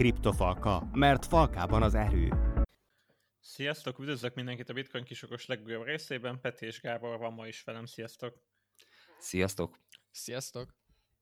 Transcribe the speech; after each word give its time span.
Kriptofalka, 0.00 0.88
mert 0.92 1.26
falkában 1.26 1.82
az 1.82 1.94
erő. 1.94 2.28
Sziasztok, 3.40 3.98
üdvözlök 3.98 4.34
mindenkit 4.34 4.68
a 4.68 4.72
Bitcoin 4.72 5.04
kisokos 5.04 5.46
legújabb 5.46 5.84
részében. 5.84 6.40
Peti 6.40 6.66
és 6.66 6.80
Gábor 6.80 7.18
van 7.18 7.32
ma 7.32 7.46
is 7.46 7.62
velem, 7.62 7.84
sziasztok! 7.84 8.42
Sziasztok! 9.18 9.78
Sziasztok! 10.10 10.74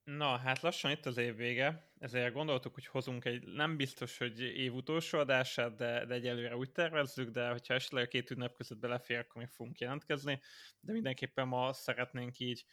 Na, 0.04 0.36
hát 0.36 0.60
lassan 0.60 0.90
itt 0.90 1.06
az 1.06 1.16
év 1.16 1.36
vége, 1.36 1.92
ezért 1.98 2.32
gondoltuk, 2.32 2.74
hogy 2.74 2.86
hozunk 2.86 3.25
egy, 3.25 3.46
nem 3.46 3.77
biztos, 3.77 4.18
hogy 4.18 4.41
év 4.41 4.75
utolsó 4.75 5.18
adását, 5.18 5.76
de, 5.76 6.04
de 6.06 6.14
egyelőre 6.14 6.56
úgy 6.56 6.70
tervezzük, 6.70 7.30
de 7.30 7.50
hogyha 7.50 7.74
esetleg 7.74 8.04
a 8.04 8.08
két 8.08 8.30
ünnep 8.30 8.56
között 8.56 8.79
belefér, 8.79 9.18
akkor 9.18 9.42
még 9.42 9.50
fogunk 9.50 9.79
jelentkezni, 9.79 10.40
de 10.80 10.92
mindenképpen 10.92 11.48
ma 11.48 11.72
szeretnénk 11.72 12.38
így 12.38 12.64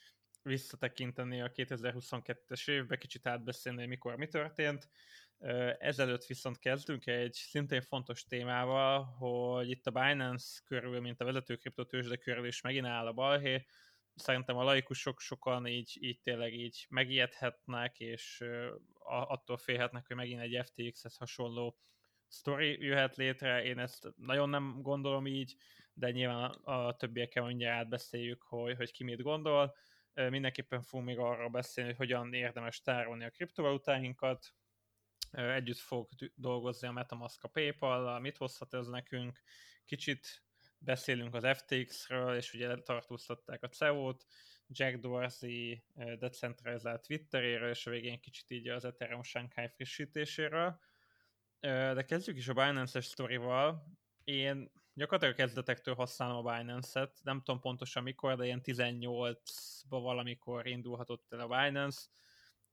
visszatekinteni 0.45 1.41
a 1.41 1.51
2022-es 1.51 2.69
évbe, 2.69 2.97
kicsit 2.97 3.27
átbeszélni, 3.27 3.85
mikor 3.85 4.15
mi 4.15 4.27
történt. 4.27 4.89
Ezelőtt 5.77 6.25
viszont 6.25 6.59
kezdünk 6.59 7.05
egy 7.05 7.33
szintén 7.33 7.81
fontos 7.81 8.23
témával, 8.23 9.03
hogy 9.03 9.69
itt 9.69 9.87
a 9.87 9.91
Binance 9.91 10.61
körül, 10.65 10.99
mint 10.99 11.21
a 11.21 11.25
vezető 11.25 11.55
kriptotőzsde 11.55 12.17
körül 12.17 12.47
is 12.47 12.61
megint 12.61 12.85
áll 12.85 13.07
a 13.07 13.13
balhé. 13.13 13.65
Szerintem 14.15 14.57
a 14.57 14.63
laikusok 14.63 15.19
sokan 15.19 15.67
így, 15.67 15.97
így 15.99 16.19
tényleg 16.21 16.53
így 16.53 16.85
megijedhetnek, 16.89 17.99
és 17.99 18.43
attól 19.05 19.57
félhetnek, 19.57 20.07
hogy 20.07 20.15
megint 20.15 20.41
egy 20.41 20.61
FTX-hez 20.65 21.17
hasonló 21.17 21.77
sztori 22.27 22.83
jöhet 22.83 23.15
létre. 23.15 23.63
Én 23.63 23.79
ezt 23.79 24.13
nagyon 24.15 24.49
nem 24.49 24.81
gondolom 24.81 25.27
így, 25.27 25.55
de 25.93 26.11
nyilván 26.11 26.51
a, 26.51 26.95
többiekkel 26.95 27.45
mindjárt 27.45 27.77
átbeszéljük, 27.77 28.41
hogy, 28.41 28.75
hogy 28.75 28.91
ki 28.91 29.03
mit 29.03 29.21
gondol 29.21 29.75
Mindenképpen 30.15 30.81
fogunk 30.81 31.07
még 31.07 31.17
arra 31.17 31.49
beszélni, 31.49 31.89
hogy 31.89 31.97
hogyan 31.97 32.33
érdemes 32.33 32.81
tárolni 32.81 33.25
a 33.25 33.29
kriptovalutáinkat. 33.29 34.53
Együtt 35.35 35.77
fog 35.77 36.09
dolgozni 36.35 36.87
a 36.87 36.91
Metamask 36.91 37.43
a 37.43 37.47
PayPal-lal, 37.47 38.19
mit 38.19 38.37
hozhat 38.37 38.73
ez 38.73 38.87
nekünk. 38.87 39.41
Kicsit 39.85 40.43
beszélünk 40.77 41.33
az 41.33 41.57
FTX-ről, 41.57 42.35
és 42.35 42.53
ugye 42.53 42.75
tartóztatták 42.75 43.63
a 43.63 43.67
CEO-t, 43.67 44.25
Jack 44.67 44.97
Dorsey 44.97 45.83
decentralizált 46.19 47.01
Twitteréről, 47.01 47.69
és 47.69 47.87
a 47.87 47.91
végén 47.91 48.19
kicsit 48.19 48.51
így 48.51 48.67
az 48.67 48.85
Ethereum 48.85 49.23
Shanghai 49.23 49.67
frissítéséről. 49.67 50.79
De 51.59 52.05
kezdjük 52.05 52.37
is 52.37 52.47
a 52.47 52.53
Binance-es 52.53 53.05
sztorival. 53.05 53.87
Én 54.23 54.71
gyakorlatilag 54.93 55.35
kezdetektől 55.35 55.95
használom 55.95 56.45
a 56.45 56.57
Binance-et, 56.57 57.19
nem 57.23 57.41
tudom 57.41 57.59
pontosan 57.59 58.03
mikor, 58.03 58.35
de 58.35 58.45
ilyen 58.45 58.61
18-ba 58.63 59.89
valamikor 59.89 60.67
indulhatott 60.67 61.33
el 61.33 61.39
a 61.39 61.47
Binance. 61.47 62.01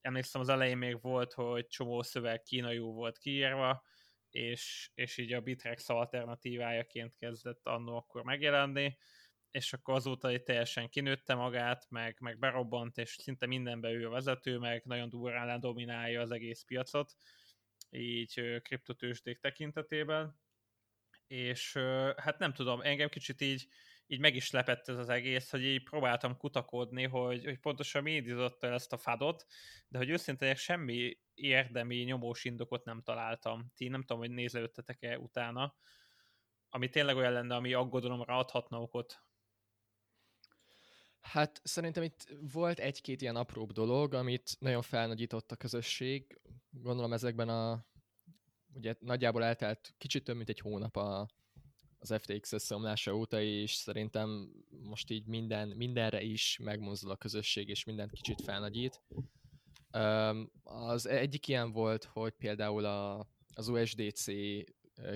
Emlékszem 0.03 0.41
az 0.41 0.48
elején 0.48 0.78
még 0.78 1.00
volt, 1.00 1.33
hogy 1.33 1.67
csomó 1.67 2.03
szöveg 2.03 2.42
kínaiul 2.42 2.92
volt 2.92 3.19
kiírva, 3.19 3.84
és, 4.31 4.91
és 4.95 5.19
így 5.19 5.33
a 5.33 5.41
Bitrex 5.41 5.89
alternatívájaként 5.89 7.17
kezdett 7.17 7.67
annó 7.67 7.97
akkor 7.97 8.23
megjelenni, 8.23 8.97
és 9.50 9.73
akkor 9.73 9.95
azóta 9.95 10.28
egy 10.28 10.42
teljesen 10.42 10.89
kinőtte 10.89 11.34
magát, 11.34 11.86
meg, 11.91 12.17
meg 12.20 12.39
berobbant, 12.39 12.98
és 12.98 13.11
szinte 13.11 13.47
mindenbe 13.47 13.91
ő 13.91 14.06
a 14.06 14.11
vezető, 14.11 14.58
meg 14.58 14.84
nagyon 14.84 15.08
durrán 15.08 15.61
dominálja 15.61 16.20
az 16.20 16.30
egész 16.30 16.62
piacot, 16.62 17.12
így 17.91 18.61
kriptotősdék 18.62 19.39
tekintetében. 19.39 20.41
És 21.27 21.77
hát 22.17 22.39
nem 22.39 22.53
tudom, 22.53 22.80
engem 22.80 23.08
kicsit 23.08 23.41
így, 23.41 23.67
így 24.12 24.20
meg 24.20 24.34
is 24.34 24.50
lepett 24.50 24.88
ez 24.88 24.96
az 24.96 25.08
egész, 25.08 25.50
hogy 25.50 25.64
így 25.64 25.82
próbáltam 25.82 26.36
kutakodni, 26.36 27.06
hogy, 27.06 27.44
hogy 27.44 27.58
pontosan 27.58 28.02
mi 28.02 28.14
indította 28.14 28.66
ezt 28.66 28.92
a 28.92 28.96
fadot, 28.96 29.46
de 29.88 29.98
hogy 29.98 30.08
őszintén 30.08 30.55
semmi 30.55 31.18
érdemi 31.34 31.96
nyomós 31.96 32.44
indokot 32.44 32.84
nem 32.84 33.02
találtam. 33.02 33.72
Ti 33.74 33.88
nem 33.88 34.00
tudom, 34.00 34.18
hogy 34.18 34.30
nézelődtetek-e 34.30 35.18
utána, 35.18 35.77
ami 36.68 36.88
tényleg 36.88 37.16
olyan 37.16 37.33
lenne, 37.33 37.55
ami 37.55 37.72
aggodalomra 37.72 38.38
adhatna 38.38 38.80
okot. 38.80 39.24
Hát 41.20 41.61
szerintem 41.64 42.02
itt 42.02 42.34
volt 42.52 42.79
egy-két 42.79 43.20
ilyen 43.20 43.36
apróbb 43.36 43.73
dolog, 43.73 44.14
amit 44.14 44.56
nagyon 44.58 44.83
felnagyított 44.83 45.52
a 45.52 45.56
közösség. 45.56 46.40
Gondolom 46.70 47.12
ezekben 47.12 47.48
a 47.48 47.86
ugye 48.74 48.94
nagyjából 48.98 49.44
eltelt 49.44 49.94
kicsit 49.98 50.24
több 50.24 50.36
mint 50.36 50.48
egy 50.48 50.58
hónap 50.58 50.96
a, 50.96 51.29
az 52.02 52.14
FTX 52.20 52.52
összeomlása 52.52 53.14
óta, 53.14 53.40
és 53.40 53.73
szerintem 53.73 54.52
most 54.83 55.11
így 55.11 55.27
minden, 55.27 55.68
mindenre 55.68 56.23
is 56.23 56.58
megmozdul 56.63 57.11
a 57.11 57.17
közösség, 57.17 57.68
és 57.68 57.85
mindent 57.85 58.11
kicsit 58.11 58.42
felnagyít. 58.42 59.02
Az 60.62 61.07
egyik 61.07 61.48
ilyen 61.48 61.73
volt, 61.73 62.05
hogy 62.05 62.33
például 62.33 62.85
a, 62.85 63.27
az 63.55 63.68
USDC 63.68 64.24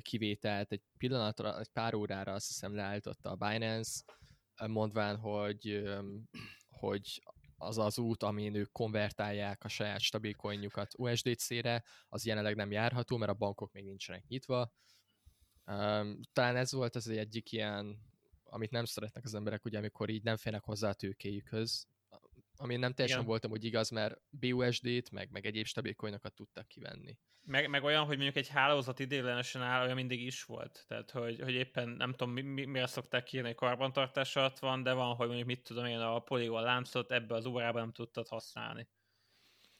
kivételt 0.02 0.72
egy 0.72 0.82
pillanatra, 0.98 1.58
egy 1.58 1.68
pár 1.68 1.94
órára 1.94 2.32
azt 2.32 2.46
hiszem 2.46 2.74
leállította 2.74 3.30
a 3.30 3.36
Binance, 3.36 4.02
mondván, 4.66 5.16
hogy, 5.16 5.82
hogy 6.68 7.22
az 7.56 7.78
az 7.78 7.98
út, 7.98 8.22
amin 8.22 8.54
ők 8.54 8.72
konvertálják 8.72 9.64
a 9.64 9.68
saját 9.68 10.00
stabilcoinjukat 10.00 10.94
USDC-re, 10.98 11.84
az 12.08 12.26
jelenleg 12.26 12.56
nem 12.56 12.70
járható, 12.70 13.16
mert 13.16 13.30
a 13.30 13.34
bankok 13.34 13.72
még 13.72 13.84
nincsenek 13.84 14.26
nyitva. 14.26 14.72
Um, 15.66 16.20
talán 16.32 16.56
ez 16.56 16.72
volt 16.72 16.94
az 16.94 17.08
egyik 17.08 17.52
ilyen, 17.52 17.98
amit 18.44 18.70
nem 18.70 18.84
szeretnek 18.84 19.24
az 19.24 19.34
emberek, 19.34 19.64
ugye, 19.64 19.78
amikor 19.78 20.08
így 20.08 20.22
nem 20.22 20.36
férnek 20.36 20.62
hozzá 20.62 20.88
a 20.88 20.94
tőkéjükhöz, 20.94 21.86
ami 22.56 22.76
nem 22.76 22.92
teljesen 22.92 23.18
Igen. 23.18 23.30
voltam 23.30 23.50
úgy 23.50 23.64
igaz, 23.64 23.90
mert 23.90 24.20
BUSD-t, 24.30 25.10
meg, 25.10 25.30
meg 25.30 25.46
egyéb 25.46 25.66
stabilcoinokat 25.66 26.34
tudtak 26.34 26.68
kivenni. 26.68 27.18
Meg, 27.42 27.68
meg 27.68 27.84
olyan, 27.84 28.04
hogy 28.04 28.14
mondjuk 28.16 28.36
egy 28.36 28.48
hálózat 28.48 28.98
idéglenesen 28.98 29.62
áll, 29.62 29.82
olyan 29.82 29.94
mindig 29.94 30.22
is 30.22 30.42
volt. 30.44 30.84
Tehát, 30.88 31.10
hogy, 31.10 31.40
hogy 31.40 31.54
éppen 31.54 31.88
nem 31.88 32.10
tudom, 32.10 32.32
mi, 32.32 32.40
mi, 32.40 32.64
mire 32.64 32.86
szokták 32.86 33.32
írni, 33.32 33.46
hogy 33.46 33.56
karbantartás 33.56 34.36
alatt 34.36 34.58
van, 34.58 34.82
de 34.82 34.92
van, 34.92 35.14
hogy 35.14 35.26
mondjuk 35.26 35.46
mit 35.48 35.62
tudom 35.62 35.84
én, 35.84 35.98
a 35.98 36.18
Polygon 36.18 36.62
láncot 36.62 37.12
ebbe 37.12 37.34
az 37.34 37.46
órában 37.46 37.80
nem 37.80 37.92
tudtad 37.92 38.28
használni. 38.28 38.88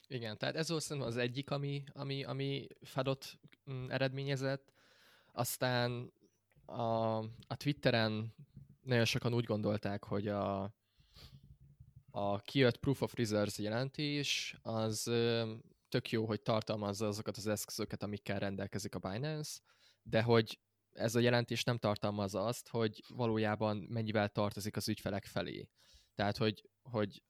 Igen, 0.09 0.39
tehát 0.39 0.57
ez 0.57 0.69
volt 0.69 0.91
az 0.91 1.17
egyik, 1.17 1.51
ami, 1.51 1.85
ami, 1.93 2.25
ami 2.25 2.67
Fadot 2.83 3.39
mm, 3.71 3.91
eredményezett. 3.91 4.73
Aztán 5.37 6.13
a, 6.65 7.17
a 7.47 7.57
Twitteren 7.57 8.35
nagyon 8.81 9.05
sokan 9.05 9.35
úgy 9.35 9.45
gondolták, 9.45 10.05
hogy 10.05 10.29
a, 10.29 10.75
a 12.11 12.41
kijött 12.41 12.77
Proof 12.77 13.03
of 13.03 13.15
Reserves 13.15 13.59
jelentés 13.59 14.57
az 14.63 15.03
tök 15.89 16.11
jó, 16.11 16.27
hogy 16.27 16.43
tartalmazza 16.43 17.07
azokat 17.07 17.37
az 17.37 17.47
eszközöket, 17.47 18.03
amikkel 18.03 18.39
rendelkezik 18.39 18.95
a 18.95 18.99
Binance, 18.99 19.61
de 20.03 20.23
hogy 20.23 20.61
ez 20.93 21.15
a 21.15 21.21
jelentés 21.21 21.65
nem 21.65 21.79
tartalmazza 21.79 22.45
azt, 22.45 22.69
hogy 22.69 23.05
valójában 23.09 23.77
mennyivel 23.77 24.29
tartozik 24.29 24.77
az 24.77 24.89
ügyfelek 24.89 25.25
felé. 25.25 25.69
Tehát, 26.15 26.37
hogy, 26.37 26.69
hogy 26.83 27.23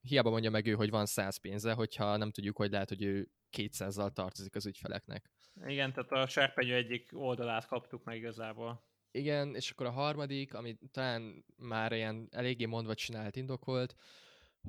hiába 0.00 0.30
mondja 0.30 0.50
meg 0.50 0.66
ő, 0.66 0.74
hogy 0.74 0.90
van 0.90 1.06
100 1.06 1.36
pénze, 1.36 1.72
hogyha 1.72 2.16
nem 2.16 2.30
tudjuk, 2.30 2.56
hogy 2.56 2.70
lehet, 2.70 2.88
hogy 2.88 3.02
ő 3.02 3.28
200-zal 3.56 4.12
tartozik 4.12 4.54
az 4.54 4.66
ügyfeleknek. 4.66 5.30
Igen, 5.66 5.92
tehát 5.92 6.12
a 6.12 6.26
serpenyő 6.26 6.74
egyik 6.74 7.10
oldalát 7.12 7.66
kaptuk 7.66 8.04
meg 8.04 8.16
igazából. 8.16 8.84
Igen, 9.10 9.54
és 9.54 9.70
akkor 9.70 9.86
a 9.86 9.90
harmadik, 9.90 10.54
ami 10.54 10.76
talán 10.90 11.44
már 11.56 11.92
ilyen 11.92 12.28
eléggé 12.30 12.64
mondva 12.64 12.94
csinált 12.94 13.36
indok 13.36 13.64
volt, 13.64 13.94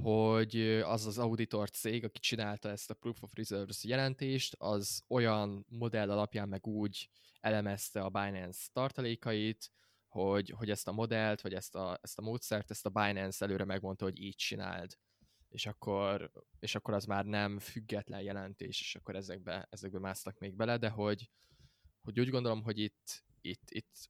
hogy 0.01 0.59
az 0.84 1.06
az 1.06 1.18
auditor 1.18 1.69
cég, 1.69 2.03
aki 2.03 2.19
csinálta 2.19 2.69
ezt 2.69 2.90
a 2.90 2.94
Proof 2.94 3.24
of 3.24 3.34
Reserves 3.34 3.84
jelentést, 3.84 4.56
az 4.57 5.03
olyan 5.07 5.66
modell 5.69 6.12
alapján 6.12 6.47
meg 6.47 6.68
úgy 6.68 7.09
elemezte 7.40 8.01
a 8.01 8.09
Binance 8.09 8.68
tartalékait, 8.72 9.72
hogy, 10.13 10.50
hogy 10.50 10.69
ezt 10.69 10.88
a 10.88 10.91
modellt, 10.91 11.41
vagy 11.41 11.53
ezt 11.53 11.75
a, 11.75 12.00
ezt 12.01 12.18
a 12.18 12.22
módszert, 12.22 12.72
ezt 12.72 12.85
a 12.85 12.90
Binance 12.90 13.46
előre 13.46 13.66
megmondta, 13.66 14.06
hogy 14.06 14.19
így 14.19 14.35
csináld. 14.35 14.97
És 15.50 15.66
akkor, 15.66 16.31
és 16.59 16.75
akkor 16.75 16.94
az 16.94 17.06
már 17.06 17.25
nem 17.25 17.59
független 17.59 18.22
jelentés, 18.22 18.79
és 18.79 18.96
akkor 18.96 19.16
ezekbe, 19.16 19.68
ezekbe 19.69 20.00
másztak 20.00 20.38
még 20.38 20.56
bele, 20.56 20.77
de 20.77 20.89
hogy, 20.89 21.30
hogy 22.01 22.19
úgy 22.19 22.30
gondolom, 22.30 22.63
hogy 22.63 22.80
itt, 22.80 23.24
itt, 23.42 23.69
itt 23.69 24.10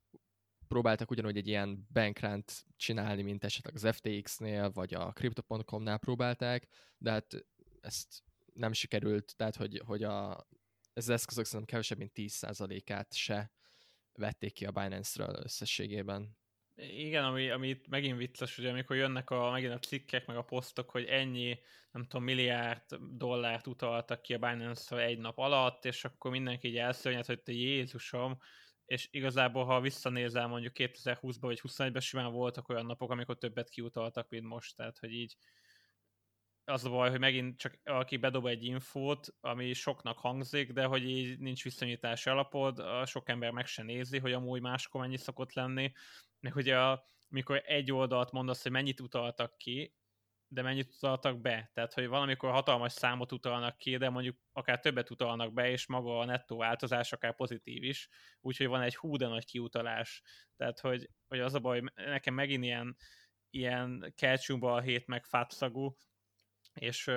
próbáltak 0.67 1.11
ugyanúgy 1.11 1.37
egy 1.37 1.47
ilyen 1.47 1.87
bankrant 1.93 2.65
csinálni, 2.75 3.21
mint 3.21 3.43
esetleg 3.43 3.75
az 3.75 3.95
FTX-nél, 3.95 4.71
vagy 4.71 4.93
a 4.93 5.11
Crypto.com-nál 5.11 5.97
próbálták, 5.97 6.67
de 6.97 7.11
hát 7.11 7.45
ezt 7.81 8.23
nem 8.53 8.73
sikerült, 8.73 9.35
tehát 9.35 9.55
hogy, 9.55 9.81
hogy 9.85 10.03
a, 10.03 10.47
ez 10.93 11.03
az 11.03 11.09
eszközök 11.09 11.45
szerintem 11.45 11.69
kevesebb, 11.69 11.97
mint 11.97 12.11
10%-át 12.15 13.13
se 13.13 13.51
vették 14.17 14.53
ki 14.53 14.65
a 14.65 14.71
Binance-ről 14.71 15.39
összességében. 15.43 16.37
Igen, 16.75 17.23
ami, 17.23 17.49
ami 17.49 17.67
itt 17.67 17.87
megint 17.87 18.17
vicces, 18.17 18.55
hogy 18.55 18.65
amikor 18.65 18.95
jönnek 18.95 19.29
a, 19.29 19.51
megint 19.51 19.73
a 19.73 19.79
cikkek, 19.79 20.25
meg 20.25 20.37
a 20.37 20.43
posztok, 20.43 20.89
hogy 20.89 21.05
ennyi, 21.05 21.59
nem 21.91 22.03
tudom, 22.03 22.23
milliárd 22.23 22.81
dollárt 23.11 23.67
utaltak 23.67 24.21
ki 24.21 24.33
a 24.33 24.37
binance 24.37 24.97
egy 24.97 25.17
nap 25.17 25.37
alatt, 25.37 25.85
és 25.85 26.05
akkor 26.05 26.31
mindenki 26.31 26.67
így 26.67 26.77
elszörnyed, 26.77 27.25
hogy 27.25 27.41
te 27.41 27.51
Jézusom, 27.51 28.37
és 28.85 29.07
igazából, 29.11 29.65
ha 29.65 29.81
visszanézel 29.81 30.47
mondjuk 30.47 30.73
2020-ban 30.75 31.37
vagy 31.39 31.59
2021-ben 31.63 32.01
simán 32.01 32.31
voltak 32.31 32.69
olyan 32.69 32.85
napok, 32.85 33.11
amikor 33.11 33.37
többet 33.37 33.69
kiutaltak, 33.69 34.29
mint 34.29 34.45
most, 34.45 34.75
tehát 34.75 34.97
hogy 34.97 35.11
így 35.11 35.35
az 36.65 36.85
a 36.85 36.89
baj, 36.89 37.09
hogy 37.09 37.19
megint 37.19 37.57
csak 37.57 37.79
aki 37.83 38.17
bedob 38.17 38.45
egy 38.45 38.63
infót, 38.63 39.27
ami 39.39 39.73
soknak 39.73 40.17
hangzik, 40.17 40.71
de 40.71 40.85
hogy 40.85 41.09
így 41.09 41.39
nincs 41.39 41.63
viszonyítási 41.63 42.29
alapod, 42.29 42.79
a 42.79 43.05
sok 43.05 43.29
ember 43.29 43.51
meg 43.51 43.65
se 43.65 43.83
nézi, 43.83 44.19
hogy 44.19 44.33
amúgy 44.33 44.61
máskor 44.61 45.01
mennyi 45.01 45.17
szokott 45.17 45.53
lenni, 45.53 45.91
meg 46.39 46.55
ugye 46.55 46.79
a, 46.79 47.03
mikor 47.29 47.61
egy 47.65 47.91
oldalt 47.91 48.31
mondasz, 48.31 48.63
hogy 48.63 48.71
mennyit 48.71 48.99
utaltak 48.99 49.57
ki, 49.57 49.93
de 50.47 50.61
mennyit 50.61 50.93
utaltak 50.95 51.41
be. 51.41 51.69
Tehát, 51.73 51.93
hogy 51.93 52.07
valamikor 52.07 52.51
hatalmas 52.51 52.91
számot 52.91 53.31
utalnak 53.31 53.77
ki, 53.77 53.97
de 53.97 54.09
mondjuk 54.09 54.37
akár 54.51 54.79
többet 54.79 55.09
utalnak 55.09 55.53
be, 55.53 55.69
és 55.69 55.87
maga 55.87 56.19
a 56.19 56.25
nettó 56.25 56.57
változás 56.57 57.11
akár 57.11 57.35
pozitív 57.35 57.83
is, 57.83 58.09
úgyhogy 58.41 58.67
van 58.67 58.81
egy 58.81 58.95
hú 58.95 59.15
de 59.15 59.27
nagy 59.27 59.45
kiutalás. 59.45 60.21
Tehát, 60.55 60.79
hogy, 60.79 61.09
hogy 61.27 61.39
az 61.39 61.53
a 61.53 61.59
baj, 61.59 61.81
nekem 61.95 62.33
megint 62.33 62.63
ilyen, 62.63 62.95
ilyen 63.49 64.13
kelcsúba 64.15 64.73
a 64.73 64.81
hét 64.81 65.07
meg 65.07 65.25
fátszagú, 65.25 65.97
és, 66.73 67.11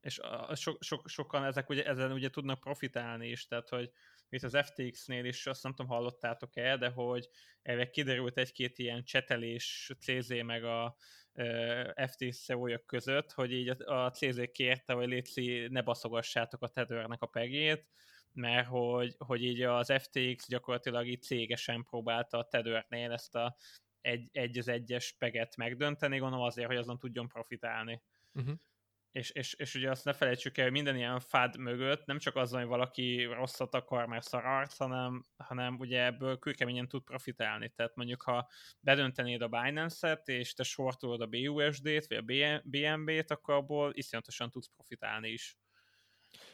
és 0.00 0.20
so, 0.54 0.72
so, 0.80 0.96
sokan 1.04 1.44
ezek 1.44 1.68
ugye, 1.68 1.84
ezen 1.84 2.12
ugye 2.12 2.30
tudnak 2.30 2.60
profitálni 2.60 3.28
is, 3.28 3.46
tehát 3.46 3.68
hogy 3.68 3.92
itt 4.28 4.42
az 4.42 4.58
FTX-nél 4.62 5.24
is, 5.24 5.46
azt 5.46 5.62
nem 5.62 5.74
tudom, 5.74 5.90
hallottátok-e, 5.90 6.76
de 6.76 6.88
hogy 6.88 7.28
elveg 7.62 7.90
kiderült 7.90 8.38
egy-két 8.38 8.78
ilyen 8.78 9.04
csetelés 9.04 9.90
CZ 9.98 10.28
meg 10.42 10.64
a 10.64 10.96
FTX 12.06 12.44
seo 12.44 12.78
között, 12.86 13.32
hogy 13.32 13.52
így 13.52 13.68
a 13.68 14.10
CZ 14.10 14.40
kérte, 14.52 14.92
hogy 14.92 15.08
Léci, 15.08 15.66
ne 15.70 15.82
baszogassátok 15.82 16.62
a 16.62 16.68
tethernek 16.68 17.22
a 17.22 17.26
pegét, 17.26 17.86
mert 18.32 18.66
hogy, 18.66 19.14
hogy 19.18 19.44
így 19.44 19.62
az 19.62 19.92
FTX 19.98 20.48
gyakorlatilag 20.48 21.06
így 21.06 21.22
cégesen 21.22 21.82
próbálta 21.82 22.38
a 22.38 22.48
tethernél 22.48 23.12
ezt 23.12 23.34
a 23.34 23.56
egy, 24.00 24.28
egy 24.32 24.58
az 24.58 24.68
egyes 24.68 25.14
peget 25.18 25.56
megdönteni, 25.56 26.18
gondolom 26.18 26.44
azért, 26.44 26.66
hogy 26.66 26.76
azon 26.76 26.98
tudjon 26.98 27.28
profitálni. 27.28 28.02
Uh-huh 28.32 28.54
és, 29.12 29.30
és, 29.30 29.54
és 29.54 29.74
ugye 29.74 29.90
azt 29.90 30.04
ne 30.04 30.12
felejtsük 30.12 30.58
el, 30.58 30.64
hogy 30.64 30.72
minden 30.72 30.96
ilyen 30.96 31.20
fád 31.20 31.56
mögött 31.56 32.04
nem 32.04 32.18
csak 32.18 32.36
az, 32.36 32.50
hogy 32.50 32.64
valaki 32.64 33.24
rosszat 33.24 33.74
akar, 33.74 34.06
mert 34.06 34.24
szar 34.24 34.44
arc, 34.44 34.76
hanem, 34.76 35.24
hanem 35.36 35.78
ugye 35.78 36.04
ebből 36.04 36.38
kőkeményen 36.38 36.88
tud 36.88 37.02
profitálni. 37.02 37.72
Tehát 37.76 37.94
mondjuk, 37.94 38.22
ha 38.22 38.48
bedöntenéd 38.80 39.42
a 39.42 39.48
Binance-et, 39.48 40.28
és 40.28 40.54
te 40.54 40.62
sortolod 40.62 41.20
a 41.20 41.26
BUSD-t, 41.26 42.06
vagy 42.06 42.16
a 42.16 42.60
BNB-t, 42.64 43.30
akkor 43.30 43.54
abból 43.54 43.90
iszonyatosan 43.94 44.50
tudsz 44.50 44.70
profitálni 44.74 45.28
is. 45.28 45.56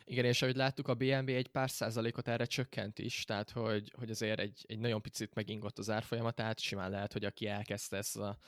Igen, 0.05 0.25
és 0.25 0.43
ahogy 0.43 0.57
láttuk, 0.57 0.89
a 0.89 0.95
BNB 0.95 1.29
egy 1.29 1.49
pár 1.49 1.71
százalékot 1.71 2.29
erre 2.29 2.45
csökkent 2.45 2.99
is, 2.99 3.25
tehát 3.25 3.51
hogy, 3.51 3.93
hogy 3.97 4.11
azért 4.11 4.39
egy, 4.39 4.65
egy 4.67 4.79
nagyon 4.79 5.03
picit 5.03 5.35
megingott 5.35 5.79
az 5.79 5.91
árfolyama, 5.91 6.31
tehát 6.31 6.61
simán 6.61 6.91
lehet, 6.91 7.13
hogy 7.13 7.25
aki 7.25 7.47
elkezdte 7.47 7.97
ezt 7.97 8.17
a 8.17 8.39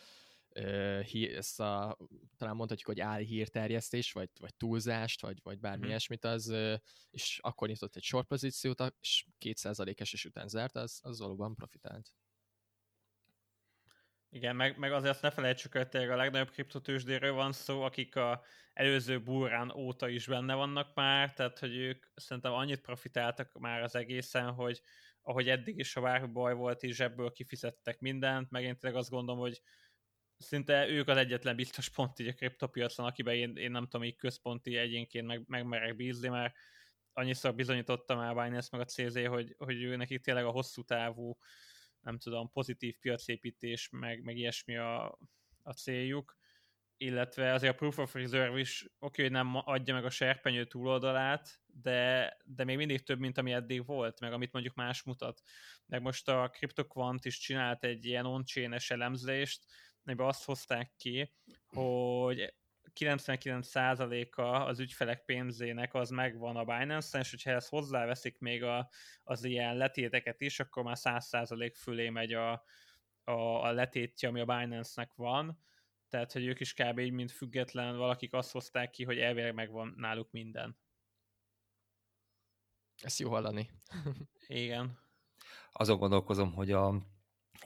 ezt 1.35 1.61
a, 1.61 1.97
talán 2.37 2.57
mondhatjuk, 2.57 2.89
hogy 2.89 3.01
álhírterjesztés, 3.01 4.13
vagy, 4.13 4.31
vagy 4.41 4.55
túlzást, 4.55 5.21
vagy, 5.21 5.39
vagy 5.43 5.59
bármi 5.59 5.85
mm. 5.85 5.89
ilyesmit, 5.89 6.25
az, 6.25 6.55
és 7.11 7.39
akkor 7.43 7.69
nyitott 7.69 7.97
egy 7.97 8.03
short 8.03 8.27
pozíciót, 8.27 8.95
és 9.01 9.27
2%-es 9.41 10.13
és 10.13 10.25
után 10.25 10.49
zárt, 10.49 10.77
az, 10.77 11.01
az 11.03 11.19
valóban 11.19 11.55
profitált. 11.55 12.15
Igen, 14.33 14.57
meg, 14.57 14.79
meg 14.79 14.93
azért 14.93 15.13
azt 15.13 15.23
ne 15.23 15.31
felejtsük, 15.31 15.73
hogy 15.73 15.89
a 15.93 16.17
legnagyobb 16.17 16.51
kriptotősdéről 16.51 17.33
van 17.33 17.53
szó, 17.53 17.83
akik 17.83 18.17
a 18.17 18.43
előző 18.73 19.23
burrán 19.23 19.71
óta 19.71 20.09
is 20.09 20.27
benne 20.27 20.55
vannak 20.55 20.95
már, 20.95 21.33
tehát 21.33 21.59
hogy 21.59 21.77
ők 21.77 22.07
szerintem 22.15 22.53
annyit 22.53 22.81
profitáltak 22.81 23.59
már 23.59 23.83
az 23.83 23.95
egészen, 23.95 24.51
hogy 24.53 24.83
ahogy 25.23 25.49
eddig 25.49 25.79
is, 25.79 25.97
a 25.97 26.27
baj 26.33 26.55
volt, 26.55 26.83
és 26.83 27.01
ebből 27.01 27.33
kifizettek 27.33 28.01
mindent, 28.01 28.51
meg 28.51 28.63
én 28.63 28.79
tényleg 28.79 29.01
azt 29.01 29.11
gondolom, 29.11 29.41
hogy 29.41 29.63
szinte 30.41 30.89
ők 30.89 31.09
az 31.09 31.17
egyetlen 31.17 31.57
biztos 31.57 31.89
pont 31.89 32.19
így 32.19 32.29
a 32.29 32.33
kriptopiacon, 32.33 33.07
akiben 33.07 33.35
én, 33.35 33.57
én 33.57 33.71
nem 33.71 33.85
tudom, 33.85 34.05
így 34.05 34.17
központi 34.17 34.77
egyénként 34.77 35.27
meg, 35.27 35.43
megmerek 35.47 35.97
bízni, 35.97 36.29
mert 36.29 36.55
annyiszor 37.13 37.55
bizonyította 37.55 38.17
már 38.17 38.35
Binance 38.35 38.69
meg 38.73 38.81
a 38.81 38.85
CZ, 38.85 39.27
hogy, 39.27 39.55
hogy 39.59 39.83
ő 39.83 39.97
neki 39.97 40.21
tényleg 40.21 40.45
a 40.45 40.51
hosszú 40.51 40.83
távú, 40.83 41.39
nem 42.01 42.19
tudom, 42.19 42.51
pozitív 42.51 42.99
piacépítés, 42.99 43.89
meg, 43.93 44.23
meg 44.23 44.37
ilyesmi 44.37 44.77
a, 44.77 45.19
a 45.63 45.73
céljuk, 45.73 46.37
illetve 46.97 47.53
azért 47.53 47.73
a 47.73 47.77
Proof 47.77 47.99
of 47.99 48.15
Reserve 48.15 48.59
is 48.59 48.89
oké, 48.99 49.23
hogy 49.23 49.31
nem 49.31 49.51
adja 49.55 49.95
meg 49.95 50.05
a 50.05 50.11
serpenyő 50.11 50.65
túloldalát, 50.65 51.61
de, 51.67 52.37
de 52.45 52.65
még 52.65 52.77
mindig 52.77 53.03
több, 53.03 53.19
mint 53.19 53.39
ami 53.39 53.53
eddig 53.53 53.87
volt, 53.87 54.21
meg 54.21 54.33
amit 54.33 54.53
mondjuk 54.53 54.75
más 54.75 55.03
mutat. 55.03 55.43
Meg 55.87 56.03
most 56.03 56.29
a 56.29 56.51
CryptoQuant 56.53 57.25
is 57.25 57.39
csinált 57.39 57.85
egy 57.85 58.05
ilyen 58.05 58.27
on 58.27 58.45
elemzést, 58.89 59.65
amiben 60.05 60.27
azt 60.27 60.45
hozták 60.45 60.93
ki, 60.97 61.33
hogy 61.67 62.55
99%-a 63.01 64.41
az 64.43 64.79
ügyfelek 64.79 65.25
pénzének 65.25 65.95
az 65.95 66.11
megvan 66.11 66.57
a 66.57 66.65
Binance-en, 66.65 67.23
és 67.23 67.31
hogyha 67.31 67.51
ezt 67.51 67.69
hozzáveszik 67.69 68.39
még 68.39 68.63
a, 68.63 68.89
az 69.25 69.45
ilyen 69.45 69.77
letéteket 69.77 70.41
is, 70.41 70.61
akkor 70.61 70.83
már 70.83 70.97
100% 70.99 71.73
fölé 71.77 72.09
megy 72.09 72.33
a, 72.33 72.65
a, 73.25 73.33
a 73.65 73.73
letétje, 73.73 74.29
ami 74.29 74.41
a 74.41 74.45
Binance-nek 74.45 75.15
van, 75.15 75.59
tehát 76.09 76.33
hogy 76.33 76.47
ők 76.47 76.61
is 76.61 76.75
kb. 76.75 76.99
így, 76.99 77.13
mint 77.13 77.33
független 77.33 77.97
valakik 77.97 78.33
azt 78.33 78.53
hozták 78.53 78.91
ki, 78.91 79.05
hogy 79.05 79.19
elvileg 79.19 79.55
megvan 79.55 79.95
náluk 79.97 80.31
minden. 80.31 80.79
Ezt 83.03 83.19
jó 83.19 83.31
hallani. 83.31 83.71
Igen. 84.47 84.99
Azon 85.73 85.99
gondolkozom, 85.99 86.53
hogy 86.53 86.73
a 86.73 87.07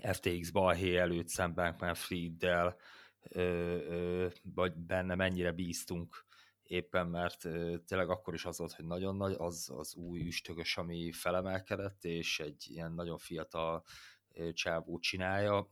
FTX 0.02 0.50
balhé 0.50 0.96
előtt 0.96 1.28
szemben 1.28 1.94
Fried-del, 1.94 2.76
vagy 4.42 4.76
benne 4.76 5.14
mennyire 5.14 5.52
bíztunk 5.52 6.24
éppen, 6.64 7.06
mert 7.06 7.44
ö, 7.44 7.76
tényleg 7.86 8.10
akkor 8.10 8.34
is 8.34 8.44
az 8.44 8.58
volt, 8.58 8.72
hogy 8.72 8.84
nagyon 8.84 9.16
nagy, 9.16 9.34
az 9.38 9.70
az 9.76 9.94
új 9.94 10.20
üstögös, 10.20 10.76
ami 10.76 11.12
felemelkedett, 11.12 12.04
és 12.04 12.40
egy 12.40 12.64
ilyen 12.68 12.92
nagyon 12.92 13.18
fiatal 13.18 13.84
ö, 14.32 14.52
csávó 14.52 14.98
csinálja. 14.98 15.68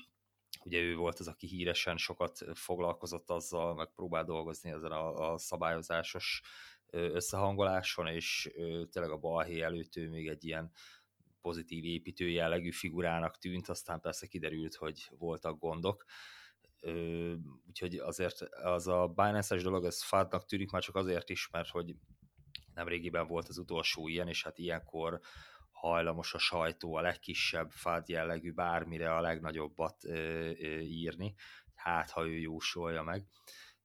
Ugye 0.64 0.78
ő 0.78 0.96
volt 0.96 1.18
az, 1.18 1.28
aki 1.28 1.46
híresen 1.46 1.96
sokat 1.96 2.44
foglalkozott 2.54 3.30
azzal, 3.30 3.74
meg 3.74 3.88
próbál 3.94 4.24
dolgozni 4.24 4.70
ezen 4.70 4.92
a, 4.92 5.32
a 5.32 5.38
szabályozásos 5.38 6.42
összehangoláson, 6.90 8.06
és 8.06 8.50
ö, 8.54 8.82
tényleg 8.90 9.12
a 9.12 9.18
balhé 9.18 9.60
előtt 9.60 9.96
ő 9.96 10.08
még 10.08 10.28
egy 10.28 10.44
ilyen 10.44 10.72
pozitív 11.44 11.84
építő 11.84 12.28
jellegű 12.28 12.70
figurának 12.70 13.38
tűnt, 13.38 13.68
aztán 13.68 14.00
persze 14.00 14.26
kiderült, 14.26 14.74
hogy 14.74 15.08
voltak 15.18 15.58
gondok. 15.58 16.04
Úgyhogy 17.68 17.94
azért 17.94 18.40
az 18.40 18.86
a 18.88 19.06
Binance-es 19.06 19.62
dolog, 19.62 19.84
ez 19.84 20.02
fádnak 20.02 20.44
tűnik 20.44 20.70
már 20.70 20.82
csak 20.82 20.96
azért 20.96 21.30
is, 21.30 21.48
mert 21.50 21.68
hogy 21.68 21.94
nemrégiben 22.74 23.26
volt 23.26 23.48
az 23.48 23.58
utolsó 23.58 24.08
ilyen, 24.08 24.28
és 24.28 24.42
hát 24.42 24.58
ilyenkor 24.58 25.20
hajlamos 25.70 26.34
a 26.34 26.38
sajtó 26.38 26.94
a 26.94 27.00
legkisebb 27.00 27.70
fád 27.70 28.08
jellegű 28.08 28.52
bármire 28.52 29.14
a 29.14 29.20
legnagyobbat 29.20 30.04
ö, 30.04 30.50
ö, 30.58 30.78
írni, 30.78 31.34
hát 31.74 32.10
ha 32.10 32.26
ő 32.26 32.38
jósolja 32.38 33.02
meg. 33.02 33.26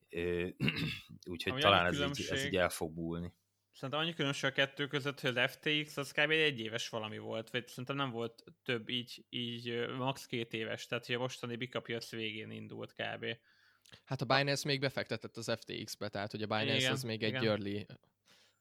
Úgyhogy 1.29 1.60
talán 1.60 1.86
ez 1.86 2.00
így, 2.00 2.27
ez 2.29 2.45
így 2.45 2.55
el 2.55 2.69
fog 2.69 2.93
búlni. 2.93 3.34
Szerintem 3.79 4.00
annyi 4.00 4.13
különbség 4.13 4.50
a 4.50 4.53
kettő 4.53 4.88
között, 4.88 5.19
hogy 5.19 5.38
az 5.38 5.51
FTX 5.51 5.98
az 5.98 6.12
kb. 6.12 6.29
egy 6.29 6.59
éves 6.59 6.89
valami 6.89 7.17
volt, 7.17 7.50
vagy 7.50 7.67
szerintem 7.67 7.95
nem 7.95 8.09
volt 8.09 8.43
több 8.63 8.89
így, 8.89 9.25
így 9.29 9.88
max. 9.98 10.25
két 10.25 10.53
éves, 10.53 10.86
tehát 10.86 11.05
hogy 11.05 11.15
a 11.15 11.19
mostani 11.19 11.55
Bika 11.55 11.79
piac 11.79 12.09
végén 12.09 12.51
indult 12.51 12.93
kb. 12.93 13.25
Hát 14.05 14.21
a 14.21 14.25
Binance 14.25 14.67
még 14.67 14.79
befektetett 14.79 15.38
az 15.38 15.51
FTX-be, 15.59 16.09
tehát 16.09 16.31
hogy 16.31 16.41
a 16.41 16.48
Binance 16.48 16.75
igen, 16.75 16.91
az 16.91 17.03
még 17.03 17.21
igen. 17.21 17.36
egy 17.36 17.48
early 17.48 17.86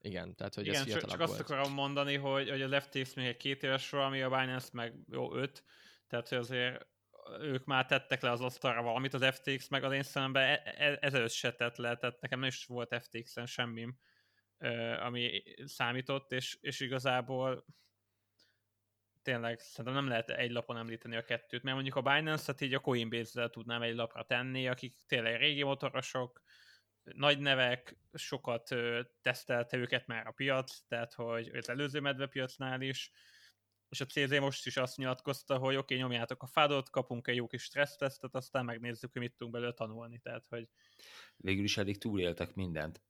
igen, 0.00 0.34
tehát 0.34 0.54
hogy 0.54 0.66
igen, 0.66 0.82
ez 0.82 0.92
csak, 0.92 1.04
csak 1.04 1.20
azt 1.20 1.40
akarom 1.40 1.72
mondani, 1.72 2.16
hogy, 2.16 2.50
hogy 2.50 2.62
az 2.62 2.84
FTX 2.84 3.14
még 3.14 3.26
egy 3.26 3.36
két 3.36 3.62
éves 3.62 3.90
valami, 3.90 4.22
a 4.22 4.28
Binance 4.28 4.68
meg 4.72 4.94
jó 5.10 5.34
öt, 5.34 5.64
tehát 6.08 6.28
hogy 6.28 6.38
azért 6.38 6.86
ők 7.40 7.64
már 7.64 7.86
tettek 7.86 8.22
le 8.22 8.30
az 8.30 8.40
asztalra 8.40 8.82
valamit, 8.82 9.14
az 9.14 9.24
FTX 9.34 9.68
meg 9.68 9.84
az 9.84 9.92
én 9.92 10.02
szememben 10.02 10.42
e- 10.42 10.74
e- 10.76 10.98
ezelőtt 11.00 11.30
se 11.30 11.52
tett 11.52 11.76
le, 11.76 11.96
tehát 11.96 12.20
nekem 12.20 12.38
nem 12.38 12.48
is 12.48 12.64
volt 12.64 13.02
FTX-en 13.02 13.46
semmim 13.46 13.98
ami 15.00 15.42
számított, 15.64 16.32
és, 16.32 16.58
és 16.60 16.80
igazából 16.80 17.64
tényleg 19.22 19.58
szerintem 19.60 19.94
nem 19.94 20.08
lehet 20.08 20.30
egy 20.30 20.50
lapon 20.50 20.76
említeni 20.76 21.16
a 21.16 21.24
kettőt, 21.24 21.62
mert 21.62 21.74
mondjuk 21.74 21.96
a 21.96 22.02
Binance-et 22.02 22.60
így 22.60 22.74
a 22.74 22.80
Coinbase-zel 22.80 23.50
tudnám 23.50 23.82
egy 23.82 23.94
lapra 23.94 24.24
tenni, 24.24 24.68
akik 24.68 24.96
tényleg 25.06 25.36
régi 25.36 25.62
motorosok, 25.62 26.42
nagy 27.02 27.38
nevek, 27.38 27.96
sokat 28.12 28.74
tesztelte 29.22 29.76
őket 29.76 30.06
már 30.06 30.26
a 30.26 30.30
piac, 30.30 30.78
tehát 30.88 31.14
hogy 31.14 31.48
az 31.48 31.68
előző 31.68 32.00
medvepiacnál 32.00 32.80
is, 32.80 33.12
és 33.88 34.00
a 34.00 34.06
CZ 34.06 34.38
most 34.38 34.66
is 34.66 34.76
azt 34.76 34.96
nyilatkozta, 34.96 35.58
hogy 35.58 35.76
oké, 35.76 35.94
okay, 35.94 35.96
nyomjátok 35.96 36.42
a 36.42 36.46
fádot, 36.46 36.90
kapunk 36.90 37.26
egy 37.26 37.36
jó 37.36 37.46
kis 37.46 37.62
stressztesztet, 37.62 38.34
aztán 38.34 38.64
megnézzük, 38.64 39.12
hogy 39.12 39.22
mit 39.22 39.32
tudunk 39.32 39.52
belőle 39.52 39.72
tanulni, 39.72 40.18
tehát 40.18 40.46
hogy... 40.48 40.68
Végül 41.36 41.64
is 41.64 41.76
eddig 41.76 41.98
túléltek 41.98 42.54
mindent. 42.54 43.02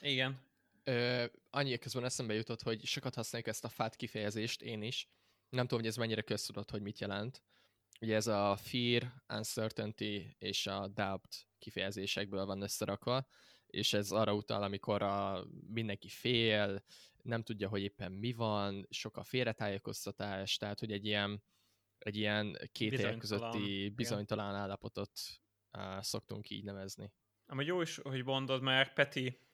Igen. 0.00 0.47
Ö, 0.88 1.26
annyi 1.50 1.78
közben 1.78 2.04
eszembe 2.04 2.34
jutott, 2.34 2.62
hogy 2.62 2.84
sokat 2.84 3.14
használjuk 3.14 3.48
ezt 3.50 3.64
a 3.64 3.68
fát 3.68 3.96
kifejezést, 3.96 4.62
én 4.62 4.82
is. 4.82 5.08
Nem 5.48 5.64
tudom, 5.64 5.78
hogy 5.78 5.88
ez 5.88 5.96
mennyire 5.96 6.22
köztudott, 6.22 6.70
hogy 6.70 6.82
mit 6.82 6.98
jelent. 6.98 7.42
ugye 8.00 8.14
ez 8.14 8.26
a 8.26 8.56
fear, 8.56 9.12
uncertainty 9.28 10.36
és 10.38 10.66
a 10.66 10.88
doubt 10.88 11.48
kifejezésekből 11.58 12.44
van 12.44 12.62
összerakva, 12.62 13.26
és 13.66 13.92
ez 13.92 14.10
arra 14.10 14.34
utal, 14.34 14.62
amikor 14.62 15.02
a, 15.02 15.46
mindenki 15.66 16.08
fél, 16.08 16.84
nem 17.22 17.42
tudja, 17.42 17.68
hogy 17.68 17.82
éppen 17.82 18.12
mi 18.12 18.32
van, 18.32 18.86
sok 18.90 19.16
a 19.16 19.24
félretájékoztatás, 19.24 20.56
tehát 20.56 20.80
hogy 20.80 20.92
egy 20.92 21.06
ilyen, 21.06 21.42
egy 21.98 22.16
ilyen 22.16 22.58
két 22.72 22.92
ér 22.92 23.16
közötti 23.16 23.92
bizonytalan 23.96 24.48
igen. 24.48 24.60
állapotot 24.60 25.20
uh, 25.78 26.00
szoktunk 26.00 26.50
így 26.50 26.64
nevezni. 26.64 27.12
Ami 27.46 27.64
jó 27.64 27.80
is, 27.80 27.96
hogy 27.96 28.24
mondod, 28.24 28.62
mert 28.62 28.94
Peti 28.94 29.47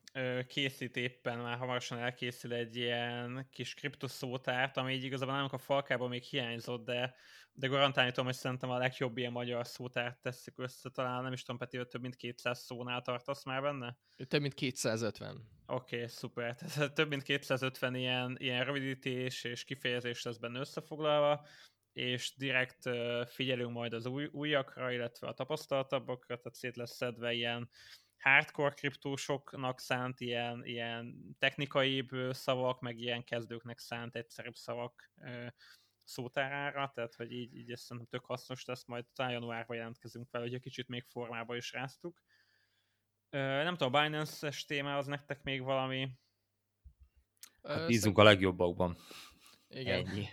készít 0.46 0.96
éppen, 0.96 1.38
már 1.38 1.58
hamarosan 1.58 1.98
elkészül 1.98 2.52
egy 2.52 2.76
ilyen 2.76 3.48
kis 3.50 3.74
kriptoszótárt, 3.74 4.76
ami 4.76 4.92
így 4.92 5.04
igazából 5.04 5.34
nálunk 5.34 5.52
a 5.52 5.58
falkában 5.58 6.08
még 6.08 6.22
hiányzott, 6.22 6.84
de, 6.84 7.14
de 7.52 7.66
garantálni 7.66 8.10
tudom, 8.10 8.24
hogy 8.24 8.34
szerintem 8.34 8.70
a 8.70 8.78
legjobb 8.78 9.16
ilyen 9.16 9.32
magyar 9.32 9.66
szótárt 9.66 10.22
teszik 10.22 10.58
össze, 10.58 10.90
talán 10.90 11.22
nem 11.22 11.32
is 11.32 11.42
tudom, 11.42 11.58
Peti, 11.58 11.86
több 11.86 12.00
mint 12.00 12.16
200 12.16 12.58
szónál 12.58 13.02
tartasz 13.02 13.44
már 13.44 13.62
benne? 13.62 13.98
Több 14.28 14.40
mint 14.40 14.54
250. 14.54 15.48
Oké, 15.66 15.96
okay, 15.96 16.08
szuper. 16.08 16.54
Tehát 16.54 16.94
több 16.94 17.08
mint 17.08 17.22
250 17.22 17.94
ilyen, 17.94 18.36
ilyen 18.38 18.64
rövidítés 18.64 19.44
és 19.44 19.64
kifejezés 19.64 20.22
lesz 20.22 20.36
benne 20.36 20.60
összefoglalva, 20.60 21.46
és 21.92 22.34
direkt 22.36 22.90
figyelünk 23.26 23.72
majd 23.72 23.92
az 23.92 24.06
új, 24.06 24.28
újakra, 24.32 24.92
illetve 24.92 25.28
a 25.28 25.34
tapasztaltabbakra, 25.34 26.36
tehát 26.36 26.54
szét 26.54 26.76
lesz 26.76 26.94
szedve 26.96 27.32
ilyen 27.32 27.68
hardcore 28.24 28.74
kriptósoknak 28.74 29.80
szánt 29.80 30.20
ilyen, 30.20 30.64
ilyen 30.64 31.36
technikai 31.38 32.08
szavak, 32.30 32.80
meg 32.80 32.98
ilyen 32.98 33.24
kezdőknek 33.24 33.78
szánt 33.78 34.16
egyszerűbb 34.16 34.54
szavak 34.54 35.12
szótárára, 36.04 36.90
tehát 36.94 37.14
hogy 37.14 37.32
így, 37.32 37.56
így 37.56 37.70
ezt 37.70 37.82
szerintem 37.82 38.20
tök 38.20 38.28
hasznos 38.28 38.64
lesz, 38.64 38.84
majd 38.84 39.04
talán 39.14 39.32
januárban 39.32 39.76
jelentkezünk 39.76 40.30
vele, 40.30 40.44
hogy 40.44 40.54
egy 40.54 40.60
kicsit 40.60 40.88
még 40.88 41.02
formába 41.02 41.56
is 41.56 41.72
ráztuk. 41.72 42.22
Nem 43.30 43.76
tudom, 43.76 43.94
a 43.94 44.02
Binance-es 44.02 44.64
téma 44.64 44.96
az 44.96 45.06
nektek 45.06 45.42
még 45.42 45.62
valami? 45.62 46.10
Hát 47.62 47.86
bízunk 47.86 48.18
a 48.18 48.22
legjobbakban. 48.22 48.96
Igen. 49.68 50.06
Ennyi. 50.06 50.26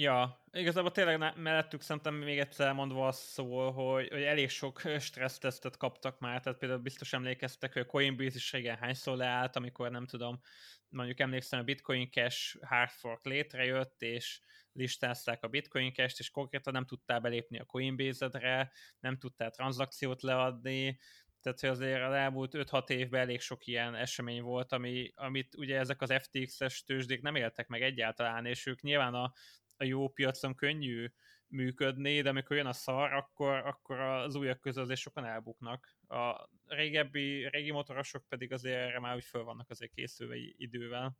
Ja, 0.00 0.44
igazából 0.52 0.90
tényleg 0.90 1.36
mellettük 1.36 1.80
szerintem 1.80 2.14
még 2.14 2.38
egyszer 2.38 2.72
mondva 2.72 3.06
az 3.06 3.16
szól, 3.16 3.72
hogy, 3.72 4.08
hogy 4.08 4.22
elég 4.22 4.48
sok 4.48 4.80
stressztesztet 4.98 5.76
kaptak 5.76 6.18
már, 6.18 6.40
tehát 6.40 6.58
például 6.58 6.80
biztos 6.80 7.12
emlékeztek, 7.12 7.72
hogy 7.72 7.82
a 7.82 7.86
Coinbase 7.86 8.36
is 8.36 8.52
régen 8.52 8.76
hányszor 8.76 9.16
leállt, 9.16 9.56
amikor 9.56 9.90
nem 9.90 10.06
tudom, 10.06 10.40
mondjuk 10.88 11.20
emlékszem, 11.20 11.60
a 11.60 11.62
Bitcoin 11.62 12.10
Cash 12.10 12.56
hard 12.64 12.90
fork 12.90 13.24
létrejött, 13.24 14.02
és 14.02 14.40
listázták 14.72 15.44
a 15.44 15.48
Bitcoin 15.48 15.92
Cash-t, 15.92 16.18
és 16.18 16.30
konkrétan 16.30 16.72
nem 16.72 16.86
tudtál 16.86 17.20
belépni 17.20 17.58
a 17.58 17.64
Coinbase-edre, 17.64 18.72
nem 19.00 19.18
tudtál 19.18 19.50
tranzakciót 19.50 20.22
leadni, 20.22 20.98
tehát 21.42 21.60
hogy 21.60 21.68
azért 21.68 22.02
az 22.02 22.12
elmúlt 22.12 22.54
5-6 22.54 22.90
évben 22.90 23.20
elég 23.20 23.40
sok 23.40 23.66
ilyen 23.66 23.94
esemény 23.94 24.42
volt, 24.42 24.72
ami, 24.72 25.12
amit 25.14 25.56
ugye 25.56 25.78
ezek 25.78 26.02
az 26.02 26.14
FTX-es 26.18 26.84
tőzsdék 26.84 27.22
nem 27.22 27.34
éltek 27.34 27.68
meg 27.68 27.82
egyáltalán, 27.82 28.46
és 28.46 28.66
ők 28.66 28.80
nyilván 28.80 29.14
a 29.14 29.32
a 29.78 29.84
jó 29.84 30.08
piacon 30.08 30.54
könnyű 30.54 31.10
működni, 31.46 32.20
de 32.20 32.28
amikor 32.28 32.56
jön 32.56 32.66
a 32.66 32.72
szar, 32.72 33.12
akkor, 33.12 33.56
akkor 33.56 33.98
az 33.98 34.34
újak 34.34 34.60
közül 34.60 34.82
azért 34.82 35.00
sokan 35.00 35.24
elbuknak. 35.24 35.96
A 36.08 36.48
régebbi, 36.66 37.48
régi 37.48 37.70
motorosok 37.70 38.28
pedig 38.28 38.52
azért 38.52 38.76
erre 38.76 39.00
már 39.00 39.16
úgy 39.16 39.24
föl 39.24 39.44
vannak 39.44 39.70
azért 39.70 39.92
készülve 39.92 40.36
idővel. 40.36 41.18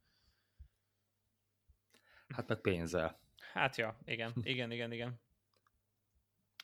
Hát 2.29 2.49
meg 2.49 2.61
pénzzel. 2.61 3.21
Hát 3.53 3.77
ja, 3.77 3.99
igen, 4.05 4.33
igen, 4.53 4.71
igen, 4.71 4.93
igen. 4.93 5.21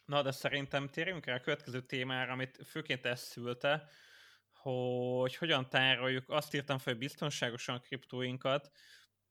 Na, 0.05 0.23
de 0.23 0.31
szerintem 0.31 0.89
térjünk 0.89 1.25
rá 1.25 1.35
a 1.35 1.41
következő 1.41 1.83
témára, 1.83 2.33
amit 2.33 2.61
főként 2.67 3.07
ezt 3.07 3.25
szülte, 3.25 3.89
hogy 4.53 5.37
hogyan 5.37 5.69
tároljuk, 5.69 6.29
azt 6.29 6.55
írtam 6.55 6.79
fel, 6.79 6.93
hogy 6.93 7.03
biztonságosan 7.03 7.75
a 7.75 7.81
kriptóinkat, 7.81 8.71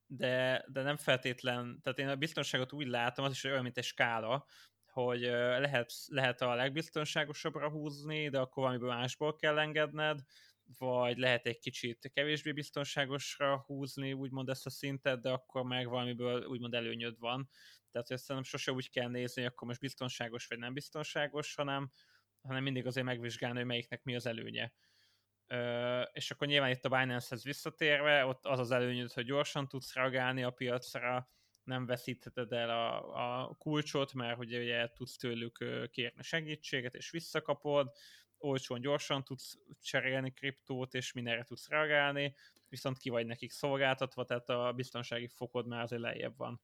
de, 0.06 0.64
de 0.68 0.82
nem 0.82 0.96
feltétlen, 0.96 1.80
tehát 1.82 1.98
én 1.98 2.08
a 2.08 2.16
biztonságot 2.16 2.72
úgy 2.72 2.86
látom, 2.86 3.24
az 3.24 3.32
is 3.32 3.44
olyan, 3.44 3.62
mint 3.62 3.78
egy 3.78 3.84
skála, 3.84 4.46
hogy 4.92 5.20
lehet, 5.20 5.92
lehet 6.06 6.40
a 6.40 6.54
legbiztonságosabbra 6.54 7.70
húzni, 7.70 8.28
de 8.28 8.38
akkor 8.38 8.62
valamiből 8.62 8.88
másból 8.88 9.36
kell 9.36 9.58
engedned, 9.58 10.20
vagy 10.78 11.16
lehet 11.16 11.46
egy 11.46 11.58
kicsit 11.58 12.10
kevésbé 12.14 12.52
biztonságosra 12.52 13.62
húzni, 13.66 14.12
úgymond 14.12 14.48
ezt 14.48 14.66
a 14.66 14.70
szintet, 14.70 15.20
de 15.20 15.30
akkor 15.30 15.62
meg 15.62 15.88
valamiből 15.88 16.44
úgymond 16.44 16.74
előnyöd 16.74 17.18
van. 17.18 17.48
Tehát 17.90 18.08
hogy 18.08 18.18
szerintem 18.18 18.50
sose 18.50 18.72
úgy 18.72 18.90
kell 18.90 19.08
nézni, 19.08 19.42
hogy 19.42 19.50
akkor 19.50 19.68
most 19.68 19.80
biztonságos 19.80 20.46
vagy 20.46 20.58
nem 20.58 20.72
biztonságos, 20.72 21.54
hanem, 21.54 21.90
hanem 22.42 22.62
mindig 22.62 22.86
azért 22.86 23.06
megvizsgálni, 23.06 23.56
hogy 23.56 23.66
melyiknek 23.66 24.02
mi 24.02 24.14
az 24.14 24.26
előnye 24.26 24.72
és 26.12 26.30
akkor 26.30 26.46
nyilván 26.46 26.70
itt 26.70 26.84
a 26.84 26.88
Binance-hez 26.88 27.44
visszatérve, 27.44 28.26
ott 28.26 28.46
az 28.46 28.58
az 28.58 28.70
előnyöd, 28.70 29.12
hogy 29.12 29.24
gyorsan 29.24 29.68
tudsz 29.68 29.94
reagálni 29.94 30.42
a 30.42 30.50
piacra, 30.50 31.28
nem 31.64 31.86
veszítheted 31.86 32.52
el 32.52 32.70
a, 32.70 33.42
a 33.42 33.54
kulcsot, 33.58 34.12
mert 34.12 34.38
ugye, 34.38 34.58
ugye 34.58 34.88
tudsz 34.88 35.16
tőlük 35.16 35.64
kérni 35.90 36.22
segítséget, 36.22 36.94
és 36.94 37.10
visszakapod, 37.10 37.92
olcsón, 38.38 38.80
gyorsan 38.80 39.24
tudsz 39.24 39.58
cserélni 39.82 40.32
kriptót, 40.32 40.94
és 40.94 41.12
mindenre 41.12 41.44
tudsz 41.44 41.68
reagálni, 41.68 42.34
viszont 42.68 42.98
ki 42.98 43.08
vagy 43.10 43.26
nekik 43.26 43.50
szolgáltatva, 43.50 44.24
tehát 44.24 44.48
a 44.48 44.72
biztonsági 44.76 45.28
fokod 45.28 45.66
már 45.66 45.82
azért 45.82 46.02
lejjebb 46.02 46.36
van. 46.36 46.60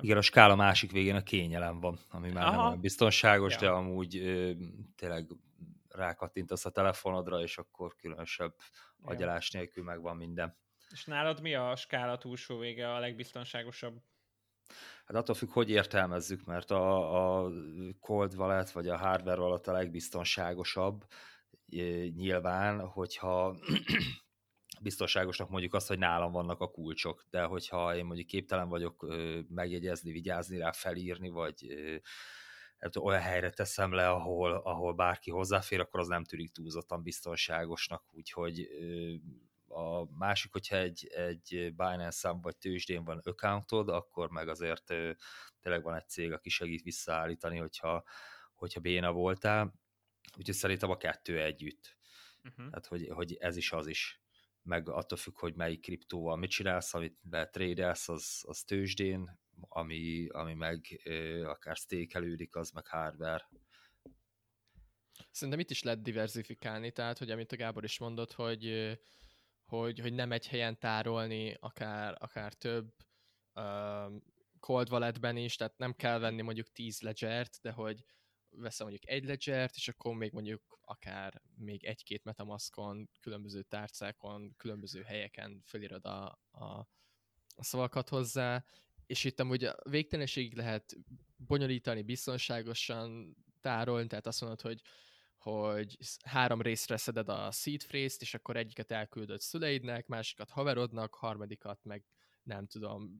Igen, 0.00 0.16
a 0.16 0.22
skála 0.22 0.54
másik 0.54 0.90
végén 0.90 1.14
a 1.14 1.22
kényelem 1.22 1.80
van, 1.80 1.98
ami 2.10 2.30
már 2.30 2.46
Aha. 2.46 2.56
nem 2.56 2.66
olyan 2.66 2.80
biztonságos, 2.80 3.52
ja. 3.52 3.58
de 3.58 3.68
amúgy 3.68 4.10
tényleg 4.96 5.26
rákattintasz 5.94 6.64
a 6.64 6.70
telefonodra, 6.70 7.40
és 7.40 7.58
akkor 7.58 7.94
különösebb 7.94 8.54
ja. 8.98 9.10
agyalás 9.10 9.50
nélkül 9.50 9.84
megvan 9.84 10.16
minden. 10.16 10.56
És 10.90 11.04
nálad 11.04 11.40
mi 11.40 11.54
a 11.54 11.76
skála 11.76 12.18
túlsó 12.18 12.58
vége 12.58 12.94
a 12.94 12.98
legbiztonságosabb? 12.98 14.02
Hát 15.06 15.16
attól 15.16 15.34
függ, 15.34 15.50
hogy 15.50 15.70
értelmezzük, 15.70 16.44
mert 16.44 16.70
a, 16.70 17.44
a 17.44 17.50
cold 18.00 18.34
wallet 18.34 18.70
vagy 18.70 18.88
a 18.88 18.96
hardware 18.96 19.40
wallet 19.40 19.66
a 19.66 19.72
legbiztonságosabb 19.72 21.04
nyilván, 22.14 22.86
hogyha 22.86 23.56
biztonságosnak 24.82 25.48
mondjuk 25.48 25.74
azt, 25.74 25.88
hogy 25.88 25.98
nálam 25.98 26.32
vannak 26.32 26.60
a 26.60 26.70
kulcsok, 26.70 27.24
de 27.30 27.42
hogyha 27.42 27.96
én 27.96 28.04
mondjuk 28.04 28.26
képtelen 28.26 28.68
vagyok 28.68 29.06
megjegyezni, 29.48 30.12
vigyázni 30.12 30.58
rá, 30.58 30.72
felírni, 30.72 31.28
vagy 31.28 31.66
olyan 33.00 33.20
helyre 33.20 33.50
teszem 33.50 33.92
le, 33.92 34.10
ahol, 34.10 34.52
ahol 34.52 34.94
bárki 34.94 35.30
hozzáfér, 35.30 35.80
akkor 35.80 36.00
az 36.00 36.06
nem 36.06 36.24
tűnik 36.24 36.52
túlzottan 36.52 37.02
biztonságosnak, 37.02 38.04
úgyhogy 38.10 38.68
a 39.68 40.16
másik, 40.18 40.52
hogyha 40.52 40.76
egy, 40.76 41.06
egy 41.06 41.74
Binance 41.76 42.10
szám 42.10 42.40
vagy 42.40 42.56
tőzsdén 42.56 43.04
van 43.04 43.20
accountod, 43.24 43.88
akkor 43.88 44.30
meg 44.30 44.48
azért 44.48 44.84
tényleg 45.60 45.82
van 45.82 45.94
egy 45.94 46.08
cég, 46.08 46.32
aki 46.32 46.48
segít 46.48 46.82
visszaállítani, 46.82 47.58
hogyha, 47.58 48.04
hogyha 48.54 48.80
béna 48.80 49.12
voltál, 49.12 49.74
úgyhogy 50.36 50.54
szerintem 50.54 50.90
a 50.90 50.96
kettő 50.96 51.42
együtt. 51.42 51.96
Uh-huh. 52.44 52.68
Tehát, 52.68 52.86
hogy, 52.86 53.08
hogy 53.08 53.34
ez 53.34 53.56
is 53.56 53.72
az 53.72 53.86
is 53.86 54.22
meg 54.62 54.88
attól 54.88 55.18
függ, 55.18 55.38
hogy 55.38 55.54
melyik 55.54 55.80
kriptóval 55.80 56.36
mit 56.36 56.50
csinálsz, 56.50 56.94
amit 56.94 57.18
be 57.22 57.48
trédelsz, 57.48 58.08
az, 58.08 58.42
az 58.46 58.62
tőzsdén, 58.62 59.38
ami, 59.60 60.28
ami 60.28 60.54
meg 60.54 61.00
ö, 61.04 61.44
akár 61.44 61.76
stékelődik, 61.76 62.56
az 62.56 62.70
meg 62.70 62.86
hardware. 62.86 63.48
Szerintem 65.30 65.58
itt 65.58 65.70
is 65.70 65.82
lehet 65.82 66.02
diversifikálni, 66.02 66.90
tehát, 66.90 67.18
hogy 67.18 67.30
amit 67.30 67.52
a 67.52 67.56
Gábor 67.56 67.84
is 67.84 67.98
mondott, 67.98 68.32
hogy, 68.32 68.96
hogy, 69.64 69.98
hogy 69.98 70.12
nem 70.12 70.32
egy 70.32 70.46
helyen 70.48 70.78
tárolni, 70.78 71.56
akár, 71.60 72.16
akár 72.18 72.52
több 72.54 72.94
uh, 73.54 74.12
cold 74.60 74.90
walletben 74.90 75.36
is, 75.36 75.56
tehát 75.56 75.78
nem 75.78 75.92
kell 75.92 76.18
venni 76.18 76.42
mondjuk 76.42 76.72
10 76.72 77.00
ledgert, 77.00 77.58
de 77.62 77.70
hogy 77.70 78.04
veszem 78.50 78.86
mondjuk 78.86 79.10
egy 79.10 79.24
ledgert, 79.24 79.76
és 79.76 79.88
akkor 79.88 80.14
még 80.14 80.32
mondjuk 80.32 80.78
akár 80.80 81.42
még 81.56 81.84
egy-két 81.84 82.24
metamaskon, 82.24 83.10
különböző 83.20 83.62
tárcákon, 83.62 84.54
különböző 84.56 85.02
helyeken 85.02 85.62
felírod 85.64 86.04
a, 86.04 86.38
a, 86.50 86.64
a 87.56 87.64
szavakat 87.64 88.08
hozzá, 88.08 88.64
és 89.06 89.24
itt 89.24 89.40
amúgy 89.40 89.64
a 89.64 89.76
végtelenségig 89.90 90.54
lehet 90.54 90.96
bonyolítani, 91.36 92.02
biztonságosan 92.02 93.36
tárolni, 93.60 94.06
tehát 94.06 94.26
azt 94.26 94.40
mondod, 94.40 94.60
hogy 94.60 94.80
hogy 95.44 95.96
három 96.24 96.60
részre 96.60 96.96
szeded 96.96 97.28
a 97.28 97.50
seed 97.50 97.84
phrase-t, 97.84 98.20
és 98.20 98.34
akkor 98.34 98.56
egyiket 98.56 98.90
elküldöd 98.90 99.40
szüleidnek, 99.40 100.06
másikat 100.06 100.50
haverodnak, 100.50 101.14
harmadikat 101.14 101.84
meg 101.84 102.04
nem 102.42 102.66
tudom, 102.66 103.16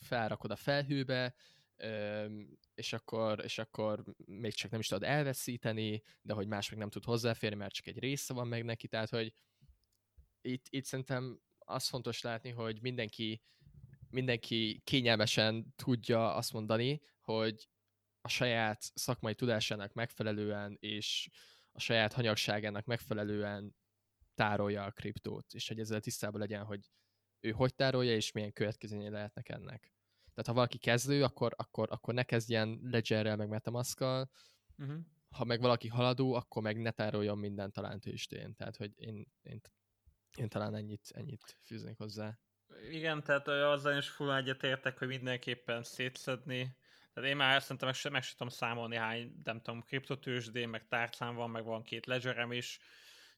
felrakod 0.00 0.50
a 0.50 0.56
felhőbe, 0.56 1.34
és 2.74 2.92
akkor, 2.92 3.44
és 3.44 3.58
akkor 3.58 4.04
még 4.24 4.52
csak 4.52 4.70
nem 4.70 4.80
is 4.80 4.86
tudod 4.86 5.08
elveszíteni, 5.08 6.02
de 6.22 6.32
hogy 6.32 6.46
más 6.46 6.70
meg 6.70 6.78
nem 6.78 6.90
tud 6.90 7.04
hozzáférni, 7.04 7.56
mert 7.56 7.74
csak 7.74 7.86
egy 7.86 7.98
része 7.98 8.34
van 8.34 8.48
meg 8.48 8.64
neki, 8.64 8.88
tehát 8.88 9.10
hogy 9.10 9.32
itt, 10.40 10.66
itt 10.68 10.84
szerintem 10.84 11.40
az 11.58 11.88
fontos 11.88 12.20
látni, 12.20 12.50
hogy 12.50 12.80
mindenki 12.80 13.42
mindenki 14.10 14.80
kényelmesen 14.84 15.74
tudja 15.76 16.34
azt 16.34 16.52
mondani, 16.52 17.00
hogy 17.20 17.68
a 18.20 18.28
saját 18.28 18.80
szakmai 18.94 19.34
tudásának 19.34 19.92
megfelelően 19.92 20.76
és 20.80 21.28
a 21.72 21.80
saját 21.80 22.12
hanyagságának 22.12 22.84
megfelelően 22.84 23.76
tárolja 24.34 24.84
a 24.84 24.90
kriptót, 24.90 25.52
és 25.52 25.68
hogy 25.68 25.80
ezzel 25.80 26.00
tisztában 26.00 26.40
legyen, 26.40 26.64
hogy 26.64 26.90
ő 27.40 27.50
hogy 27.50 27.74
tárolja, 27.74 28.14
és 28.14 28.32
milyen 28.32 28.52
következményei 28.52 29.10
lehetnek 29.10 29.48
ennek. 29.48 29.92
Tehát 30.38 30.46
ha 30.46 30.52
valaki 30.52 30.78
kezdő, 30.78 31.22
akkor, 31.22 31.54
akkor, 31.56 31.88
akkor 31.90 32.14
ne 32.14 32.22
kezdjen 32.22 32.80
Ledgerrel, 32.82 33.36
meg 33.36 33.48
Metamask-kal, 33.48 34.30
uh-huh. 34.78 34.98
ha 35.30 35.44
meg 35.44 35.60
valaki 35.60 35.88
haladó, 35.88 36.34
akkor 36.34 36.62
meg 36.62 36.80
ne 36.80 36.90
tároljon 36.90 37.38
minden 37.38 37.72
talán 37.72 38.00
tőstén. 38.00 38.54
Tehát, 38.54 38.76
hogy 38.76 38.92
én, 38.96 39.26
én, 39.42 39.60
én 40.36 40.48
talán 40.48 40.74
ennyit, 40.74 41.08
ennyit 41.14 41.58
fűznék 41.62 41.96
hozzá. 41.98 42.38
Igen, 42.90 43.22
tehát 43.22 43.48
azzal 43.48 43.96
is 43.96 44.08
full 44.08 44.34
egyetértek, 44.34 44.98
hogy 44.98 45.08
mindenképpen 45.08 45.82
szétszedni. 45.82 46.76
Tehát 47.12 47.30
én 47.30 47.36
már 47.36 47.62
szerintem 47.62 47.88
meg, 47.88 47.96
sem, 47.96 48.12
meg 48.12 48.22
sem 48.22 48.34
tudom 48.36 48.52
számolni 48.52 48.96
hány, 48.96 49.40
nem 49.44 49.60
tudom, 49.60 49.82
kriptotősdén, 49.82 50.68
meg 50.68 50.88
tárcám 50.88 51.34
van, 51.34 51.50
meg 51.50 51.64
van 51.64 51.82
két 51.82 52.06
ledgerem 52.06 52.52
is. 52.52 52.78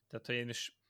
Tehát, 0.07 0.25
hogy 0.25 0.35
én 0.35 0.49
is 0.49 0.81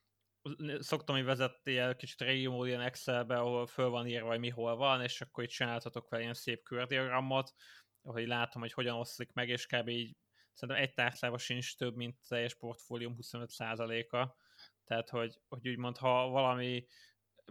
szoktam 0.79 1.17
így 1.17 1.23
vezetni 1.23 1.77
el 1.77 1.95
kicsit 1.95 2.21
régió 2.21 2.65
ilyen 2.65 2.81
Excelbe, 2.81 3.37
ahol 3.37 3.67
föl 3.67 3.89
van 3.89 4.07
írva, 4.07 4.27
hogy 4.27 4.39
mi 4.39 4.49
hol 4.49 4.75
van, 4.75 5.01
és 5.01 5.21
akkor 5.21 5.43
itt 5.43 5.49
csináltatok 5.49 6.09
vele 6.09 6.21
ilyen 6.21 6.33
szép 6.33 6.63
kördiagramot, 6.63 7.53
ahol 8.01 8.21
látom, 8.21 8.61
hogy 8.61 8.73
hogyan 8.73 8.95
oszlik 8.95 9.33
meg, 9.33 9.49
és 9.49 9.65
kb. 9.65 9.87
így 9.87 10.15
szerintem 10.53 10.83
egy 10.83 10.93
tárcában 10.93 11.37
sincs 11.37 11.77
több, 11.77 11.95
mint 11.95 12.17
teljes 12.27 12.55
portfólium 12.55 13.15
25%-a. 13.21 14.35
Tehát, 14.83 15.09
hogy, 15.09 15.39
hogy 15.47 15.69
úgymond, 15.69 15.97
ha 15.97 16.27
valami 16.27 16.85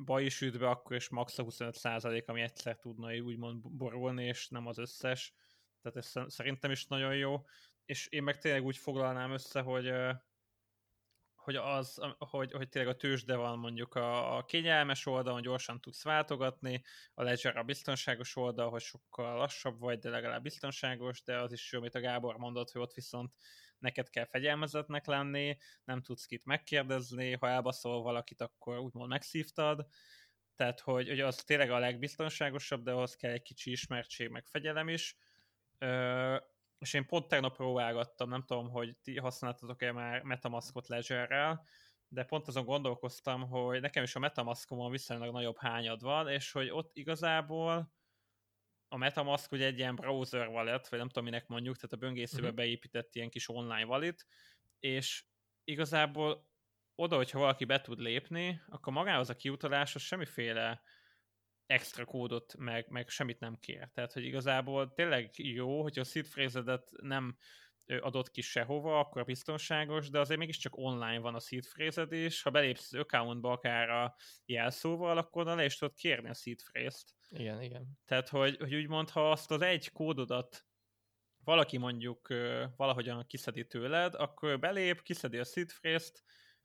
baj 0.05 0.25
is 0.25 0.41
üt 0.41 0.59
be, 0.59 0.69
akkor 0.69 0.97
is 0.97 1.09
max 1.09 1.39
a 1.39 1.45
25% 1.45 2.25
ami 2.27 2.41
egyszer 2.41 2.77
tudna 2.77 3.17
úgymond 3.17 3.71
borulni, 3.71 4.25
és 4.25 4.49
nem 4.49 4.67
az 4.67 4.79
összes. 4.79 5.35
Tehát 5.83 5.99
ez 5.99 6.33
szerintem 6.33 6.71
is 6.71 6.87
nagyon 6.87 7.17
jó. 7.17 7.45
És 7.85 8.07
én 8.07 8.23
meg 8.23 8.39
tényleg 8.39 8.65
úgy 8.65 8.77
foglalnám 8.77 9.33
össze, 9.33 9.61
hogy 9.61 9.93
hogy, 11.35 11.57
az, 11.57 12.01
hogy, 12.19 12.53
hogy 12.53 12.69
tényleg 12.69 12.95
a 12.95 12.97
tőzsde 12.97 13.37
van 13.37 13.59
mondjuk 13.59 13.95
a, 13.95 14.37
a 14.37 14.45
kényelmes 14.45 15.07
oldalon, 15.07 15.43
gyorsan 15.43 15.81
tudsz 15.81 16.03
váltogatni, 16.03 16.83
a 17.15 17.23
Ledger 17.23 17.57
a 17.57 17.63
biztonságos 17.63 18.37
oldal, 18.37 18.71
hogy 18.71 18.81
sokkal 18.81 19.37
lassabb 19.37 19.79
vagy, 19.79 19.99
de 19.99 20.11
legalább 20.11 20.43
biztonságos, 20.43 21.23
de 21.23 21.39
az 21.39 21.53
is 21.53 21.73
jó, 21.73 21.79
amit 21.79 21.95
a 21.95 22.01
Gábor 22.01 22.37
mondott, 22.37 22.71
hogy 22.71 22.81
ott 22.81 22.93
viszont 22.93 23.35
neked 23.81 24.11
kell 24.11 24.25
fegyelmezetnek 24.25 25.07
lenni, 25.07 25.57
nem 25.85 26.03
tudsz 26.03 26.27
kit 26.27 26.45
megkérdezni, 26.45 27.33
ha 27.33 27.49
elbaszol 27.49 28.03
valakit, 28.03 28.41
akkor 28.41 28.79
úgymond 28.79 29.09
megszívtad, 29.09 29.87
tehát 30.57 30.81
hogy, 30.81 31.09
hogy 31.09 31.21
az 31.21 31.37
tényleg 31.37 31.71
a 31.71 31.79
legbiztonságosabb, 31.79 32.83
de 32.83 32.93
ahhoz 32.93 33.15
kell 33.15 33.31
egy 33.31 33.43
kicsi 33.43 33.71
ismertség, 33.71 34.29
meg 34.29 34.47
fegyelem 34.47 34.89
is. 34.89 35.17
Ö, 35.79 36.37
és 36.79 36.95
én 36.95 37.07
pont 37.07 37.29
tegnap 37.29 37.57
próbálgattam, 37.57 38.29
nem 38.29 38.43
tudom, 38.43 38.69
hogy 38.69 38.97
ti 39.03 39.19
használtatok-e 39.19 39.93
már 39.93 40.23
Metamaskot 40.23 40.89
Ledgerrel, 40.89 41.65
de 42.09 42.25
pont 42.25 42.49
azon 42.49 42.65
gondolkoztam, 42.65 43.49
hogy 43.49 43.81
nekem 43.81 44.03
is 44.03 44.15
a 44.15 44.19
Metamaskomon 44.19 44.91
viszonylag 44.91 45.33
nagyobb 45.33 45.59
hányad 45.59 46.03
van, 46.03 46.29
és 46.29 46.53
hogy 46.53 46.71
ott 46.71 46.97
igazából 46.97 47.93
a 48.93 48.97
Metamask 48.97 49.53
ugye 49.53 49.67
egy 49.67 49.79
ilyen 49.79 49.95
browser 49.95 50.49
wallet, 50.49 50.89
vagy 50.89 50.99
nem 50.99 51.09
tudom 51.09 51.25
minek 51.25 51.47
mondjuk, 51.47 51.77
tehát 51.77 51.93
a 51.93 51.97
böngészőbe 51.97 52.43
uh-huh. 52.43 52.57
beépített 52.57 53.15
ilyen 53.15 53.31
kis 53.31 53.49
online 53.49 53.85
wallet, 53.85 54.27
és 54.79 55.25
igazából 55.65 56.49
oda, 56.95 57.17
hogyha 57.17 57.39
valaki 57.39 57.65
be 57.65 57.81
tud 57.81 58.01
lépni, 58.01 58.63
akkor 58.69 58.93
magához 58.93 59.31
a 59.31 59.37
kiutaláshoz 59.37 60.03
semmiféle 60.03 60.83
extra 61.67 62.05
kódot, 62.05 62.57
meg, 62.57 62.89
meg 62.89 63.09
semmit 63.09 63.41
nem 63.41 63.59
kér. 63.61 63.91
Tehát, 63.93 64.13
hogy 64.13 64.25
igazából 64.25 64.93
tényleg 64.93 65.31
jó, 65.35 65.83
hogy 65.83 65.99
a 65.99 66.05
seed 66.05 66.27
nem 67.03 67.37
adott 68.01 68.31
ki 68.31 68.41
sehova, 68.41 68.99
akkor 68.99 69.25
biztonságos, 69.25 70.11
de 70.11 70.19
azért 70.19 70.39
mégiscsak 70.39 70.77
online 70.77 71.19
van 71.19 71.35
a 71.35 71.41
seed 71.41 71.65
phrase 71.67 72.03
és 72.03 72.43
ha 72.43 72.51
belépsz 72.51 72.93
az 72.93 72.99
accountba 72.99 73.53
akár 73.53 73.89
a 73.89 74.15
jelszóval, 74.45 75.19
akkor 75.19 75.45
le 75.45 75.65
is 75.65 75.77
tudod 75.77 75.95
kérni 75.95 76.29
a 76.29 76.35
seed 76.35 76.63
phrase-t. 76.63 77.15
Igen, 77.29 77.63
igen. 77.63 77.99
Tehát, 78.05 78.29
hogy, 78.29 78.57
hogy 78.57 78.75
úgymond, 78.75 79.11
ha 79.11 79.31
azt 79.31 79.51
az 79.51 79.61
egy 79.61 79.93
kódodat 79.93 80.65
valaki 81.45 81.79
mondjuk 81.79 82.29
valahogyan 82.77 83.27
kiszedi 83.27 83.67
tőled, 83.67 84.15
akkor 84.15 84.59
belép, 84.59 85.03
kiszedi 85.03 85.39
a 85.39 85.45
seed 85.45 85.73
phrase-t, 85.73 86.23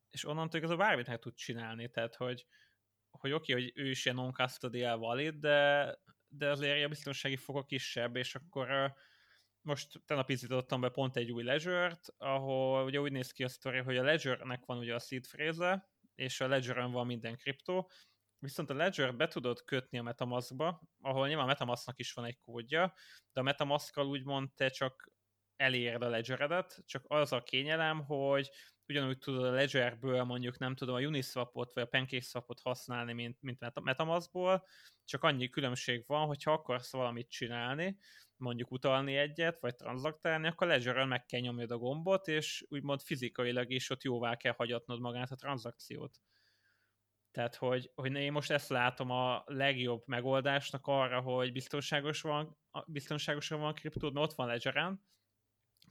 és 0.10 0.26
onnantól 0.26 0.60
igazából 0.60 0.86
bármit 0.86 1.08
meg 1.08 1.20
tud 1.20 1.34
csinálni. 1.34 1.90
Tehát, 1.90 2.16
hogy, 2.16 2.46
hogy 3.10 3.32
oké, 3.32 3.52
okay, 3.52 3.64
hogy 3.64 3.72
ő 3.76 3.90
is 3.90 4.06
ilyen 4.06 4.18
non-custodial 4.18 4.98
valid, 4.98 5.36
de, 5.36 5.98
de 6.28 6.50
azért 6.50 6.86
a 6.86 6.88
biztonsági 6.88 7.36
foka 7.36 7.64
kisebb, 7.64 8.16
és 8.16 8.36
akkor 8.36 8.70
uh, 8.70 8.92
most 9.66 10.02
tegnap 10.06 10.30
izítottam 10.30 10.82
be 10.82 10.90
pont 10.90 11.16
egy 11.16 11.32
új 11.32 11.44
ledger 11.44 12.00
ahol 12.18 12.86
ugye 12.86 13.00
úgy 13.00 13.12
néz 13.12 13.32
ki 13.32 13.44
a 13.44 13.48
sztori, 13.48 13.78
hogy 13.78 13.98
a 13.98 14.04
Ledgernek 14.04 14.66
van 14.66 14.78
ugye 14.78 14.96
a 14.96 15.00
seed 15.00 15.28
phrase 15.28 15.90
és 16.16 16.42
a 16.42 16.48
ledger 16.48 16.90
van 16.90 17.06
minden 17.06 17.38
kriptó, 17.38 17.90
viszont 18.40 18.70
a 18.70 18.74
Ledger 18.74 19.16
be 19.16 19.28
tudod 19.28 19.64
kötni 19.64 19.98
a 19.98 20.04
Metamaskba, 20.04 20.82
ahol 21.02 21.28
nyilván 21.28 21.46
a 21.46 21.48
Metamasknak 21.48 22.00
is 22.00 22.14
van 22.14 22.26
egy 22.26 22.40
kódja, 22.40 22.94
de 23.34 23.40
a 23.40 23.44
Metamaskkal 23.44 24.08
úgymond 24.08 24.54
te 24.54 24.70
csak 24.70 25.12
elérd 25.56 26.02
a 26.02 26.10
ledgeredet, 26.10 26.84
csak 26.86 27.06
az 27.08 27.32
a 27.32 27.44
kényelem, 27.44 28.04
hogy 28.04 28.50
ugyanúgy 28.88 29.18
tudod 29.18 29.44
a 29.44 29.52
Ledgerből 29.52 30.24
mondjuk 30.24 30.58
nem 30.58 30.76
tudom 30.76 30.96
a 30.96 31.00
Uniswapot 31.00 31.74
vagy 31.74 31.84
a 31.84 31.88
PancakeSwapot 31.88 32.60
használni, 32.60 33.14
mint, 33.14 33.42
mint 33.42 33.82
Metamaskból, 33.84 34.68
csak 35.04 35.24
annyi 35.24 35.50
különbség 35.50 36.04
van, 36.08 36.28
hogy 36.28 36.44
ha 36.44 36.52
akarsz 36.52 36.92
valamit 36.92 37.30
csinálni, 37.30 37.98
mondjuk 38.38 38.72
utalni 38.72 39.16
egyet, 39.16 39.60
vagy 39.60 39.76
tranzaktálni, 39.76 40.48
akkor 40.48 40.68
ledger 40.68 41.06
meg 41.06 41.26
kell 41.26 41.40
nyomjad 41.40 41.72
a 41.72 41.78
gombot, 41.78 42.28
és 42.28 42.66
úgymond 42.70 43.02
fizikailag 43.02 43.72
is 43.72 43.90
ott 43.90 44.04
jóvá 44.04 44.36
kell 44.36 44.54
hagyatnod 44.58 45.00
magát 45.00 45.32
a 45.32 45.36
tranzakciót. 45.36 46.20
Tehát, 47.32 47.56
hogy, 47.56 47.92
hogy 47.96 48.16
én 48.16 48.32
most 48.32 48.52
ezt 48.52 48.70
látom 48.70 49.10
a 49.10 49.44
legjobb 49.46 50.04
megoldásnak 50.06 50.88
arra, 50.88 51.22
hogy 51.22 51.52
biztonságos 51.52 52.22
van, 52.22 52.58
biztonságosan 52.86 53.60
van 53.60 53.74
kriptód, 53.74 54.14
mert 54.14 54.26
ott 54.26 54.36
van 54.36 54.48
ledger 54.48 54.98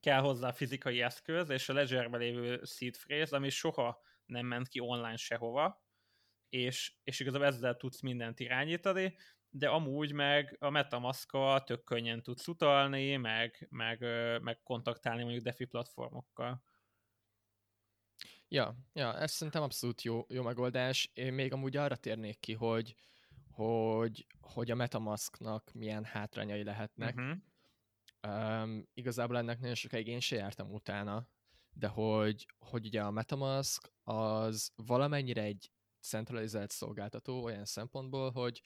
kell 0.01 0.21
hozzá 0.21 0.53
fizikai 0.53 1.01
eszköz, 1.01 1.49
és 1.51 1.69
a 1.69 1.73
ledgerben 1.73 2.21
lévő 2.21 2.63
seed 2.65 2.97
phrase, 2.97 3.37
ami 3.37 3.49
soha 3.49 4.01
nem 4.27 4.47
ment 4.47 4.69
ki 4.69 4.81
online 4.81 5.17
sehova, 5.17 5.85
és, 6.49 6.95
és 7.05 7.21
igazából 7.21 7.47
ezzel 7.47 7.77
tudsz 7.77 8.01
mindent 8.01 8.41
irányítani, 8.41 9.17
de 9.57 9.69
amúgy 9.69 10.13
meg 10.13 10.57
a 10.61 10.71
metamask 10.71 11.31
tök 11.65 11.85
könnyen 11.85 12.23
tudsz 12.23 12.49
utalni, 12.49 13.17
meg, 13.17 13.67
meg, 13.71 14.01
meg 14.43 14.63
kontaktálni 14.63 15.23
mondjuk 15.23 15.45
DeFi 15.45 15.65
platformokkal. 15.65 16.63
Ja, 18.49 18.77
ja, 18.93 19.19
ez 19.19 19.33
szerintem 19.33 19.63
abszolút 19.63 20.03
jó, 20.03 20.25
jó 20.29 20.43
megoldás. 20.43 21.11
Én 21.13 21.33
még 21.33 21.53
amúgy 21.53 21.77
arra 21.77 21.97
térnék 21.97 22.41
ki, 22.41 22.53
hogy, 22.53 22.95
hogy, 23.51 24.27
hogy 24.41 24.71
a 24.71 24.75
Metamasknak 24.75 25.73
milyen 25.73 26.05
hátrányai 26.05 26.65
lehetnek. 26.65 27.17
Uh-huh. 27.17 28.63
Um, 28.63 28.89
igazából 28.95 29.37
ennek 29.37 29.59
nagyon 29.59 29.75
sokáig 29.75 30.07
én 30.07 30.21
se 30.21 30.37
jártam 30.37 30.73
utána, 30.73 31.29
de 31.73 31.87
hogy, 31.87 32.47
hogy 32.59 32.87
ugye 32.87 33.03
a 33.03 33.11
Metamask 33.11 33.93
az 34.03 34.73
valamennyire 34.77 35.43
egy 35.43 35.71
centralizált 36.01 36.71
szolgáltató 36.71 37.45
olyan 37.45 37.65
szempontból, 37.65 38.31
hogy, 38.31 38.63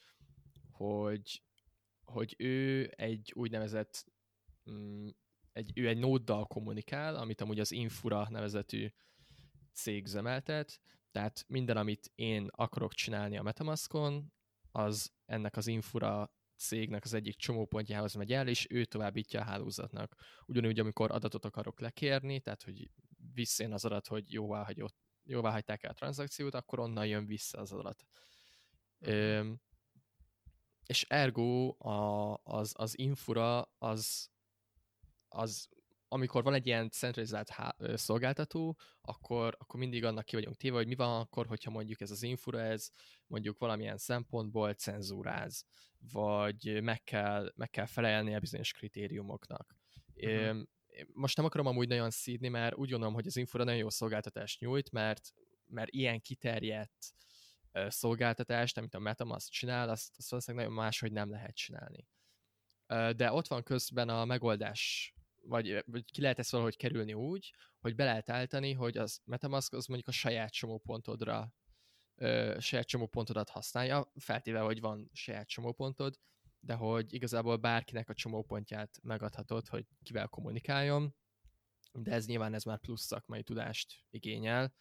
hogy, 0.79 1.43
hogy 2.03 2.35
ő 2.37 2.91
egy 2.95 3.31
úgynevezett 3.35 4.05
mm, 4.71 5.07
egy, 5.51 5.71
ő 5.75 5.87
egy 5.87 5.97
nóddal 5.97 6.45
kommunikál, 6.45 7.15
amit 7.15 7.41
amúgy 7.41 7.59
az 7.59 7.71
Infura 7.71 8.27
nevezetű 8.29 8.87
cég 9.73 10.05
zemeltet, 10.05 10.81
tehát 11.11 11.45
minden, 11.47 11.77
amit 11.77 12.11
én 12.15 12.47
akarok 12.51 12.93
csinálni 12.93 13.37
a 13.37 13.41
Metamaskon, 13.41 14.33
az 14.71 15.11
ennek 15.25 15.57
az 15.57 15.67
Infura 15.67 16.33
cégnek 16.57 17.03
az 17.03 17.13
egyik 17.13 17.35
csomópontjához 17.35 18.13
megy 18.13 18.33
el, 18.33 18.47
és 18.47 18.67
ő 18.69 18.85
továbbítja 18.85 19.39
a 19.41 19.43
hálózatnak. 19.43 20.15
Ugyanúgy, 20.45 20.79
amikor 20.79 21.11
adatot 21.11 21.45
akarok 21.45 21.79
lekérni, 21.79 22.39
tehát 22.39 22.63
hogy 22.63 22.89
visszajön 23.33 23.73
az 23.73 23.85
adat, 23.85 24.07
hogy 24.07 24.31
jóvá, 24.33 24.63
hagyott, 24.63 24.95
jóvá 25.23 25.51
hagyták 25.51 25.83
el 25.83 25.89
a 25.89 25.93
tranzakciót, 25.93 26.53
akkor 26.53 26.79
onnan 26.79 27.07
jön 27.07 27.25
vissza 27.25 27.59
az 27.59 27.71
adat. 27.71 28.05
Mhm. 28.99 29.11
Ö, 29.11 29.51
és 30.89 31.05
ergo 31.07 31.75
a, 31.77 32.39
az, 32.43 32.73
az 32.77 32.97
infura 32.97 33.71
az, 33.77 34.29
az 35.27 35.67
amikor 36.07 36.43
van 36.43 36.53
egy 36.53 36.65
ilyen 36.67 36.89
centralizált 36.89 37.49
há- 37.49 37.75
szolgáltató, 37.95 38.77
akkor, 39.01 39.55
akkor 39.59 39.79
mindig 39.79 40.03
annak 40.03 40.25
ki 40.25 40.35
vagyunk 40.35 40.57
téve, 40.57 40.75
hogy 40.75 40.87
mi 40.87 40.95
van 40.95 41.19
akkor, 41.19 41.45
hogyha 41.45 41.71
mondjuk 41.71 42.01
ez 42.01 42.11
az 42.11 42.23
infura, 42.23 42.61
ez 42.61 42.89
mondjuk 43.27 43.59
valamilyen 43.59 43.97
szempontból 43.97 44.73
cenzúráz, 44.73 45.65
vagy 46.11 46.81
meg 46.81 47.03
kell, 47.03 47.51
meg 47.55 47.69
kell 47.69 47.85
felelni 47.85 48.35
a 48.35 48.39
bizonyos 48.39 48.71
kritériumoknak. 48.71 49.75
Uh-huh. 50.15 50.61
Most 51.13 51.37
nem 51.37 51.45
akarom 51.45 51.65
amúgy 51.65 51.87
nagyon 51.87 52.09
szídni, 52.09 52.47
mert 52.47 52.75
úgy 52.75 52.89
gondolom, 52.89 53.13
hogy 53.13 53.27
az 53.27 53.37
infura 53.37 53.63
nagyon 53.63 53.79
jó 53.79 53.89
szolgáltatást 53.89 54.59
nyújt, 54.59 54.91
mert, 54.91 55.33
mert 55.65 55.89
ilyen 55.89 56.21
kiterjedt 56.21 57.13
szolgáltatást, 57.89 58.77
amit 58.77 58.95
a 58.95 58.99
Metamask 58.99 59.51
csinál, 59.51 59.89
azt, 59.89 60.17
azt 60.17 60.29
valószínűleg 60.29 60.65
nagyon 60.65 60.83
máshogy 60.83 61.11
nem 61.11 61.29
lehet 61.29 61.55
csinálni. 61.55 62.07
De 63.15 63.31
ott 63.31 63.47
van 63.47 63.63
közben 63.63 64.09
a 64.09 64.25
megoldás 64.25 65.13
vagy, 65.41 65.83
vagy 65.85 66.11
ki 66.11 66.21
lehet 66.21 66.39
ezt 66.39 66.51
valahogy 66.51 66.77
kerülni 66.77 67.13
úgy, 67.13 67.53
hogy 67.79 67.95
be 67.95 68.03
lehet 68.03 68.29
állítani, 68.29 68.73
hogy 68.73 68.97
az 68.97 69.21
Metamask 69.25 69.73
az 69.73 69.85
mondjuk 69.85 70.07
a 70.09 70.11
saját 70.11 70.51
csomópontodra 70.51 71.53
ö, 72.15 72.57
saját 72.59 72.87
csomópontodat 72.87 73.49
használja, 73.49 74.11
feltéve, 74.15 74.59
hogy 74.59 74.79
van 74.79 75.09
saját 75.13 75.47
csomópontod, 75.47 76.19
de 76.59 76.73
hogy 76.73 77.13
igazából 77.13 77.57
bárkinek 77.57 78.09
a 78.09 78.13
csomópontját 78.13 78.99
megadhatod, 79.03 79.67
hogy 79.67 79.85
kivel 80.03 80.27
kommunikáljon, 80.27 81.15
de 81.91 82.11
ez 82.11 82.25
nyilván 82.25 82.53
ez 82.53 82.63
már 82.63 82.79
plusz 82.79 83.05
szakmai 83.05 83.43
tudást 83.43 84.05
igényel. 84.09 84.73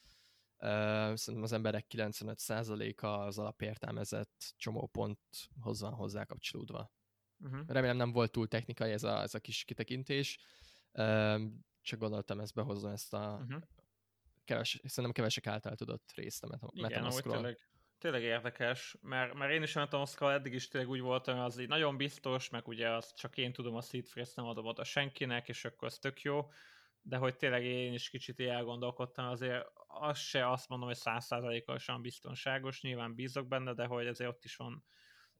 Szerintem 0.59 1.43
az 1.43 1.53
emberek 1.53 1.87
95%-a 1.89 3.07
az 3.07 3.39
alapértelmezett 3.39 4.55
csomóponthoz 4.57 5.81
van 5.81 5.93
hozzá 5.93 6.25
kapcsolódva. 6.25 6.93
Uh-huh. 7.39 7.61
Remélem 7.67 7.97
nem 7.97 8.13
volt 8.13 8.33
túl 8.33 8.49
technikai 8.49 8.93
ez 8.93 9.03
a, 9.03 9.21
ez 9.21 9.35
a 9.35 9.39
kis 9.39 9.65
kitekintés, 9.65 10.39
csak 11.83 11.99
gondoltam 11.99 12.41
ezt 12.41 12.55
behozni 12.55 12.91
ezt 12.91 13.15
a 13.15 13.39
uh-huh. 13.43 13.63
keves, 14.45 14.81
szerintem 14.85 15.13
kevesek 15.13 15.47
által 15.47 15.75
tudott 15.75 16.13
részt 16.15 16.45
a 16.45 16.71
Metamaskról. 16.75 17.35
Tényleg, 17.35 17.59
tényleg 17.99 18.23
érdekes, 18.23 18.97
mert, 19.01 19.35
mert 19.35 19.53
én 19.53 19.63
is 19.63 19.77
a 19.77 19.81
Metamaskról 19.81 20.33
eddig 20.33 20.53
is 20.53 20.69
tényleg 20.69 20.91
úgy 20.91 21.01
voltam, 21.01 21.39
az 21.39 21.59
így 21.59 21.69
nagyon 21.69 21.97
biztos, 21.97 22.49
meg 22.49 22.69
ugye 22.69 22.91
azt 22.91 23.17
csak 23.17 23.37
én 23.37 23.53
tudom 23.53 23.75
a 23.75 23.81
seed 23.81 24.09
phrase 24.09 24.33
nem 24.35 24.47
adom 24.47 24.67
oda 24.67 24.85
senkinek, 24.85 25.49
és 25.49 25.65
akkor 25.65 25.89
az 25.89 25.99
tök 25.99 26.23
jó, 26.23 26.51
de 27.03 27.17
hogy 27.17 27.37
tényleg 27.37 27.65
én 27.65 27.93
is 27.93 28.11
kicsit 28.11 28.41
elgondolkodtam, 28.41 29.27
azért 29.29 29.67
az 29.89 30.19
se 30.19 30.51
azt 30.51 30.69
mondom, 30.69 30.89
hogy 30.89 30.97
százszázalékosan 30.97 32.03
biztonságos, 32.03 32.83
nyilván 32.83 33.15
bízok 33.15 33.49
benne, 33.49 33.75
de 33.75 33.85
hogy 33.85 34.07
azért 34.07 34.31
ott 34.31 34.45
is 34.45 34.57
van 34.57 34.85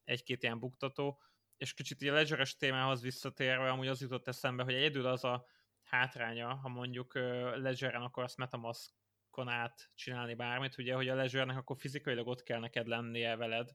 egy-két 0.03 0.43
ilyen 0.43 0.59
buktató, 0.59 1.21
és 1.57 1.73
kicsit 1.73 2.01
a 2.01 2.13
ledger 2.13 2.47
témához 2.51 3.01
visszatérve, 3.01 3.69
amúgy 3.69 3.87
az 3.87 4.01
jutott 4.01 4.27
eszembe, 4.27 4.63
hogy 4.63 4.73
egyedül 4.73 5.05
az 5.05 5.23
a 5.23 5.45
hátránya, 5.83 6.55
ha 6.55 6.69
mondjuk 6.69 7.15
Ledgeren 7.55 8.01
akarsz 8.01 8.35
Metamaskon 8.35 9.47
át 9.47 9.91
csinálni 9.95 10.33
bármit, 10.33 10.77
ugye, 10.77 10.93
hogy 10.93 11.09
a 11.09 11.15
Ledgernek 11.15 11.57
akkor 11.57 11.77
fizikailag 11.79 12.27
ott 12.27 12.43
kell 12.43 12.59
neked 12.59 12.87
lennie 12.87 13.35
veled, 13.35 13.69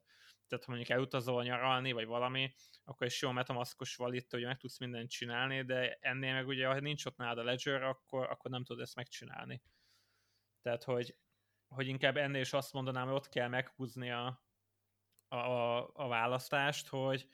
tehát 0.48 0.64
ha 0.64 0.72
mondjuk 0.72 0.90
elutazol 0.90 1.42
nyaralni, 1.42 1.92
vagy 1.92 2.06
valami, 2.06 2.54
akkor 2.84 3.06
is 3.06 3.22
jó 3.22 3.30
metamaskos 3.30 3.96
valit, 3.96 4.30
hogy 4.30 4.44
meg 4.44 4.56
tudsz 4.56 4.78
mindent 4.78 5.10
csinálni, 5.10 5.62
de 5.62 5.98
ennél 6.00 6.32
meg 6.32 6.46
ugye, 6.46 6.66
ha 6.66 6.80
nincs 6.80 7.04
ott 7.04 7.16
nálad 7.16 7.38
a 7.38 7.44
Ledger, 7.44 7.82
akkor, 7.82 8.30
akkor 8.30 8.50
nem 8.50 8.64
tudod 8.64 8.82
ezt 8.82 8.94
megcsinálni. 8.94 9.62
Tehát, 10.64 10.84
hogy, 10.84 11.16
hogy 11.68 11.86
inkább 11.86 12.16
ennél 12.16 12.40
is 12.40 12.52
azt 12.52 12.72
mondanám, 12.72 13.06
hogy 13.06 13.14
ott 13.14 13.28
kell 13.28 13.48
meghúzni 13.48 14.10
a, 14.10 14.44
a, 15.28 15.78
a 15.92 16.08
választást, 16.08 16.88
hogy, 16.88 17.28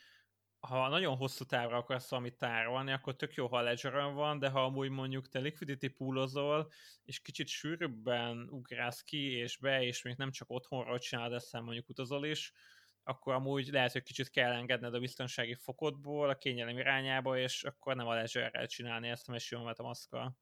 ha 0.61 0.88
nagyon 0.88 1.16
hosszú 1.16 1.45
távra 1.45 1.77
akarsz 1.77 2.11
valamit 2.11 2.37
tárolni, 2.37 2.93
akkor 2.93 3.16
tök 3.16 3.35
jó, 3.35 3.47
ha 3.47 3.61
ledger 3.61 3.93
van, 3.93 4.38
de 4.38 4.49
ha 4.49 4.64
amúgy 4.64 4.88
mondjuk 4.88 5.29
te 5.29 5.38
liquidity 5.38 5.87
poolozol, 5.87 6.71
és 7.05 7.21
kicsit 7.21 7.47
sűrűbben 7.47 8.49
ugrálsz 8.51 9.03
ki 9.03 9.33
és 9.33 9.57
be, 9.57 9.83
és 9.83 10.03
még 10.03 10.16
nem 10.16 10.31
csak 10.31 10.51
otthonról 10.51 10.99
csinálod 10.99 11.33
ezt, 11.33 11.53
mondjuk 11.53 11.88
utazol 11.88 12.27
is, 12.27 12.53
akkor 13.03 13.35
amúgy 13.35 13.69
lehet, 13.69 13.93
hogy 13.93 14.03
kicsit 14.03 14.31
kell 14.31 14.53
engedned 14.53 14.95
a 14.95 15.01
biztonsági 15.01 15.55
fokodból 15.55 16.29
a 16.29 16.37
kényelem 16.37 16.79
irányába, 16.79 17.38
és 17.38 17.64
akkor 17.64 17.97
nem 17.97 18.07
a 18.07 18.14
ledger 18.14 18.66
csinálni 18.66 19.09
ezt, 19.09 19.27
mert 19.27 19.43
simán 19.43 19.75
a 19.77 19.83
maszkkal. 19.83 20.37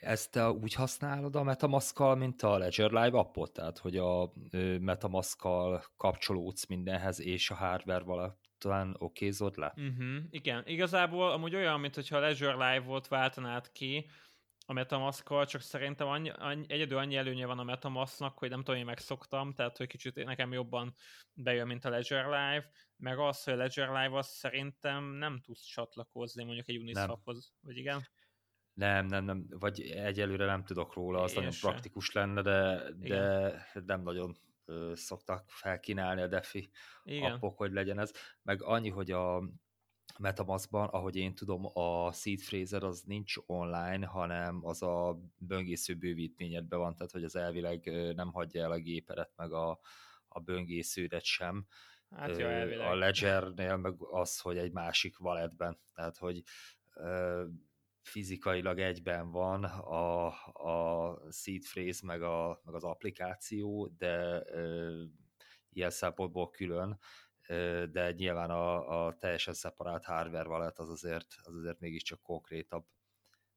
Ezt 0.00 0.30
te 0.30 0.50
úgy 0.50 0.74
használod 0.74 1.36
a 1.36 1.42
Metamask-kal, 1.42 2.16
mint 2.16 2.42
a 2.42 2.58
Ledger 2.58 2.90
Live 2.90 3.18
appot? 3.18 3.52
Tehát, 3.52 3.78
hogy 3.78 3.96
a 3.96 4.32
Metamask-kal 4.80 5.84
kapcsolódsz 5.96 6.66
mindenhez, 6.66 7.20
és 7.20 7.50
a 7.50 7.54
hardware 7.54 8.36
talán 8.58 8.96
okézod 8.98 9.56
le? 9.56 9.74
Uh-huh, 9.76 10.16
igen, 10.30 10.62
igazából 10.66 11.30
amúgy 11.30 11.54
olyan, 11.54 11.80
mint 11.80 11.94
hogyha 11.94 12.16
a 12.16 12.20
Ledger 12.20 12.54
Live-ot 12.54 13.08
váltanád 13.08 13.72
ki 13.72 14.06
a 14.70 14.72
metamask 14.72 15.46
csak 15.46 15.60
szerintem 15.60 16.06
annyi, 16.08 16.30
annyi, 16.30 16.64
egyedül 16.68 16.98
annyi 16.98 17.16
előnye 17.16 17.46
van 17.46 17.58
a 17.58 17.62
Metamasknak, 17.62 18.38
hogy 18.38 18.50
nem 18.50 18.62
tudom, 18.62 18.80
én 18.80 18.86
megszoktam, 18.86 19.54
tehát 19.54 19.76
hogy 19.76 19.86
kicsit 19.86 20.24
nekem 20.24 20.52
jobban 20.52 20.94
bejön, 21.34 21.66
mint 21.66 21.84
a 21.84 21.90
Ledger 21.90 22.24
Live, 22.24 22.70
meg 22.96 23.18
az, 23.18 23.44
hogy 23.44 23.52
a 23.52 23.56
Ledger 23.56 23.88
Live-az 23.88 24.26
szerintem 24.26 25.04
nem 25.04 25.40
tudsz 25.40 25.64
csatlakozni 25.64 26.44
mondjuk 26.44 26.68
egy 26.68 26.78
Uniswaphoz, 26.78 27.52
vagy 27.60 27.76
igen? 27.76 28.06
Nem, 28.74 29.06
nem, 29.06 29.24
nem, 29.24 29.46
vagy 29.48 29.80
egyelőre 29.80 30.44
nem 30.44 30.64
tudok 30.64 30.94
róla, 30.94 31.22
az 31.22 31.30
Én 31.30 31.36
nagyon 31.36 31.52
sem. 31.52 31.70
praktikus 31.70 32.12
lenne, 32.12 32.42
de, 32.42 32.82
de 33.00 33.82
nem 33.86 34.02
nagyon 34.02 34.36
szoktak 34.92 35.44
felkínálni 35.50 36.20
a 36.20 36.26
defi 36.26 36.70
Igen. 37.04 37.32
appok, 37.32 37.56
hogy 37.56 37.72
legyen 37.72 37.98
ez. 37.98 38.12
Meg 38.42 38.62
annyi, 38.62 38.88
hogy 38.88 39.10
a 39.10 39.42
Metamaskban, 40.18 40.88
ahogy 40.88 41.16
én 41.16 41.34
tudom, 41.34 41.66
a 41.72 42.12
seed 42.12 42.38
phraser 42.40 42.82
az 42.82 43.02
nincs 43.02 43.34
online, 43.46 44.06
hanem 44.06 44.66
az 44.66 44.82
a 44.82 45.18
böngésző 45.36 45.94
bővítményedben 45.94 46.78
van, 46.78 46.94
tehát 46.96 47.12
hogy 47.12 47.24
az 47.24 47.36
elvileg 47.36 47.90
nem 48.14 48.32
hagyja 48.32 48.62
el 48.62 48.70
a 48.70 48.78
gépedet, 48.78 49.32
meg 49.36 49.52
a, 49.52 49.80
a 50.28 50.40
böngésződet 50.40 51.24
sem. 51.24 51.66
Hát 52.10 52.38
jó, 52.38 52.46
elvileg. 52.46 52.86
A 52.86 52.94
Ledgernél 52.94 53.76
meg 53.76 53.94
az, 53.98 54.40
hogy 54.40 54.58
egy 54.58 54.72
másik 54.72 55.20
walletben, 55.20 55.78
tehát 55.94 56.16
hogy 56.16 56.42
fizikailag 58.02 58.78
egyben 58.78 59.30
van 59.30 59.64
a, 59.64 60.26
a 60.52 61.18
seed 61.30 61.62
phrase 61.62 62.06
meg, 62.06 62.22
a, 62.22 62.60
meg 62.64 62.74
az 62.74 62.84
applikáció, 62.84 63.86
de 63.98 64.42
ö, 64.46 65.02
ilyen 65.72 65.90
szempontból 65.90 66.50
külön, 66.50 66.98
ö, 67.48 67.84
de 67.92 68.12
nyilván 68.12 68.50
a, 68.50 69.06
a 69.06 69.16
teljesen 69.16 69.54
szeparált 69.54 70.04
hardware 70.04 70.48
wallet 70.48 70.78
az 70.78 70.88
azért, 70.88 71.26
az 71.42 71.54
azért 71.54 71.80
mégiscsak 71.80 72.22
konkrétabb. 72.22 72.84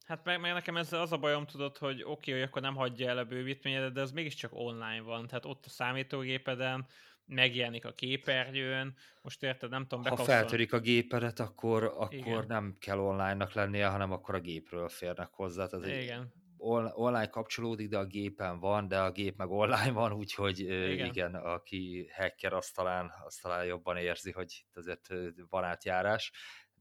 Hát 0.05 0.25
meg, 0.25 0.39
meg 0.39 0.53
nekem 0.53 0.77
ezzel 0.77 1.01
az 1.01 1.11
a 1.11 1.17
bajom 1.17 1.45
tudod, 1.45 1.77
hogy 1.77 2.01
oké, 2.03 2.09
okay, 2.11 2.33
hogy 2.33 2.41
akkor 2.41 2.61
nem 2.61 2.75
hagyja 2.75 3.09
el 3.09 3.17
a 3.17 3.25
bővítményedet, 3.25 3.93
de 3.93 4.01
ez 4.01 4.11
mégiscsak 4.11 4.51
online 4.53 5.01
van, 5.01 5.27
tehát 5.27 5.45
ott 5.45 5.65
a 5.65 5.69
számítógépeden, 5.69 6.87
megjelenik 7.25 7.85
a 7.85 7.91
képernyőn, 7.91 8.95
most 9.21 9.43
érted, 9.43 9.69
nem 9.69 9.87
tudom, 9.87 10.05
Ha 10.05 10.15
feltörik 10.15 10.73
a 10.73 10.79
gépedet, 10.79 11.39
akkor, 11.39 11.83
akkor 11.83 12.45
nem 12.45 12.75
kell 12.79 12.99
online-nak 12.99 13.53
lennie, 13.53 13.87
hanem 13.87 14.11
akkor 14.11 14.35
a 14.35 14.39
gépről 14.39 14.89
férnek 14.89 15.29
hozzá. 15.31 15.67
Tehát 15.67 16.03
igen. 16.03 16.33
online 16.57 17.29
kapcsolódik, 17.29 17.89
de 17.89 17.97
a 17.97 18.05
gépen 18.05 18.59
van, 18.59 18.87
de 18.87 18.99
a 18.99 19.11
gép 19.11 19.37
meg 19.37 19.49
online 19.49 19.91
van, 19.91 20.13
úgyhogy 20.13 20.59
igen, 20.59 21.05
igen 21.05 21.35
aki 21.35 22.07
hacker, 22.15 22.53
azt 22.53 22.75
talán, 22.75 23.11
azt 23.25 23.41
talán 23.41 23.65
jobban 23.65 23.97
érzi, 23.97 24.31
hogy 24.31 24.65
itt 24.67 24.77
azért 24.77 25.07
van 25.49 25.63
átjárás, 25.63 26.31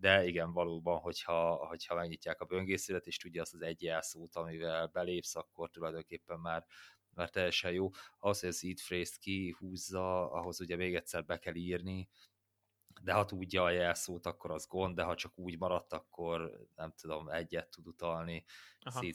de 0.03 0.25
igen, 0.25 0.53
valóban, 0.53 0.99
hogyha, 0.99 1.55
hogyha 1.55 1.95
megnyitják 1.95 2.41
a 2.41 2.45
böngésződet, 2.45 3.07
és 3.07 3.17
tudja 3.17 3.43
azt 3.43 3.55
az 3.55 3.63
egy 3.63 3.83
jelszót, 3.83 4.35
amivel 4.35 4.87
belépsz, 4.87 5.37
akkor 5.37 5.71
tulajdonképpen 5.71 6.39
már 6.39 6.65
már 7.15 7.31
teljesen 7.31 7.73
jó. 7.73 7.91
Ahhoz, 8.19 8.41
hogy 8.41 8.49
a 8.49 8.53
seed 8.53 8.81
phrase-t 8.81 9.19
kihúzza, 9.19 10.31
ahhoz 10.31 10.61
ugye 10.61 10.77
még 10.77 10.95
egyszer 10.95 11.25
be 11.25 11.39
kell 11.39 11.55
írni, 11.55 12.09
de 13.01 13.13
ha 13.13 13.25
tudja 13.25 13.63
a 13.63 13.71
jelszót, 13.71 14.27
akkor 14.27 14.51
az 14.51 14.67
gond, 14.67 14.95
de 14.95 15.03
ha 15.03 15.15
csak 15.15 15.39
úgy 15.39 15.59
maradt, 15.59 15.93
akkor 15.93 16.67
nem 16.77 16.93
tudom, 17.01 17.29
egyet 17.29 17.71
tud 17.71 17.87
utalni, 17.87 18.45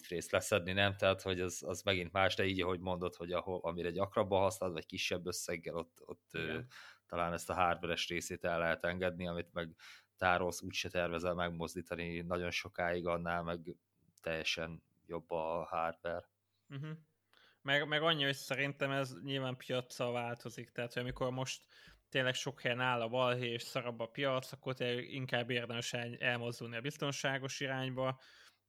phrase 0.01 0.27
leszedni, 0.31 0.71
nem? 0.71 0.95
Tehát, 0.95 1.21
hogy 1.21 1.39
az, 1.39 1.63
az 1.63 1.81
megint 1.81 2.11
más, 2.11 2.35
de 2.35 2.45
így, 2.45 2.61
ahogy 2.61 2.79
mondod, 2.79 3.15
hogy 3.15 3.31
ahol, 3.31 3.59
amire 3.63 3.91
gyakrabban 3.91 4.41
használod, 4.41 4.75
vagy 4.75 4.85
kisebb 4.85 5.25
összeggel, 5.25 5.75
ott, 5.75 6.01
ott 6.05 6.29
ö, 6.31 6.59
talán 7.07 7.33
ezt 7.33 7.49
a 7.49 7.53
hardveres 7.53 8.07
részét 8.07 8.43
el 8.43 8.59
lehet 8.59 8.85
engedni, 8.85 9.27
amit 9.27 9.53
meg 9.53 9.75
tárolsz, 10.17 10.61
úgyse 10.61 10.89
tervezel 10.89 11.33
megmozdítani 11.33 12.21
nagyon 12.21 12.51
sokáig, 12.51 13.07
annál 13.07 13.43
meg 13.43 13.75
teljesen 14.21 14.83
jobb 15.05 15.31
a 15.31 15.65
hardware. 15.65 16.29
Uh-huh. 16.69 16.97
Meg, 17.67 17.87
meg 17.87 18.01
annyi, 18.01 18.23
hogy 18.23 18.35
szerintem 18.35 18.91
ez 18.91 19.13
nyilván 19.23 19.57
piaccal 19.57 20.11
változik, 20.11 20.69
tehát 20.69 20.93
hogy 20.93 21.01
amikor 21.01 21.31
most 21.31 21.65
tényleg 22.09 22.33
sok 22.33 22.61
helyen 22.61 22.79
áll 22.79 23.01
a 23.01 23.07
balhé 23.07 23.51
és 23.51 23.61
szarabb 23.61 23.99
a 23.99 24.05
piac, 24.05 24.51
akkor 24.51 24.81
inkább 25.01 25.49
érdemes 25.49 25.93
elmozdulni 25.93 26.75
a 26.75 26.81
biztonságos 26.81 27.59
irányba, 27.59 28.19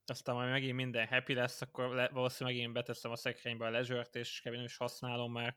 aztán 0.05 0.35
majd 0.35 0.51
megint 0.51 0.75
minden 0.75 1.07
happy 1.07 1.35
lesz, 1.35 1.61
akkor 1.61 1.95
le, 1.95 2.09
valószínűleg 2.09 2.57
megint 2.57 2.75
beteszem 2.75 3.11
a 3.11 3.17
szekrénybe 3.17 3.67
a 3.67 3.71
leisure 3.71 4.07
és 4.13 4.41
kevén 4.41 4.63
is 4.63 4.77
használom, 4.77 5.33
mert, 5.33 5.57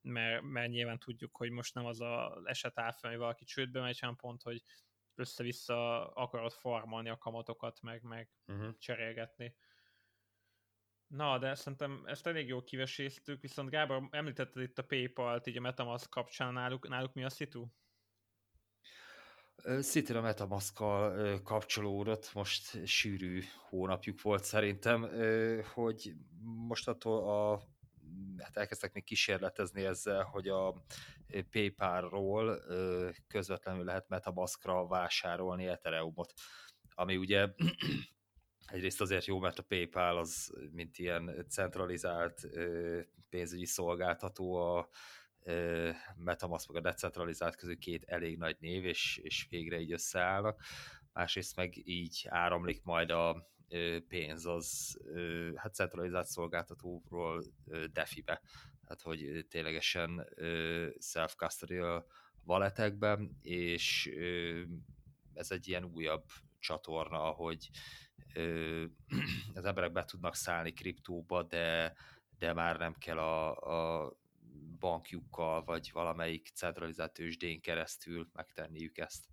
mert, 0.00 0.42
mert 0.42 0.70
nyilván 0.70 0.98
tudjuk, 0.98 1.36
hogy 1.36 1.50
most 1.50 1.74
nem 1.74 1.86
az 1.86 2.00
a 2.00 2.42
eset 2.44 2.78
áll 2.78 2.92
fel, 2.92 3.10
hogy 3.10 3.18
valaki 3.18 3.44
csődbe 3.44 3.80
megy, 3.80 3.98
hanem 3.98 4.16
pont, 4.16 4.42
hogy 4.42 4.62
össze-vissza 5.14 6.08
akarod 6.08 6.52
farmolni 6.52 7.08
a 7.08 7.18
kamatokat, 7.18 7.80
meg, 7.80 8.02
meg 8.02 8.30
uh-huh. 8.46 8.78
cserélgetni. 8.78 9.54
Na, 11.12 11.38
de 11.38 11.54
szerintem 11.54 12.02
ezt 12.06 12.26
elég 12.26 12.48
jól 12.48 12.64
kiveséztük, 12.64 13.40
viszont 13.40 13.70
Gábor, 13.70 14.08
említetted 14.10 14.62
itt 14.62 14.78
a 14.78 14.84
PayPal-t, 14.84 15.46
így 15.46 15.56
a 15.56 15.60
Metamask 15.60 16.10
kapcsán 16.10 16.52
náluk, 16.52 16.88
náluk 16.88 17.12
mi 17.12 17.24
a 17.24 17.30
szitu? 17.30 17.66
Szintén 19.78 20.16
a 20.16 20.20
metamask 20.20 20.74
kapcsolódott, 21.42 22.32
most 22.34 22.86
sűrű 22.86 23.42
hónapjuk 23.68 24.22
volt 24.22 24.44
szerintem, 24.44 25.08
hogy 25.74 26.14
most 26.42 26.88
attól 26.88 27.28
a 27.28 27.62
hát 28.38 28.56
elkezdtek 28.56 28.92
még 28.92 29.04
kísérletezni 29.04 29.84
ezzel, 29.84 30.22
hogy 30.22 30.48
a 30.48 30.84
PayPal-ról 31.50 32.62
közvetlenül 33.28 33.84
lehet 33.84 34.08
Metamaskra 34.08 34.86
vásárolni 34.86 35.66
Ethereumot, 35.66 36.32
ami 36.94 37.16
ugye 37.16 37.48
egyrészt 38.72 39.00
azért 39.00 39.24
jó, 39.24 39.38
mert 39.38 39.58
a 39.58 39.62
PayPal 39.62 40.18
az, 40.18 40.52
mint 40.70 40.98
ilyen 40.98 41.46
centralizált 41.48 42.48
pénzügyi 43.28 43.66
szolgáltató, 43.66 44.54
a 44.54 44.88
Metamask 46.16 46.72
meg 46.72 46.76
a 46.76 46.88
decentralizált 46.88 47.56
közül 47.56 47.78
két 47.78 48.04
elég 48.04 48.38
nagy 48.38 48.56
név, 48.60 48.84
és, 48.84 49.16
és 49.22 49.46
végre 49.50 49.80
így 49.80 49.92
összeállnak. 49.92 50.62
Másrészt 51.12 51.56
meg 51.56 51.88
így 51.88 52.26
áramlik 52.28 52.82
majd 52.82 53.10
a 53.10 53.50
pénz 54.08 54.46
az 54.46 54.98
hát 55.54 55.74
centralizált 55.74 56.26
szolgáltatóról 56.26 57.44
defibe, 57.92 58.42
tehát 58.80 59.02
hogy 59.02 59.46
ténylegesen 59.48 60.28
self-custodial 60.98 62.06
valetekben, 62.44 63.38
és 63.42 64.10
ez 65.34 65.50
egy 65.50 65.68
ilyen 65.68 65.84
újabb 65.84 66.24
csatorna, 66.58 67.18
hogy 67.18 67.70
az 69.54 69.64
emberek 69.64 69.92
be 69.92 70.04
tudnak 70.04 70.34
szállni 70.34 70.72
kriptóba, 70.72 71.42
de, 71.42 71.94
de 72.38 72.52
már 72.52 72.78
nem 72.78 72.94
kell 72.94 73.18
a, 73.18 73.56
a 73.56 74.12
bankjukkal, 74.78 75.64
vagy 75.64 75.90
valamelyik 75.92 76.48
centralizált 76.54 77.12
tőzsdén 77.12 77.60
keresztül 77.60 78.30
megtenniük 78.32 78.98
ezt. 78.98 79.26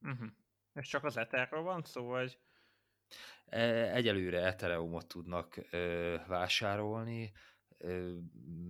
Uh-huh. 0.00 0.28
És 0.72 0.88
csak 0.88 1.04
az 1.04 1.16
Etherről 1.16 1.62
van 1.62 1.82
szó, 1.82 2.04
vagy? 2.04 2.38
E, 3.46 3.94
egyelőre 3.94 4.44
Ethereumot 4.46 5.08
tudnak 5.08 5.58
ö, 5.70 6.16
vásárolni, 6.26 7.32
ö, 7.78 8.16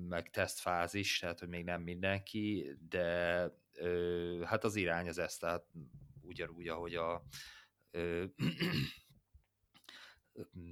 meg 0.09 0.31
tesztfázis, 0.31 1.19
tehát 1.19 1.39
hogy 1.39 1.49
még 1.49 1.65
nem 1.65 1.83
mindenki, 1.83 2.77
de 2.89 3.47
ö, 3.73 4.43
hát 4.45 4.65
az 4.65 4.77
irány 4.77 5.09
az 5.09 5.19
ez, 5.19 5.37
tehát 5.37 5.65
ugyanúgy, 6.21 6.69
ahogy 6.69 6.95
a 6.95 7.23
ö, 7.91 8.25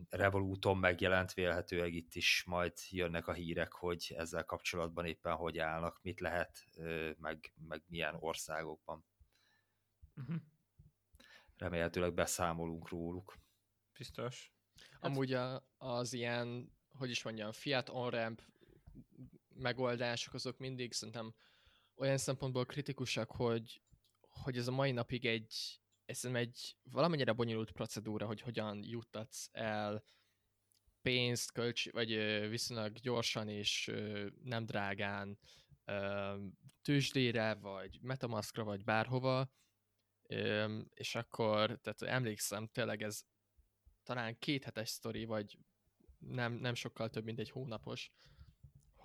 Revoluton 0.09 0.79
megjelent, 0.79 1.33
vélhetőleg 1.33 1.95
itt 1.95 2.15
is 2.15 2.45
majd 2.47 2.73
jönnek 2.91 3.27
a 3.27 3.33
hírek, 3.33 3.73
hogy 3.73 4.15
ezzel 4.17 4.45
kapcsolatban 4.45 5.07
éppen 5.07 5.35
hogy 5.35 5.59
állnak, 5.59 5.99
mit 6.03 6.21
lehet, 6.21 6.67
meg, 7.19 7.53
meg 7.69 7.83
milyen 7.87 8.17
országokban. 8.19 9.05
Uh-huh. 10.17 10.37
Remélhetőleg 11.57 12.15
beszámolunk 12.15 12.89
róluk. 12.89 13.39
Biztos. 13.99 14.53
Hát... 14.91 15.05
Amúgy 15.05 15.33
a, 15.33 15.69
az 15.79 16.13
ilyen, 16.13 16.73
hogy 16.89 17.11
is 17.11 17.23
mondjam, 17.23 17.53
fiat 17.53 17.89
on-ramp 17.89 18.43
megoldások 19.55 20.35
azok 20.35 20.59
mindig 20.59 20.93
szerintem 20.93 21.35
olyan 21.95 22.19
szempontból 22.19 22.67
kritikusak, 22.67 23.31
hogy, 23.31 23.83
hogy 24.29 24.57
ez 24.57 24.69
a 24.69 24.73
mai 24.73 24.93
napig 24.93 25.27
egy, 25.27 25.81
ez 26.07 26.25
egy 26.25 26.77
valamennyire 26.83 27.33
bonyolult 27.33 27.73
procedúra, 27.73 28.27
hogy 28.27 28.41
hogyan 28.41 28.83
juttatsz 28.83 29.49
el 29.53 30.05
pénzt, 31.03 31.53
kölcs, 31.53 31.91
vagy 31.91 32.09
viszonylag 32.49 32.93
gyorsan 32.93 33.49
és 33.49 33.93
nem 34.43 34.65
drágán 34.65 35.39
tőzsdére, 36.83 37.55
vagy 37.55 37.99
metamaskra, 38.03 38.65
vagy 38.65 38.85
bárhova, 38.85 39.51
és 40.95 41.15
akkor, 41.15 41.79
tehát 41.81 42.03
emlékszem, 42.03 42.67
tényleg 42.67 43.03
ez 43.03 43.23
talán 44.03 44.39
két 44.39 44.65
hetes 44.65 44.89
sztori, 44.89 45.25
vagy 45.25 45.59
nem, 46.19 46.53
nem 46.53 46.75
sokkal 46.75 47.11
több, 47.11 47.25
mint 47.25 47.39
egy 47.39 47.51
hónapos, 47.51 48.13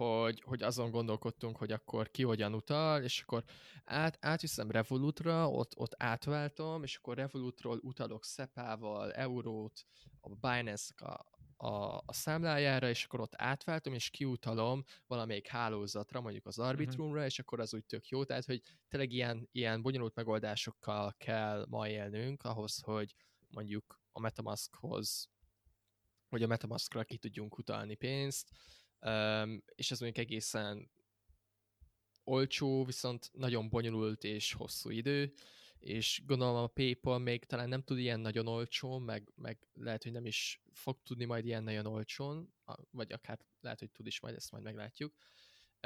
hogy, 0.02 0.42
hogy 0.42 0.62
azon 0.64 0.92
gondolkodtunk, 0.92 1.58
hogy 1.58 1.72
akkor 1.72 2.12
ki 2.12 2.24
hogyan 2.24 2.54
utal, 2.54 3.04
és 3.04 3.22
akkor 3.22 3.44
át, 3.84 4.18
átviszem 4.22 4.72
Revolutra, 4.72 5.50
ott, 5.50 5.78
ott 5.78 5.96
átváltom, 5.98 6.84
és 6.84 6.96
akkor 6.96 7.16
Revolutról 7.16 7.80
utalok 7.82 8.26
Szepával, 8.26 9.12
eurót, 9.12 9.86
a 10.20 10.30
binance 10.30 10.94
a, 10.98 11.26
a, 11.68 12.04
a 12.06 12.14
számlájára, 12.14 12.90
és 12.90 13.04
akkor 13.04 13.20
ott 13.20 13.34
átváltom, 13.36 13.94
és 13.94 14.10
kiutalom 14.10 14.84
valamelyik 15.08 15.48
hálózatra, 15.48 16.22
mondjuk 16.22 16.46
az 16.46 16.60
Arbitrumra, 16.60 17.12
uh-huh. 17.12 17.26
és 17.26 17.40
akkor 17.40 17.60
az 17.60 17.74
úgy 17.74 17.86
tök 17.86 18.08
jó. 18.08 18.24
Tehát, 18.24 18.46
hogy 18.46 18.62
tényleg 18.88 19.12
ilyen, 19.12 19.50
ilyen 19.52 19.82
bonyolult 19.82 20.16
megoldásokkal 20.16 21.16
kell 21.18 21.66
ma 21.70 21.88
élnünk 21.88 22.44
ahhoz, 22.44 22.82
hogy 22.82 23.16
mondjuk 23.50 24.02
a 24.12 24.20
Metamaskhoz, 24.20 25.30
vagy 26.30 26.44
a 26.44 26.48
Metamaskra 26.48 27.04
ki 27.04 27.18
tudjunk 27.18 27.58
utalni 27.58 27.96
pénzt, 27.96 28.50
um, 29.02 29.64
és 29.76 29.92
ez 29.92 30.00
mondjuk 30.00 30.26
egészen 30.26 30.92
olcsó, 32.24 32.86
viszont 32.86 33.30
nagyon 33.34 33.70
bonyolult 33.70 34.24
és 34.24 34.54
hosszú 34.54 34.90
idő, 34.90 35.34
és 35.78 36.22
gondolom 36.26 36.56
a 36.56 36.68
PayPal 36.68 37.20
még 37.20 37.46
talán 37.46 37.70
nem 37.70 37.84
tud 37.84 37.98
ilyen 37.98 38.20
nagyon 38.20 38.48
olcsón, 38.48 39.02
meg, 39.02 39.32
meg 39.36 39.68
lehet, 39.74 40.04
hogy 40.04 40.12
nem 40.12 40.26
is 40.26 40.62
fog 40.72 41.02
tudni 41.04 41.26
majd 41.26 41.46
ilyen 41.46 41.64
nagyon 41.64 41.86
olcsón, 41.86 42.54
vagy 42.92 43.12
akár 43.12 43.40
lehet, 43.60 43.80
hogy 43.80 43.92
tud 43.92 44.08
is 44.08 44.20
majd, 44.20 44.36
ezt 44.36 44.52
majd 44.52 44.64
meglátjuk, 44.64 45.16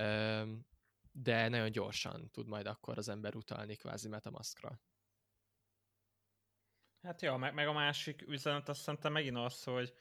um, 0.02 0.66
de 1.12 1.48
nagyon 1.48 1.72
gyorsan 1.72 2.30
tud 2.32 2.48
majd 2.48 2.66
akkor 2.66 2.98
az 2.98 3.10
ember 3.10 3.36
utalni 3.36 3.76
kvázi 3.76 4.08
Metamaskra. 4.08 4.82
Hát 7.02 7.22
jó, 7.22 7.38
meg, 7.38 7.54
meg 7.54 7.68
a 7.68 7.74
másik 7.74 8.28
üzenet 8.28 8.70
azt 8.70 8.82
szerintem 8.82 9.12
megint 9.12 9.38
az, 9.38 9.64
hogy 9.64 9.94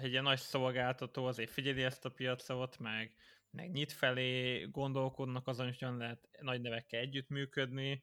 egy 0.00 0.22
nagy 0.22 0.38
szolgáltató 0.38 1.24
azért 1.24 1.50
figyeli 1.50 1.82
ezt 1.82 2.04
a 2.04 2.10
piacot, 2.10 2.78
meg, 2.78 3.14
meg 3.50 3.70
nyit 3.70 3.92
felé, 3.92 4.64
gondolkodnak 4.64 5.46
azon, 5.46 5.66
hogy 5.66 5.96
lehet 5.98 6.28
nagy 6.40 6.60
nevekkel 6.60 7.00
együttműködni, 7.00 8.02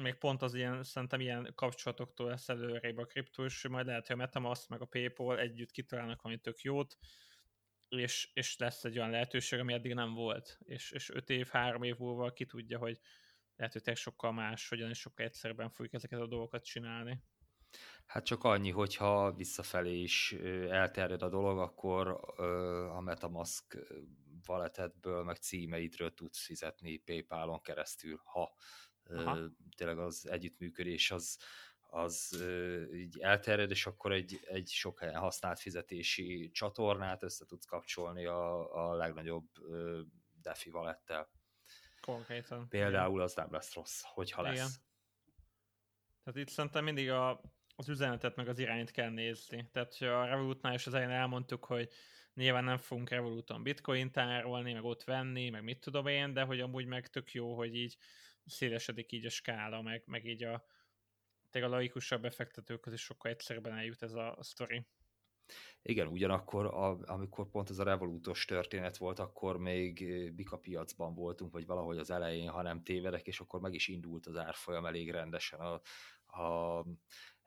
még 0.00 0.14
pont 0.14 0.42
az 0.42 0.54
ilyen, 0.54 0.82
szerintem 0.82 1.20
ilyen 1.20 1.52
kapcsolatoktól 1.54 2.28
lesz 2.28 2.48
előrébb 2.48 2.98
a 2.98 3.04
kriptós, 3.04 3.68
majd 3.68 3.86
lehet, 3.86 4.06
hogy 4.06 4.16
a 4.16 4.18
Metamask 4.18 4.68
meg 4.68 4.80
a 4.80 4.86
Paypal 4.86 5.38
együtt 5.38 5.70
kitalálnak 5.70 6.22
valami 6.22 6.40
tök 6.40 6.60
jót, 6.60 6.98
és, 7.88 8.30
és 8.32 8.56
lesz 8.56 8.84
egy 8.84 8.98
olyan 8.98 9.10
lehetőség, 9.10 9.58
ami 9.58 9.72
eddig 9.72 9.94
nem 9.94 10.14
volt. 10.14 10.58
És, 10.64 10.90
és 10.90 11.10
öt 11.10 11.30
év, 11.30 11.48
három 11.48 11.82
év 11.82 11.96
múlva 11.96 12.32
ki 12.32 12.46
tudja, 12.46 12.78
hogy 12.78 13.00
lehet, 13.56 13.72
hogy 13.72 13.96
sokkal 13.96 14.32
más, 14.32 14.68
hogyan 14.68 14.88
és 14.88 14.98
sokkal 14.98 15.26
egyszerűbben 15.26 15.70
fogjuk 15.70 15.94
ezeket 15.94 16.20
a 16.20 16.26
dolgokat 16.26 16.64
csinálni. 16.64 17.22
Hát 18.06 18.24
csak 18.24 18.44
annyi, 18.44 18.70
hogyha 18.70 19.32
visszafelé 19.32 20.00
is 20.00 20.32
elterjed 20.68 21.22
a 21.22 21.28
dolog, 21.28 21.58
akkor 21.58 22.08
a 22.96 23.00
Metamask 23.00 23.76
valetedből, 24.46 25.22
meg 25.22 25.36
címeidről 25.36 26.14
tudsz 26.14 26.44
fizetni 26.44 26.96
PayPal-on 26.96 27.60
keresztül, 27.60 28.20
ha 28.24 28.54
Aha. 29.08 29.38
tényleg 29.76 29.98
az 29.98 30.28
együttműködés 30.28 31.10
az, 31.10 31.38
az 31.90 32.44
így 32.92 33.18
elterjed, 33.18 33.70
és 33.70 33.86
akkor 33.86 34.12
egy, 34.12 34.40
egy 34.42 34.68
sok 34.68 34.98
helyen 34.98 35.20
használt 35.20 35.58
fizetési 35.58 36.50
csatornát 36.50 37.22
össze 37.22 37.44
tudsz 37.46 37.64
kapcsolni 37.64 38.26
a, 38.26 38.74
a 38.88 38.94
legnagyobb 38.94 39.48
DeFi 40.42 40.70
valettel. 40.70 41.30
Konkrétan. 42.00 42.68
Például 42.68 43.20
az 43.20 43.34
nem 43.34 43.52
lesz 43.52 43.74
rossz, 43.74 44.00
hogyha 44.02 44.42
lesz. 44.42 44.54
Igen. 44.54 44.68
Tehát 46.24 46.40
itt 46.40 46.48
szerintem 46.48 46.84
mindig 46.84 47.10
a, 47.10 47.40
az 47.80 47.88
üzenetet 47.88 48.36
meg 48.36 48.48
az 48.48 48.58
irányt 48.58 48.90
kell 48.90 49.10
nézni. 49.10 49.68
Tehát, 49.72 49.96
hogy 49.96 50.08
a 50.08 50.24
Revolutnál 50.24 50.74
is 50.74 50.86
az 50.86 50.94
elején 50.94 51.12
elmondtuk, 51.12 51.64
hogy 51.64 51.88
nyilván 52.34 52.64
nem 52.64 52.76
fogunk 52.76 53.10
Revoluton 53.10 53.62
bitcoin 53.62 54.10
tárolni, 54.10 54.72
meg 54.72 54.84
ott 54.84 55.04
venni, 55.04 55.50
meg 55.50 55.62
mit 55.62 55.80
tudom 55.80 56.06
én, 56.06 56.32
de 56.32 56.42
hogy 56.42 56.60
amúgy 56.60 56.86
meg 56.86 57.08
tök 57.08 57.32
jó, 57.32 57.56
hogy 57.56 57.74
így 57.74 57.96
szélesedik 58.46 59.12
így 59.12 59.26
a 59.26 59.30
skála, 59.30 59.82
meg, 59.82 60.02
meg 60.06 60.24
így 60.24 60.42
a, 60.42 60.64
a 61.52 61.58
laikusabb 61.58 62.22
befektetők 62.22 62.88
is 62.92 63.00
sokkal 63.00 63.30
egyszerűbben 63.30 63.72
eljut 63.72 64.02
ez 64.02 64.12
a, 64.12 64.36
a 64.36 64.42
sztori. 64.42 64.86
Igen, 65.82 66.06
ugyanakkor, 66.06 66.66
a, 66.66 66.98
amikor 67.04 67.50
pont 67.50 67.70
ez 67.70 67.78
a 67.78 67.84
revolútos 67.84 68.44
történet 68.44 68.96
volt, 68.96 69.18
akkor 69.18 69.58
még 69.58 70.04
Bika 70.34 70.56
piacban 70.56 71.14
voltunk, 71.14 71.52
vagy 71.52 71.66
valahogy 71.66 71.98
az 71.98 72.10
elején, 72.10 72.48
ha 72.48 72.62
nem 72.62 72.82
tévedek, 72.82 73.26
és 73.26 73.40
akkor 73.40 73.60
meg 73.60 73.74
is 73.74 73.88
indult 73.88 74.26
az 74.26 74.36
árfolyam 74.36 74.86
elég 74.86 75.10
rendesen 75.10 75.60
a, 75.60 75.80
a 76.42 76.84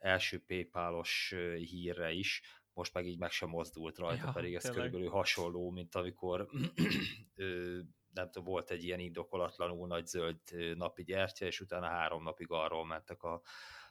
első 0.03 0.43
PayPal-os 0.45 1.35
hírre 1.55 2.11
is, 2.11 2.41
most 2.73 2.93
meg 2.93 3.05
így 3.05 3.17
meg 3.17 3.31
sem 3.31 3.49
mozdult 3.49 3.97
rajta, 3.97 4.25
ja, 4.25 4.31
pedig 4.31 4.55
ez 4.55 4.61
tényleg. 4.61 4.81
körülbelül 4.81 5.09
hasonló, 5.09 5.69
mint 5.69 5.95
amikor 5.95 6.47
nem 8.13 8.29
tudom, 8.31 8.43
volt 8.43 8.69
egy 8.71 8.83
ilyen 8.83 8.99
indokolatlanul 8.99 9.87
nagy 9.87 10.05
zöld 10.05 10.39
napi 10.75 11.03
gyertya, 11.03 11.45
és 11.45 11.59
utána 11.59 11.87
három 11.87 12.23
napig 12.23 12.51
arról 12.51 12.85
mentek 12.85 13.23
a, 13.23 13.41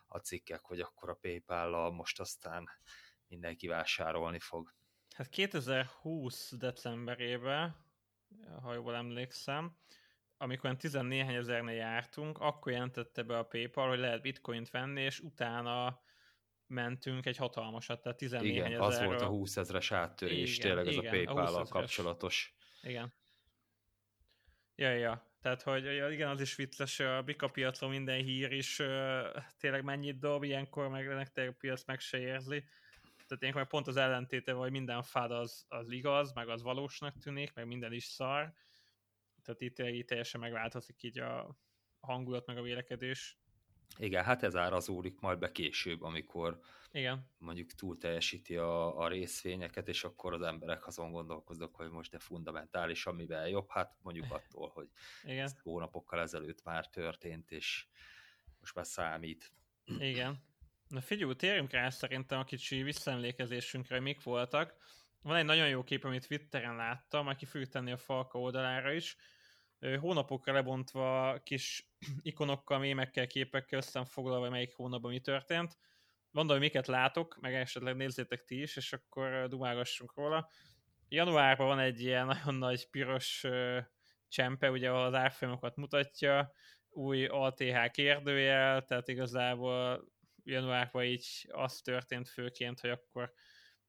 a 0.06 0.18
cikkek, 0.18 0.60
hogy 0.60 0.80
akkor 0.80 1.08
a 1.10 1.14
paypal 1.14 1.90
most 1.90 2.20
aztán 2.20 2.68
mindenki 3.26 3.66
vásárolni 3.66 4.38
fog. 4.38 4.74
Hát 5.14 5.28
2020 5.28 6.52
decemberében, 6.52 7.76
ha 8.62 8.74
jól 8.74 8.94
emlékszem, 8.94 9.76
amikor 10.42 10.76
14 10.76 11.34
ezernél 11.34 11.74
jártunk, 11.74 12.38
akkor 12.38 12.72
jelentette 12.72 13.22
be 13.22 13.38
a 13.38 13.44
PayPal, 13.44 13.88
hogy 13.88 13.98
lehet 13.98 14.22
bitcoint 14.22 14.70
venni, 14.70 15.00
és 15.00 15.20
utána 15.20 16.02
mentünk 16.66 17.26
egy 17.26 17.36
hatalmasat, 17.36 18.02
tehát 18.02 18.18
14 18.18 18.50
Igen, 18.50 18.64
ezerről. 18.64 18.86
az 18.86 19.02
volt 19.04 19.20
a 19.20 19.26
20 19.26 19.56
ezres 19.56 19.92
áttörés, 19.92 20.56
igen, 20.56 20.68
tényleg 20.68 20.86
ez 20.86 20.92
igen, 20.92 21.06
a 21.06 21.10
PayPal-al 21.10 21.66
kapcsolatos. 21.66 22.56
Igen. 22.82 23.14
Ja, 24.74 24.90
ja. 24.90 25.30
Tehát, 25.40 25.62
hogy 25.62 25.84
ja, 25.84 26.10
igen, 26.10 26.28
az 26.28 26.40
is 26.40 26.54
vicces, 26.54 27.00
a 27.00 27.22
Bika 27.22 27.48
piacon 27.48 27.90
minden 27.90 28.22
hír 28.22 28.52
is 28.52 28.78
uh, 28.78 28.86
tényleg 29.58 29.84
mennyit 29.84 30.18
dob, 30.18 30.42
ilyenkor 30.42 30.88
meg 30.88 31.06
nektek 31.08 31.48
a 31.48 31.54
piac 31.58 31.84
meg 31.84 32.00
se 32.00 32.18
érzi. 32.18 32.64
Tehát 33.26 33.42
ilyenkor 33.42 33.66
pont 33.66 33.86
az 33.86 33.96
ellentéte, 33.96 34.52
hogy 34.52 34.70
minden 34.70 35.02
fád 35.02 35.30
az, 35.30 35.64
az 35.68 35.90
igaz, 35.90 36.32
meg 36.32 36.48
az 36.48 36.62
valósnak 36.62 37.18
tűnik, 37.18 37.54
meg 37.54 37.66
minden 37.66 37.92
is 37.92 38.04
szar. 38.04 38.52
Tehát 39.42 39.60
itt, 39.60 39.78
itt 39.78 40.06
teljesen 40.06 40.40
megváltozik 40.40 41.02
így 41.02 41.18
a 41.18 41.56
hangulat, 42.00 42.46
meg 42.46 42.58
a 42.58 42.62
vélekedés. 42.62 43.42
Igen, 43.98 44.24
hát 44.24 44.42
ez 44.42 44.56
árazódik 44.56 45.20
majd 45.20 45.38
be 45.38 45.52
később, 45.52 46.02
amikor 46.02 46.60
Igen. 46.92 47.30
mondjuk 47.38 47.72
túl 47.72 47.98
teljesíti 47.98 48.56
a, 48.56 48.98
a 48.98 49.08
részvényeket, 49.08 49.88
és 49.88 50.04
akkor 50.04 50.32
az 50.32 50.42
emberek 50.42 50.86
azon 50.86 51.10
gondolkoznak, 51.10 51.74
hogy 51.74 51.90
most 51.90 52.10
de 52.10 52.18
fundamentális, 52.18 53.06
amivel 53.06 53.48
jobb, 53.48 53.70
hát 53.70 53.96
mondjuk 54.02 54.26
attól, 54.34 54.68
hogy 54.68 54.88
Igen. 55.24 55.44
ez 55.44 55.54
hónapokkal 55.62 56.20
ezelőtt 56.20 56.64
már 56.64 56.88
történt, 56.88 57.50
és 57.50 57.86
most 58.60 58.74
már 58.74 58.86
számít. 58.86 59.52
Igen. 59.98 60.42
Na 60.88 61.00
figyelj, 61.00 61.34
térjünk 61.34 61.70
rá 61.70 61.90
szerintem 61.90 62.38
a 62.38 62.44
kicsi 62.44 62.82
visszaemlékezésünkre, 62.82 64.00
mik 64.00 64.22
voltak. 64.22 64.74
Van 65.22 65.36
egy 65.36 65.44
nagyon 65.44 65.68
jó 65.68 65.82
kép, 65.82 66.04
amit 66.04 66.26
Twitteren 66.26 66.76
láttam, 66.76 67.26
aki 67.26 67.44
fogjuk 67.44 67.70
tenni 67.70 67.92
a 67.92 67.96
Falka 67.96 68.38
oldalára 68.38 68.92
is. 68.92 69.16
Hónapokra 69.98 70.52
lebontva 70.52 71.38
kis 71.42 71.88
ikonokkal, 72.22 72.78
mémekkel, 72.78 73.26
képekkel 73.26 73.78
összefoglalva, 73.78 74.50
melyik 74.50 74.74
hónapban 74.74 75.10
mi 75.10 75.20
történt. 75.20 75.78
Mondom, 76.30 76.56
hogy 76.56 76.64
miket 76.64 76.86
látok, 76.86 77.38
meg 77.40 77.54
esetleg 77.54 77.96
nézzétek 77.96 78.44
ti 78.44 78.60
is, 78.60 78.76
és 78.76 78.92
akkor 78.92 79.48
dumálgassunk 79.48 80.14
róla. 80.14 80.50
Januárban 81.08 81.66
van 81.66 81.78
egy 81.78 82.00
ilyen 82.00 82.26
nagyon 82.36 82.54
nagy 82.54 82.90
piros 82.90 83.44
csempe, 84.28 84.70
ugye 84.70 84.92
az 84.92 85.14
árfolyamokat 85.14 85.76
mutatja, 85.76 86.52
új 86.88 87.26
ATH 87.26 87.90
kérdőjel, 87.90 88.84
tehát 88.84 89.08
igazából 89.08 90.04
januárban 90.44 91.04
így 91.04 91.48
az 91.50 91.80
történt 91.80 92.28
főként, 92.28 92.80
hogy 92.80 92.90
akkor, 92.90 93.32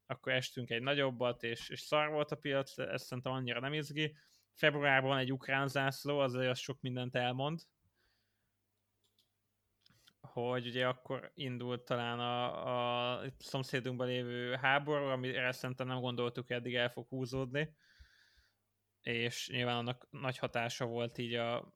akkor 0.06 0.32
estünk 0.32 0.70
egy 0.70 0.82
nagyobbat, 0.82 1.42
és, 1.42 1.68
és 1.68 1.80
szar 1.80 2.10
volt 2.10 2.30
a 2.30 2.36
piac, 2.36 2.78
ez 2.78 3.02
szerintem 3.02 3.32
annyira 3.32 3.60
nem 3.60 3.72
izgi. 3.72 4.16
Februárban 4.52 5.18
egy 5.18 5.32
ukrán 5.32 5.68
zászló, 5.68 6.18
azért 6.18 6.50
az 6.50 6.58
sok 6.58 6.80
mindent 6.80 7.14
elmond, 7.14 7.60
hogy 10.20 10.66
ugye 10.66 10.86
akkor 10.86 11.30
indult 11.34 11.84
talán 11.84 12.20
a, 12.20 13.14
a 13.14 13.22
szomszédunkban 13.38 14.06
lévő 14.06 14.54
háború, 14.54 15.04
amire 15.04 15.52
szerintem 15.52 15.86
nem 15.86 16.00
gondoltuk, 16.00 16.50
eddig 16.50 16.74
el 16.74 16.88
fog 16.90 17.08
húzódni, 17.08 17.76
és 19.00 19.48
nyilván 19.52 19.76
annak 19.76 20.06
nagy 20.10 20.38
hatása 20.38 20.86
volt 20.86 21.18
így 21.18 21.34
a 21.34 21.74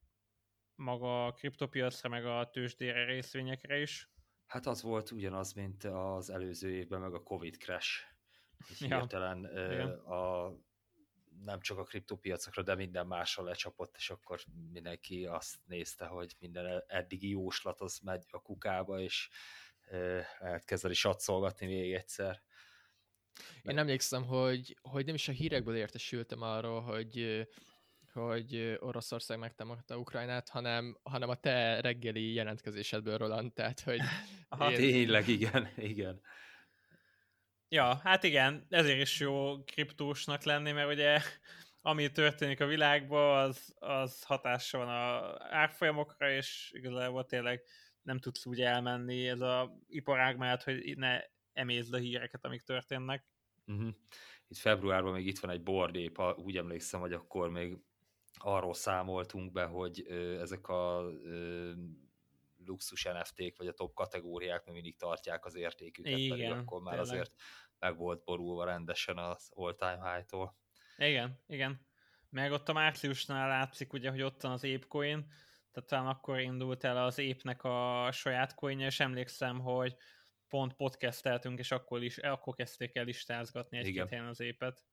maga 0.75 1.27
a 1.27 1.33
kriptopiacra, 1.33 2.09
meg 2.09 2.27
a 2.27 2.51
tőzsdére 2.51 3.05
részvényekre 3.05 3.81
is. 3.81 4.11
Hát 4.47 4.67
az 4.67 4.83
volt 4.83 5.11
ugyanaz, 5.11 5.53
mint 5.53 5.85
az 5.85 6.31
előző 6.31 6.71
évben, 6.71 7.01
meg 7.01 7.15
a 7.15 7.23
Covid 7.23 7.57
crash. 7.57 8.17
Ja. 8.79 8.99
Hirtelen 8.99 9.45
a, 10.05 10.53
nem 11.45 11.61
csak 11.61 11.79
a 11.79 11.83
kriptopiacokra, 11.83 12.63
de 12.63 12.75
minden 12.75 13.07
másra 13.07 13.43
lecsapott, 13.43 13.95
és 13.97 14.11
akkor 14.11 14.41
mindenki 14.73 15.27
azt 15.27 15.57
nézte, 15.67 16.07
hogy 16.07 16.35
minden 16.39 16.85
eddigi 16.87 17.29
jóslat 17.29 17.81
az 17.81 17.99
megy 17.99 18.25
a 18.31 18.43
kukába, 18.43 19.01
és 19.01 19.29
lehet 20.39 20.65
kezdeni 20.65 20.95
satszolgatni 20.95 21.67
még 21.67 21.93
egyszer. 21.93 22.43
Én 23.63 23.79
emlékszem, 23.79 24.25
hogy, 24.25 24.79
hogy 24.83 25.05
nem 25.05 25.15
is 25.15 25.29
a 25.29 25.33
hírekből 25.33 25.77
értesültem 25.77 26.43
arról, 26.43 26.81
hogy 26.81 27.47
hogy 28.13 28.77
Oroszország 28.79 29.39
megtámadta 29.39 29.99
Ukrajnát, 29.99 30.49
hanem, 30.49 30.99
hanem 31.03 31.29
a 31.29 31.35
te 31.35 31.81
reggeli 31.81 32.33
jelentkezésedből, 32.33 33.17
Roland, 33.17 33.53
tehát, 33.53 33.81
hogy... 33.81 34.01
Aha, 34.49 34.71
én... 34.71 34.77
tényleg, 34.77 35.29
igen, 35.29 35.69
igen. 35.77 36.21
Ja, 37.69 38.01
hát 38.03 38.23
igen, 38.23 38.67
ezért 38.69 39.01
is 39.01 39.21
jó 39.21 39.65
kriptósnak 39.65 40.43
lenni, 40.43 40.73
mert 40.73 40.93
ugye 40.93 41.21
ami 41.83 42.11
történik 42.13 42.61
a 42.61 42.67
világban, 42.67 43.39
az, 43.39 43.75
az 43.79 44.23
hatása 44.23 44.79
van 44.79 44.89
a 44.89 45.37
árfolyamokra, 45.55 46.31
és 46.31 46.71
igazából 46.75 47.27
tényleg 47.27 47.63
nem 48.03 48.19
tudsz 48.19 48.47
úgy 48.47 48.61
elmenni 48.61 49.29
ez 49.29 49.41
a 49.41 49.79
iparág 49.89 50.37
mellett, 50.37 50.63
hogy 50.63 50.97
ne 50.97 51.21
emézd 51.53 51.95
a 51.95 51.99
híreket, 51.99 52.45
amik 52.45 52.63
történnek. 52.63 53.25
Uh-huh. 53.67 53.89
Itt 54.49 54.59
februárban 54.59 55.13
még 55.13 55.27
itt 55.27 55.39
van 55.39 55.51
egy 55.51 55.63
bordép, 55.63 56.21
úgy 56.37 56.57
emlékszem, 56.57 57.01
hogy 57.01 57.13
akkor 57.13 57.51
még 57.51 57.79
arról 58.35 58.75
számoltunk 58.75 59.53
be, 59.53 59.65
hogy 59.65 60.05
ö, 60.07 60.41
ezek 60.41 60.69
a 60.69 61.11
ö, 61.23 61.73
luxus 62.69 63.05
NFT-k, 63.05 63.57
vagy 63.57 63.67
a 63.67 63.73
top 63.73 63.95
kategóriák 63.95 64.65
még 64.65 64.75
mindig 64.75 64.97
tartják 64.97 65.45
az 65.45 65.55
értéküket, 65.55 66.19
Igen, 66.19 66.29
pedig 66.29 66.51
akkor 66.51 66.83
már 66.83 66.95
tényleg. 66.95 67.11
azért 67.11 67.33
meg 67.79 67.97
volt 67.97 68.25
borulva 68.25 68.65
rendesen 68.65 69.19
az 69.19 69.51
all-time 69.55 70.13
high-tól. 70.13 70.57
Igen, 70.97 71.43
igen. 71.47 71.87
Meg 72.31 72.53
ott 72.53 72.69
a 72.69 72.73
márciusnál 72.73 73.49
látszik 73.49 73.93
ugye, 73.93 74.11
hogy 74.11 74.23
ott 74.23 74.43
van 74.43 74.53
az 74.53 74.65
ApeCoin, 74.65 75.33
tehát 75.71 75.89
talán 75.89 76.07
akkor 76.07 76.41
indult 76.41 76.85
el 76.85 77.05
az 77.05 77.19
épnek 77.19 77.63
a 77.65 78.09
saját 78.13 78.55
coinja, 78.55 78.87
és 78.87 79.01
emlékszem, 79.01 79.61
hogy 79.61 79.97
pont 80.49 80.75
podcasteltünk, 80.75 81.59
és 81.59 81.71
akkor, 81.71 82.03
is, 82.03 82.19
akkor 82.19 82.55
kezdték 82.55 82.97
el 82.97 83.05
listázgatni 83.05 83.79
egy-két 83.79 84.09
helyen 84.09 84.27
az 84.27 84.41
épet. 84.41 84.85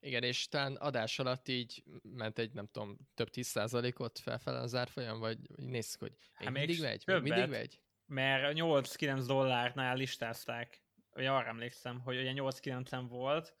Igen, 0.00 0.22
és 0.22 0.48
talán 0.48 0.76
adás 0.76 1.18
alatt 1.18 1.48
így 1.48 1.82
ment 2.02 2.38
egy, 2.38 2.52
nem 2.52 2.66
tudom, 2.66 2.96
több 3.14 3.30
tíz 3.30 3.46
százalékot 3.46 4.18
felfele 4.18 4.58
az 4.58 4.74
árfolyam, 4.74 5.18
vagy 5.18 5.38
nézzük, 5.56 6.00
hogy 6.00 6.12
még 6.38 6.48
hát 6.48 6.56
mindig 6.56 6.80
megy? 6.80 7.02
Még 7.06 7.22
mindig 7.22 7.48
megy? 7.48 7.80
Mert 8.06 8.52
8-9 8.58 9.24
dollárnál 9.26 9.96
listázták. 9.96 10.82
Ugye 11.14 11.30
arra 11.30 11.48
emlékszem, 11.48 12.00
hogy 12.00 12.18
ugye 12.18 12.32
8-9-en 12.36 13.04
volt, 13.08 13.54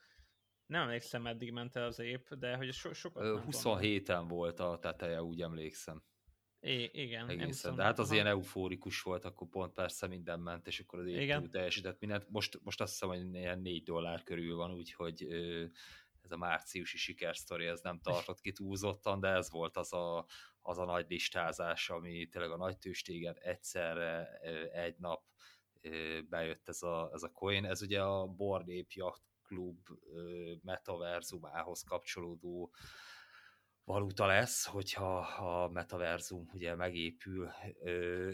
nem 0.66 0.82
emlékszem, 0.82 1.22
meddig 1.22 1.52
ment 1.52 1.76
el 1.76 1.84
az 1.84 1.98
ép, 1.98 2.34
de 2.34 2.56
hogy 2.56 2.72
so, 2.72 2.92
sokat 2.92 3.42
27-en 3.50 4.24
volt 4.28 4.60
a 4.60 4.78
teteje, 4.78 5.22
úgy 5.22 5.40
emlékszem. 5.40 6.02
É, 6.60 6.90
igen. 6.92 7.28
Egészen. 7.28 7.74
De 7.74 7.82
hát 7.82 7.98
az 7.98 8.10
ilyen 8.10 8.26
eufórikus 8.26 9.02
volt, 9.02 9.24
akkor 9.24 9.48
pont 9.48 9.72
persze 9.72 10.06
minden 10.06 10.40
ment, 10.40 10.66
és 10.66 10.80
akkor 10.80 10.98
az 10.98 11.06
ép 11.06 11.50
teljesített 11.50 12.00
mindent. 12.00 12.28
Most, 12.28 12.60
most 12.62 12.80
azt 12.80 12.92
hiszem, 12.92 13.08
hogy 13.08 13.34
ilyen 13.34 13.60
4 13.60 13.82
dollár 13.82 14.22
körül 14.22 14.56
van, 14.56 14.72
úgyhogy 14.74 15.26
ez 16.22 16.30
a 16.30 16.36
márciusi 16.36 16.96
sikersztori, 16.96 17.66
ez 17.66 17.80
nem 17.80 18.00
tartott 18.00 18.40
ki 18.40 18.52
túlzottan, 18.52 19.20
de 19.20 19.28
ez 19.28 19.50
volt 19.50 19.76
az 19.76 19.92
a, 19.92 20.26
az 20.60 20.78
a 20.78 20.84
nagy 20.84 21.06
listázás, 21.08 21.90
ami 21.90 22.28
tényleg 22.28 22.50
a 22.50 22.56
nagy 22.56 22.78
tőstégen 22.78 23.36
egyszerre 23.38 24.26
egy 24.72 24.96
nap 24.98 25.22
bejött 26.28 26.68
ez 26.68 26.82
a, 26.82 27.10
ez 27.12 27.22
a 27.22 27.32
coin. 27.32 27.64
Ez 27.64 27.82
ugye 27.82 28.02
a 28.02 28.26
Board 28.26 28.68
Ape 28.68 28.92
Yacht 28.94 29.22
Club 29.42 29.88
metaverzumához 30.62 31.82
kapcsolódó 31.82 32.72
valuta 33.84 34.26
lesz, 34.26 34.66
hogyha 34.66 35.18
a 35.18 35.68
metaverzum 35.68 36.48
ugye 36.52 36.74
megépül, 36.74 37.50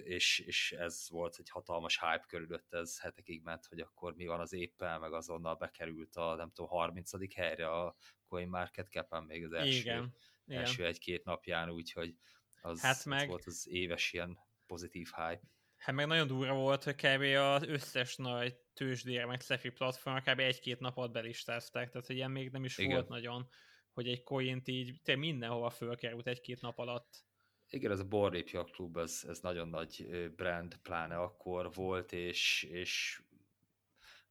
és, 0.05 0.39
és 0.39 0.73
ez 0.73 1.07
volt 1.09 1.37
egy 1.39 1.51
hatalmas 1.51 2.01
hype 2.01 2.25
körülött, 2.29 2.73
ez 2.73 3.01
hetekig 3.01 3.43
ment, 3.43 3.67
hogy 3.67 3.81
akkor 3.81 4.15
mi 4.15 4.27
van 4.27 4.41
az 4.41 4.53
éppen, 4.53 5.01
meg 5.01 5.13
azonnal 5.13 5.55
bekerült 5.55 6.17
a 6.17 6.35
nem 6.35 6.51
tudom, 6.51 6.71
30. 6.71 7.35
helyre 7.35 7.71
a 7.71 7.97
Coin 8.29 8.49
Market 8.49 8.89
Cap-en 8.89 9.23
még 9.23 9.45
az 9.45 9.53
első, 9.53 9.79
igen, 9.79 10.15
első 10.47 10.87
egy-két 10.87 11.25
napján, 11.25 11.71
úgyhogy 11.71 12.15
az, 12.61 12.81
hát 12.81 13.05
meg... 13.05 13.21
az 13.21 13.29
volt 13.29 13.45
az 13.45 13.67
éves 13.69 14.13
ilyen 14.13 14.39
pozitív 14.67 15.11
hype. 15.17 15.41
Hát 15.77 15.95
meg 15.95 16.07
nagyon 16.07 16.27
durva 16.27 16.55
volt, 16.55 16.85
hogy 16.85 16.95
kb. 16.95 17.23
az 17.37 17.63
összes 17.63 18.17
nagy 18.17 18.57
tőzsdére, 18.75 19.27
meg 19.27 19.41
szefi 19.41 19.71
platform 19.71 20.17
kb. 20.17 20.39
egy-két 20.39 20.81
napot 20.81 21.13
belistázták, 21.13 21.91
tehát 21.91 22.07
hogy 22.07 22.17
ilyen 22.17 22.31
még 22.31 22.51
nem 22.51 22.65
is 22.65 22.79
Igen. 22.79 22.93
volt 22.93 23.09
nagyon 23.09 23.49
hogy 23.97 24.09
egy 24.09 24.23
coint 24.23 24.69
így 24.69 25.01
te 25.03 25.17
mindenhova 25.17 25.71
fölkerült 25.71 26.27
egy-két 26.27 26.61
nap 26.61 26.79
alatt. 26.79 27.25
Igen, 27.69 27.91
ez 27.91 28.01
a 28.01 28.05
Borrépja 28.05 28.65
klub, 28.65 28.97
ez, 28.97 29.25
ez 29.29 29.41
nagyon 29.41 29.69
nagy 29.69 30.07
brand, 30.37 30.77
pláne 30.77 31.17
akkor 31.17 31.73
volt, 31.75 32.13
és, 32.13 32.63
és 32.71 33.23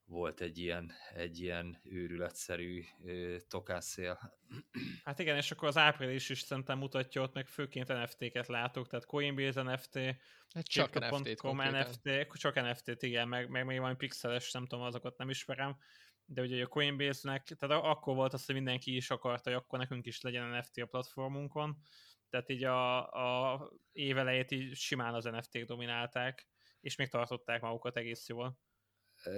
volt 0.05 0.41
egy 0.41 0.57
ilyen, 0.57 0.91
egy 1.13 1.39
ilyen 1.39 1.79
őrületszerű 1.83 2.83
tokászél. 3.47 4.19
Hát 5.03 5.19
igen, 5.19 5.37
és 5.37 5.51
akkor 5.51 5.67
az 5.67 5.77
április 5.77 6.29
is 6.29 6.39
szerintem 6.39 6.77
mutatja 6.77 7.21
ott, 7.21 7.33
meg 7.33 7.47
főként 7.47 7.87
NFT-ket 7.87 8.47
látok, 8.47 8.87
tehát 8.87 9.05
Coinbase 9.05 9.61
NFT, 9.61 9.95
hát 10.53 10.67
csak 10.67 10.93
NFT-t, 10.93 11.41
NFT, 11.53 12.37
csak 12.37 12.61
NFT-t, 12.61 13.03
igen, 13.03 13.27
meg, 13.27 13.49
meg 13.49 13.65
még 13.65 13.77
valami 13.77 13.95
pixeles, 13.95 14.51
nem 14.51 14.65
tudom, 14.65 14.85
azokat 14.85 15.17
nem 15.17 15.29
ismerem, 15.29 15.77
de 16.25 16.41
ugye 16.41 16.63
a 16.63 16.67
Coinbase-nek, 16.67 17.43
tehát 17.43 17.83
akkor 17.83 18.15
volt 18.15 18.33
az, 18.33 18.45
hogy 18.45 18.55
mindenki 18.55 18.95
is 18.95 19.09
akarta, 19.09 19.49
hogy 19.49 19.59
akkor 19.59 19.79
nekünk 19.79 20.05
is 20.05 20.21
legyen 20.21 20.49
NFT 20.49 20.77
a 20.77 20.85
platformunkon, 20.85 21.77
tehát 22.29 22.49
így 22.49 22.63
a, 22.63 23.11
a 23.51 23.71
évelejét 23.91 24.51
így 24.51 24.75
simán 24.75 25.13
az 25.13 25.23
NFT-k 25.23 25.65
dominálták, 25.65 26.47
és 26.79 26.95
még 26.95 27.09
tartották 27.09 27.61
magukat 27.61 27.97
egész 27.97 28.27
jól. 28.27 28.59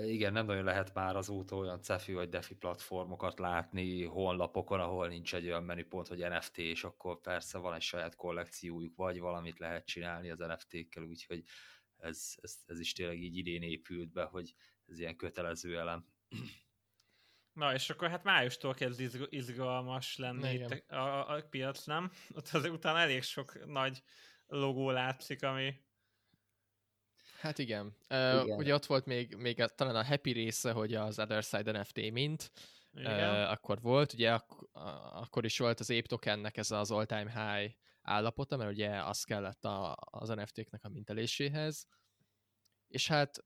igen, 0.05 0.33
nem 0.33 0.45
nagyon 0.45 0.63
lehet 0.63 0.93
már 0.93 1.15
azóta 1.15 1.55
olyan 1.55 1.81
cefi 1.81 2.13
vagy 2.13 2.29
defi 2.29 2.55
platformokat 2.55 3.39
látni 3.39 4.03
honlapokon, 4.03 4.79
ahol 4.79 5.07
nincs 5.07 5.35
egy 5.35 5.45
olyan 5.45 5.63
menüpont, 5.63 6.07
hogy 6.07 6.29
NFT, 6.29 6.57
és 6.57 6.83
akkor 6.83 7.21
persze 7.21 7.57
van 7.57 7.73
egy 7.73 7.81
saját 7.81 8.15
kollekciójuk, 8.15 8.95
vagy 8.95 9.19
valamit 9.19 9.59
lehet 9.59 9.85
csinálni 9.85 10.29
az 10.29 10.39
NFT-kkel, 10.39 11.03
úgyhogy 11.03 11.43
ez, 11.97 12.33
ez, 12.41 12.55
ez 12.65 12.79
is 12.79 12.93
tényleg 12.93 13.21
így 13.21 13.38
idén 13.38 13.61
épült 13.61 14.11
be, 14.11 14.23
hogy 14.23 14.55
ez 14.85 14.99
ilyen 14.99 15.15
kötelező 15.15 15.77
elem. 15.77 16.05
Na, 17.58 17.74
és 17.74 17.89
akkor 17.89 18.10
hát 18.10 18.24
májustól 18.24 18.74
kezd 18.74 19.28
izgalmas 19.30 20.18
lenni 20.18 20.53
itt 20.53 20.89
a, 20.91 21.36
a, 21.36 21.41
piac, 21.49 21.86
nem? 21.86 22.12
Ott 22.36 22.47
azért 22.47 22.74
utána 22.74 22.99
elég 22.99 23.24
sok 23.24 23.66
nagy 23.66 24.03
logó 24.47 24.89
látszik, 24.89 25.43
ami 25.43 25.74
Hát 27.39 27.58
igen. 27.58 27.95
igen. 28.10 28.49
Uh, 28.49 28.58
ugye 28.58 28.74
ott 28.74 28.86
volt 28.86 29.05
még, 29.05 29.36
még 29.36 29.62
a, 29.62 29.68
talán 29.68 29.95
a 29.95 30.05
happy 30.05 30.32
része, 30.32 30.72
hogy 30.72 30.93
az 30.93 31.20
Other 31.20 31.43
Side 31.43 31.72
NFT 31.72 32.12
mint, 32.12 32.51
uh, 32.93 33.51
akkor 33.51 33.82
volt, 33.82 34.14
ugye 34.14 34.34
ak- 34.34 34.70
akkor 35.14 35.45
is 35.45 35.58
volt 35.58 35.80
az 35.80 35.89
Ape 35.89 36.08
tokennek 36.08 36.58
ez 36.58 36.72
az 36.72 36.91
all-time 36.91 37.32
high 37.32 37.76
állapota, 38.01 38.58
mert 38.58 38.72
ugye 38.72 39.03
az 39.03 39.24
kellett 39.24 39.66
a, 39.66 39.97
az 39.99 40.30
NFT-knek 40.30 40.84
a 40.84 40.89
minteléséhez. 40.89 41.88
És 42.88 43.08
hát 43.08 43.43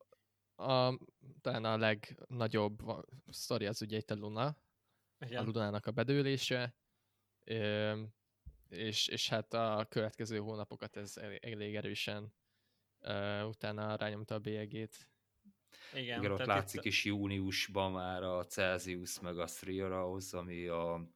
a, 0.62 1.00
talán 1.42 1.66
a 1.66 1.78
legnagyobb 1.78 2.82
sztori 3.30 3.66
az 3.66 3.82
ugye 3.82 3.98
itt 3.98 4.12
a 4.12 4.16
Luna, 4.16 4.58
Igen. 5.20 5.44
a 5.44 5.46
Lunának 5.46 5.86
a 5.86 5.92
bedőlése, 5.92 6.76
és, 8.70 9.08
és 9.08 9.30
hát 9.30 9.54
a 9.54 9.86
következő 9.90 10.38
hónapokat 10.38 10.96
ez 10.96 11.18
elég 11.40 11.76
erősen 11.76 12.34
utána 13.44 13.96
rányomta 13.96 14.36
a 14.36 14.40
bélyegét. 14.40 15.10
Igen, 15.94 16.20
Igen 16.20 16.32
ott 16.32 16.46
látszik 16.46 16.80
itt... 16.80 16.86
is 16.86 17.06
júniusban 17.06 17.92
már 17.92 18.24
a 18.24 18.46
Celsius 18.46 19.20
meg 19.20 19.40
a 19.40 19.46
Three 19.46 19.86
ami 20.32 20.68
a 20.68 21.10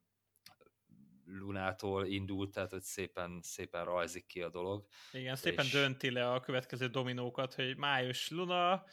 Lunától 1.28 2.06
indult, 2.06 2.52
tehát 2.52 2.70
hogy 2.70 2.82
szépen, 2.82 3.40
szépen 3.42 3.84
rajzik 3.84 4.26
ki 4.26 4.42
a 4.42 4.48
dolog. 4.48 4.86
Igen, 5.12 5.36
szépen 5.36 5.64
és... 5.64 5.70
dönti 5.70 6.10
le 6.10 6.32
a 6.32 6.40
következő 6.40 6.86
dominókat, 6.86 7.54
hogy 7.54 7.76
május 7.76 8.30
Luna, 8.30 8.84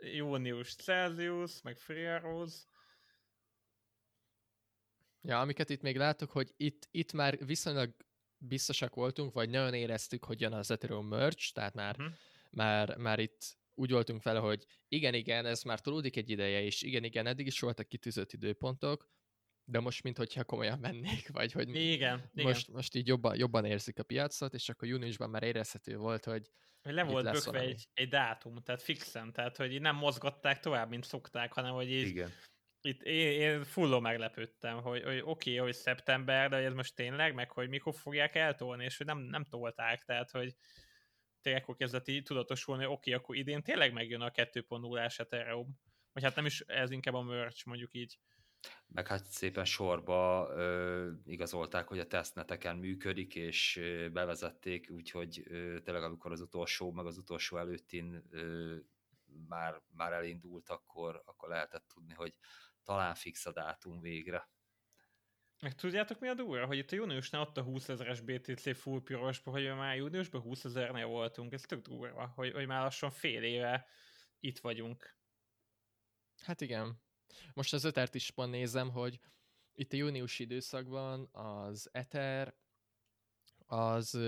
június 0.00 0.74
Celsius, 0.74 1.62
meg 1.62 1.78
Free 1.78 2.18
Rose. 2.18 2.58
Ja, 5.22 5.40
amiket 5.40 5.70
itt 5.70 5.82
még 5.82 5.96
látok, 5.96 6.30
hogy 6.30 6.52
itt, 6.56 6.88
itt 6.90 7.12
már 7.12 7.46
viszonylag 7.46 7.94
biztosak 8.36 8.94
voltunk, 8.94 9.32
vagy 9.32 9.50
nagyon 9.50 9.74
éreztük, 9.74 10.24
hogy 10.24 10.40
jön 10.40 10.52
az 10.52 10.70
Ethereum 10.70 11.06
merch, 11.06 11.52
tehát 11.52 11.74
már 11.74 11.96
uh-huh 11.98 12.14
már, 12.50 12.96
már 12.96 13.18
itt 13.18 13.58
úgy 13.74 13.90
voltunk 13.90 14.22
vele, 14.22 14.38
hogy 14.38 14.64
igen, 14.88 15.14
igen, 15.14 15.46
ez 15.46 15.62
már 15.62 15.80
tolódik 15.80 16.16
egy 16.16 16.30
ideje, 16.30 16.62
és 16.62 16.82
igen, 16.82 17.04
igen, 17.04 17.26
eddig 17.26 17.46
is 17.46 17.60
voltak 17.60 17.88
kitűzött 17.88 18.32
időpontok, 18.32 19.08
de 19.64 19.80
most, 19.80 20.02
mintha 20.02 20.44
komolyan 20.44 20.78
mennék, 20.78 21.28
vagy 21.32 21.52
hogy 21.52 21.74
igen, 21.74 22.30
most, 22.32 22.62
igen. 22.62 22.74
most 22.76 22.94
így 22.94 23.06
jobban, 23.06 23.36
jobban 23.36 23.64
érzik 23.64 23.98
a 23.98 24.02
piacot, 24.02 24.54
és 24.54 24.68
akkor 24.68 24.88
júniusban 24.88 25.30
már 25.30 25.42
érezhető 25.42 25.96
volt, 25.96 26.24
hogy 26.24 26.50
le 26.82 27.02
volt 27.02 27.30
bökve 27.30 27.58
egy, 27.58 27.88
egy 27.94 28.08
dátum, 28.08 28.62
tehát 28.62 28.82
fixen, 28.82 29.32
tehát 29.32 29.56
hogy 29.56 29.80
nem 29.80 29.96
mozgatták 29.96 30.60
tovább, 30.60 30.88
mint 30.88 31.04
szokták, 31.04 31.52
hanem 31.52 31.72
hogy 31.72 31.90
így, 31.90 32.06
Igen. 32.06 32.30
itt 32.80 33.02
én, 33.02 33.40
én 33.40 33.64
fulló 33.64 34.00
meglepődtem, 34.00 34.82
hogy, 34.82 35.02
hogy 35.02 35.20
oké, 35.20 35.50
okay, 35.50 35.56
hogy 35.56 35.74
szeptember, 35.74 36.50
de 36.50 36.56
hogy 36.56 36.64
ez 36.64 36.74
most 36.74 36.94
tényleg, 36.94 37.34
meg 37.34 37.50
hogy 37.50 37.68
mikor 37.68 37.94
fogják 37.94 38.34
eltolni, 38.34 38.84
és 38.84 38.96
hogy 38.96 39.06
nem, 39.06 39.18
nem 39.18 39.44
tolták, 39.44 40.04
tehát 40.04 40.30
hogy 40.30 40.54
tényleg 41.40 41.62
akkor 41.62 41.76
kezdett 41.76 42.08
így 42.08 42.22
tudatosulni, 42.22 42.84
hogy 42.84 42.92
oké, 42.92 43.10
okay, 43.10 43.22
akkor 43.22 43.36
idén 43.36 43.62
tényleg 43.62 43.92
megjön 43.92 44.20
a 44.20 44.30
2.0-ás 44.30 45.18
Ethereum. 45.18 45.80
Vagy 46.12 46.22
hát 46.22 46.34
nem 46.34 46.46
is, 46.46 46.60
ez 46.60 46.90
inkább 46.90 47.14
a 47.14 47.22
merch, 47.22 47.66
mondjuk 47.66 47.94
így. 47.94 48.18
Meg 48.86 49.06
hát 49.06 49.24
szépen 49.24 49.64
sorba 49.64 50.48
ö, 50.50 51.10
igazolták, 51.24 51.88
hogy 51.88 51.98
a 51.98 52.06
tesztneteken 52.06 52.76
működik, 52.76 53.34
és 53.34 53.76
ö, 53.76 54.08
bevezették, 54.08 54.90
úgyhogy 54.90 55.42
ö, 55.44 55.80
tényleg 55.80 56.02
amikor 56.02 56.32
az 56.32 56.40
utolsó, 56.40 56.92
meg 56.92 57.06
az 57.06 57.18
utolsó 57.18 57.56
előttin 57.56 58.22
ö, 58.30 58.76
már, 59.48 59.80
már 59.96 60.12
elindult, 60.12 60.68
akkor, 60.68 61.22
akkor 61.24 61.48
lehetett 61.48 61.88
tudni, 61.94 62.14
hogy 62.14 62.34
talán 62.84 63.14
fix 63.14 63.46
a 63.46 63.52
dátum 63.52 64.00
végre. 64.00 64.48
Meg 65.60 65.74
tudjátok 65.74 66.20
mi 66.20 66.28
a 66.28 66.34
durva? 66.34 66.66
Hogy 66.66 66.78
itt 66.78 66.92
a 66.92 66.96
júniusnál 66.96 67.42
ott 67.42 67.56
a 67.56 67.62
20 67.62 67.88
ezeres 67.88 68.20
BTC 68.20 68.76
full 68.76 69.02
pirosba, 69.02 69.50
hogy 69.50 69.64
már 69.64 69.96
júniusban 69.96 70.40
20 70.40 70.64
ezernél 70.64 71.06
voltunk. 71.06 71.52
Ez 71.52 71.62
tök 71.62 71.80
durva, 71.80 72.26
hogy, 72.26 72.52
hogy 72.52 72.66
már 72.66 72.82
lassan 72.82 73.10
fél 73.10 73.42
éve 73.42 73.86
itt 74.40 74.58
vagyunk. 74.58 75.16
Hát 76.42 76.60
igen. 76.60 77.02
Most 77.54 77.72
az 77.72 77.84
ötert 77.84 78.14
is 78.14 78.30
pont 78.30 78.50
nézem, 78.50 78.90
hogy 78.90 79.20
itt 79.74 79.92
a 79.92 79.96
júniusi 79.96 80.42
időszakban 80.42 81.28
az 81.32 81.88
Ether 81.92 82.54
az, 83.66 84.18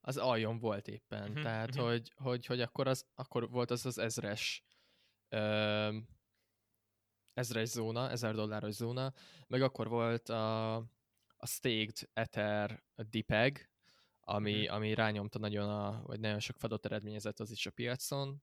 az 0.00 0.16
aljon 0.16 0.58
volt 0.58 0.88
éppen. 0.88 1.28
Uh-huh, 1.28 1.42
Tehát, 1.42 1.68
uh-huh. 1.68 1.86
Hogy, 1.86 2.12
hogy, 2.16 2.46
hogy 2.46 2.60
akkor, 2.60 2.88
az, 2.88 3.06
akkor 3.14 3.50
volt 3.50 3.70
az 3.70 3.86
az 3.86 3.98
ezres 3.98 4.64
ezres 7.34 7.68
zóna, 7.68 8.10
ezer 8.10 8.34
dolláros 8.34 8.74
zóna, 8.74 9.12
meg 9.46 9.62
akkor 9.62 9.88
volt 9.88 10.28
a, 10.28 10.74
a 11.36 11.46
staked 11.46 12.10
Ether 12.12 12.82
DPEG, 12.96 13.70
ami, 14.20 14.62
mm. 14.62 14.72
ami 14.72 14.94
rányomta 14.94 15.38
nagyon 15.38 15.68
a, 15.68 16.02
vagy 16.06 16.20
nagyon 16.20 16.38
sok 16.38 16.56
fedott 16.56 16.84
eredményezett 16.84 17.40
az 17.40 17.50
is 17.50 17.66
a 17.66 17.70
piacon. 17.70 18.42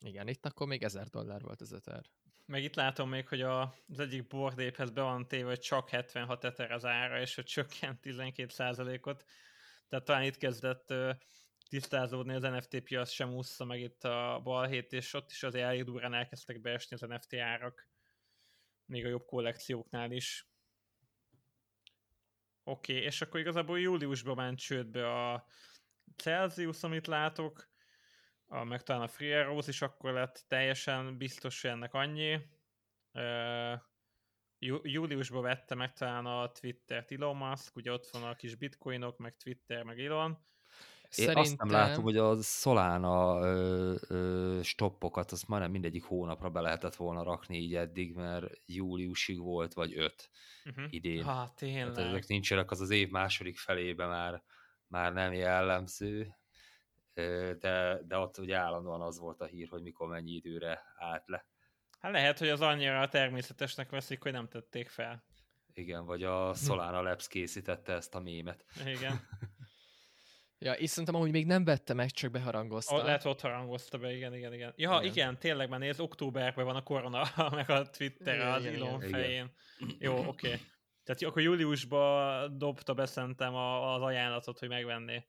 Igen, 0.00 0.28
itt 0.28 0.46
akkor 0.46 0.66
még 0.66 0.82
ezer 0.82 1.08
dollár 1.08 1.42
volt 1.42 1.60
az 1.60 1.72
Ether. 1.72 2.04
Meg 2.46 2.62
itt 2.62 2.74
látom 2.74 3.08
még, 3.08 3.28
hogy 3.28 3.40
a, 3.40 3.74
az 3.88 3.98
egyik 3.98 4.26
bordéphez 4.26 4.90
be 4.90 5.02
van 5.02 5.28
téve, 5.28 5.48
hogy 5.48 5.58
csak 5.58 5.88
76 5.88 6.44
Ether 6.44 6.70
az 6.72 6.84
ára, 6.84 7.20
és 7.20 7.34
hogy 7.34 7.44
csökkent 7.44 8.00
12%-ot. 8.02 9.24
Tehát 9.88 10.04
talán 10.04 10.22
itt 10.22 10.36
kezdett 10.36 10.94
tisztázódni, 11.68 12.34
az 12.34 12.42
NFT 12.42 12.80
piac 12.80 13.10
sem 13.10 13.34
úszta 13.34 13.64
meg 13.64 13.80
itt 13.80 14.04
a 14.04 14.40
balhét, 14.42 14.92
és 14.92 15.14
ott 15.14 15.30
is 15.30 15.42
azért 15.42 15.64
elég 15.64 15.84
durán 15.84 16.14
elkezdtek 16.14 16.60
beesni 16.60 16.96
az 17.00 17.08
NFT 17.08 17.34
árak, 17.34 17.88
még 18.86 19.04
a 19.04 19.08
jobb 19.08 19.24
kollekcióknál 19.24 20.10
is. 20.10 20.48
Oké, 22.64 22.92
okay, 22.92 23.04
és 23.04 23.20
akkor 23.20 23.40
igazából 23.40 23.80
júliusban 23.80 24.36
ment 24.36 24.58
csődbe 24.58 25.30
a 25.30 25.46
Celsius, 26.16 26.82
amit 26.82 27.06
látok, 27.06 27.73
a, 28.46 28.64
meg 28.64 28.82
talán 28.82 29.02
a 29.02 29.08
Free 29.08 29.40
Arrows 29.40 29.66
is 29.66 29.82
akkor 29.82 30.12
lett 30.12 30.44
teljesen 30.48 31.16
biztos, 31.18 31.62
hogy 31.62 31.70
ennek 31.70 31.94
annyi. 31.94 32.34
Uh, 33.12 33.80
júliusban 34.82 35.42
vette 35.42 35.74
meg 35.74 35.92
talán 35.92 36.26
a 36.26 36.52
Twitter-t 36.52 37.12
Elon 37.12 37.36
Musk, 37.36 37.76
ugye 37.76 37.92
ott 37.92 38.08
van 38.12 38.22
a 38.22 38.34
kis 38.34 38.54
bitcoinok, 38.54 39.18
meg 39.18 39.36
Twitter, 39.36 39.82
meg 39.82 40.00
Elon, 40.00 40.38
én 41.18 41.24
Szerintem... 41.26 41.42
azt 41.42 41.56
nem 41.56 41.70
látom, 41.70 42.02
hogy 42.02 42.16
a 42.16 42.42
Solana 42.42 43.40
ö, 43.40 43.94
ö, 44.08 44.60
stoppokat, 44.62 45.32
azt 45.32 45.48
majdnem 45.48 45.70
mindegyik 45.70 46.04
hónapra 46.04 46.50
be 46.50 46.60
lehetett 46.60 46.94
volna 46.94 47.22
rakni 47.22 47.58
így 47.58 47.74
eddig, 47.74 48.14
mert 48.14 48.46
júliusig 48.66 49.40
volt, 49.40 49.74
vagy 49.74 49.98
öt 49.98 50.30
uh-huh. 50.64 50.84
idén. 50.90 51.24
Ha, 51.24 51.52
tényleg. 51.56 51.92
Tehát 51.92 52.10
ezek 52.10 52.26
nincsenek, 52.26 52.70
az 52.70 52.80
az 52.80 52.90
év 52.90 53.10
második 53.10 53.58
felébe 53.58 54.06
már, 54.06 54.42
már 54.86 55.12
nem 55.12 55.32
jellemző, 55.32 56.36
de, 57.14 57.98
de 58.06 58.16
ott 58.16 58.38
ugye 58.38 58.56
állandóan 58.56 59.00
az 59.00 59.18
volt 59.18 59.40
a 59.40 59.46
hír, 59.46 59.68
hogy 59.68 59.82
mikor 59.82 60.08
mennyi 60.08 60.32
időre 60.32 60.82
állt 60.96 61.28
le. 61.28 61.46
Hát 62.00 62.12
lehet, 62.12 62.38
hogy 62.38 62.48
az 62.48 62.60
annyira 62.60 63.08
természetesnek 63.08 63.90
veszik, 63.90 64.22
hogy 64.22 64.32
nem 64.32 64.48
tették 64.48 64.88
fel. 64.88 65.24
Igen, 65.72 66.04
vagy 66.04 66.22
a 66.22 66.54
Solana 66.54 67.02
Labs 67.02 67.28
készítette 67.28 67.92
ezt 67.92 68.14
a 68.14 68.20
mémet. 68.20 68.64
Igen. 68.86 69.20
Ja, 70.58 70.72
és 70.72 70.90
szerintem 70.90 71.14
amúgy 71.14 71.30
még 71.30 71.46
nem 71.46 71.64
vette 71.64 71.94
meg, 71.94 72.10
csak 72.10 72.30
beharangozta. 72.30 73.02
Lehet, 73.02 73.24
ott 73.24 73.40
harangozta 73.40 73.98
be, 73.98 74.12
igen, 74.12 74.34
igen, 74.34 74.52
igen. 74.52 74.72
Ja, 74.76 74.98
igen, 75.00 75.12
igen 75.12 75.38
tényleg, 75.38 75.68
mert 75.68 75.82
nézd, 75.82 76.00
októberben 76.00 76.64
van 76.64 76.76
a 76.76 76.82
korona, 76.82 77.24
meg 77.50 77.70
a 77.70 77.90
Twitter 77.90 78.34
igen, 78.34 78.52
az 78.52 78.64
Elon 78.64 79.00
fején. 79.00 79.52
Igen. 79.78 79.96
Jó, 79.98 80.12
oké. 80.12 80.26
Okay. 80.46 80.60
Tehát 81.04 81.22
akkor 81.22 81.42
júliusban 81.42 82.58
dobta 82.58 82.94
be 82.94 83.06
szerintem 83.06 83.54
az 83.54 84.02
ajánlatot, 84.02 84.58
hogy 84.58 84.68
megvenné. 84.68 85.24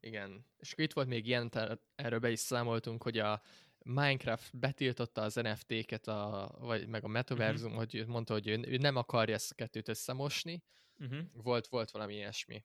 Igen. 0.00 0.46
És 0.58 0.72
itt 0.76 0.92
volt 0.92 1.08
még 1.08 1.26
ilyen, 1.26 1.50
erről 1.94 2.18
be 2.18 2.30
is 2.30 2.38
számoltunk, 2.38 3.02
hogy 3.02 3.18
a 3.18 3.42
Minecraft 3.78 4.58
betiltotta 4.58 5.22
az 5.22 5.34
NFT-ket, 5.34 6.06
a, 6.06 6.54
vagy 6.58 6.86
meg 6.86 7.04
a 7.04 7.08
Metaversum, 7.08 7.72
uh-huh. 7.72 7.90
hogy 7.90 8.06
mondta, 8.06 8.32
hogy 8.32 8.48
ő, 8.48 8.60
ő 8.66 8.76
nem 8.76 8.96
akarja 8.96 9.34
ezt 9.34 9.50
a 9.50 9.54
kettőt 9.54 9.88
összemosni. 9.88 10.62
Uh-huh. 10.98 11.20
Volt, 11.32 11.66
volt 11.66 11.90
valami 11.90 12.14
ilyesmi. 12.14 12.64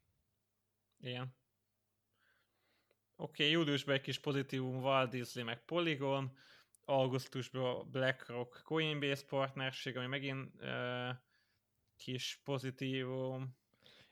Igen. 0.99 1.35
Oké, 3.15 3.43
okay, 3.43 3.49
júliusban 3.49 3.95
egy 3.95 4.01
kis 4.01 4.19
pozitívum 4.19 4.81
Walt 4.81 5.09
Disney 5.09 5.43
meg 5.43 5.65
Polygon, 5.65 6.37
augusztusban 6.85 7.89
BlackRock 7.91 8.61
Coinbase 8.63 9.25
partnerség, 9.25 9.97
ami 9.97 10.07
megint 10.07 10.53
uh, 10.61 11.09
kis 11.95 12.41
pozitívum. 12.43 13.57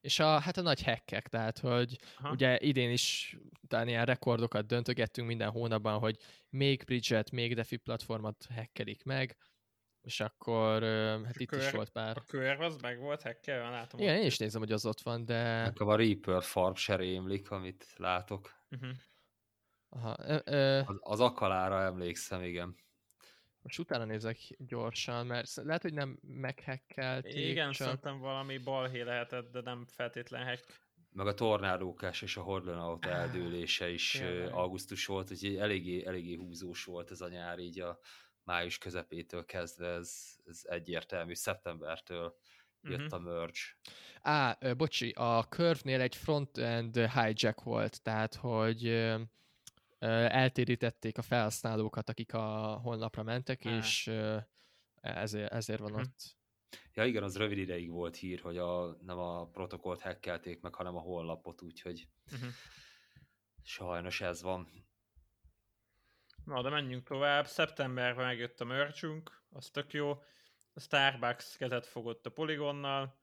És 0.01 0.19
a, 0.19 0.39
hát 0.39 0.57
a 0.57 0.61
nagy 0.61 0.83
hackek, 0.83 1.27
tehát 1.27 1.59
hogy 1.59 1.97
Aha. 2.17 2.31
ugye 2.31 2.59
idén 2.59 2.91
is 2.91 3.37
talán 3.67 3.87
ilyen 3.87 4.05
rekordokat 4.05 4.65
döntögettünk 4.65 5.27
minden 5.27 5.49
hónapban, 5.49 5.99
hogy 5.99 6.17
még 6.49 6.83
Bridget, 6.85 7.31
még 7.31 7.55
DeFi 7.55 7.77
platformot 7.77 8.47
hackelik 8.55 9.03
meg, 9.03 9.37
és 10.01 10.19
akkor 10.19 10.83
hát 11.23 11.35
és 11.35 11.41
itt 11.41 11.49
kör, 11.49 11.59
is 11.59 11.71
volt 11.71 11.89
pár. 11.89 12.17
A 12.17 12.21
kör 12.21 12.61
az 12.61 12.77
meg 12.77 12.99
volt 12.99 13.21
hackelve, 13.21 13.69
látom. 13.69 13.99
Igen, 13.99 14.15
én 14.15 14.25
is 14.25 14.37
nézem, 14.37 14.61
hogy 14.61 14.71
az 14.71 14.85
ott 14.85 15.01
van, 15.01 15.25
de... 15.25 15.61
Nekem 15.63 15.87
a 15.87 15.95
Reaper 15.95 16.43
farm 16.43 16.73
se 16.73 16.95
rémlik, 16.95 17.51
amit 17.51 17.93
látok. 17.97 18.51
Uh-huh. 18.69 18.89
Aha, 19.89 20.15
ö, 20.19 20.39
ö... 20.45 20.79
Az, 20.85 20.97
az 20.99 21.19
akalára 21.19 21.81
emlékszem, 21.81 22.41
igen. 22.41 22.75
Most 23.61 23.79
utána 23.79 24.05
nézek 24.05 24.37
gyorsan, 24.57 25.25
mert 25.25 25.55
lehet, 25.55 25.81
hogy 25.81 25.93
nem 25.93 26.19
meghekkelték. 26.21 27.49
Igen, 27.49 27.71
csak... 27.71 27.87
szerintem 27.87 28.19
valami 28.19 28.57
balhé 28.57 29.01
lehetett, 29.01 29.51
de 29.51 29.61
nem 29.61 29.85
feltétlen 29.87 30.45
hack. 30.45 30.65
Meg 31.13 31.27
a 31.27 31.33
tornádókás 31.33 32.21
és 32.21 32.37
a 32.37 32.41
Hordlenaut 32.41 33.05
ah, 33.05 33.11
eldőlése 33.11 33.89
is 33.89 34.21
augusztus 34.51 35.05
volt, 35.05 35.31
úgyhogy 35.31 35.55
eléggé, 35.55 36.05
eléggé 36.05 36.35
húzós 36.35 36.83
volt 36.83 37.11
ez 37.11 37.21
a 37.21 37.27
nyár, 37.27 37.59
így 37.59 37.79
a 37.79 37.99
május 38.43 38.77
közepétől 38.77 39.45
kezdve 39.45 39.87
ez, 39.87 40.39
ez 40.45 40.61
egyértelmű, 40.63 41.33
szeptembertől 41.33 42.35
jött 42.81 42.99
uh-huh. 42.99 43.13
a 43.13 43.19
merge. 43.19 43.59
Á, 44.21 44.57
bocsi, 44.77 45.09
a 45.09 45.43
Curve-nél 45.49 46.01
egy 46.01 46.15
front-end 46.15 46.95
hijack 46.95 47.63
volt, 47.63 48.01
tehát 48.01 48.35
hogy 48.35 48.83
eltérítették 50.07 51.17
a 51.17 51.21
felhasználókat, 51.21 52.09
akik 52.09 52.33
a 52.33 52.79
honlapra 52.83 53.23
mentek, 53.23 53.65
Á. 53.65 53.77
és 53.77 54.07
ezért, 55.01 55.51
ezért 55.51 55.79
van 55.79 55.91
uh-huh. 55.91 56.07
ott. 56.07 56.39
Ja 56.93 57.05
igen, 57.05 57.23
az 57.23 57.37
rövid 57.37 57.57
ideig 57.57 57.89
volt 57.89 58.15
hír, 58.15 58.39
hogy 58.39 58.57
a, 58.57 58.97
nem 59.01 59.17
a 59.17 59.47
protokollt 59.47 60.01
hackelték 60.01 60.61
meg, 60.61 60.75
hanem 60.75 60.95
a 60.95 60.99
honlapot, 60.99 61.61
úgyhogy 61.61 62.07
uh-huh. 62.31 62.49
sajnos 63.63 64.21
ez 64.21 64.41
van. 64.41 64.67
Na, 66.45 66.61
de 66.61 66.69
menjünk 66.69 67.07
tovább. 67.07 67.47
Szeptemberben 67.47 68.25
megjött 68.25 68.61
a 68.61 68.65
merchünk, 68.65 69.43
az 69.49 69.69
tök 69.69 69.93
jó. 69.93 70.11
A 70.73 70.79
Starbucks 70.79 71.57
kezet 71.57 71.85
fogott 71.85 72.25
a 72.25 72.29
Polygonnal. 72.29 73.20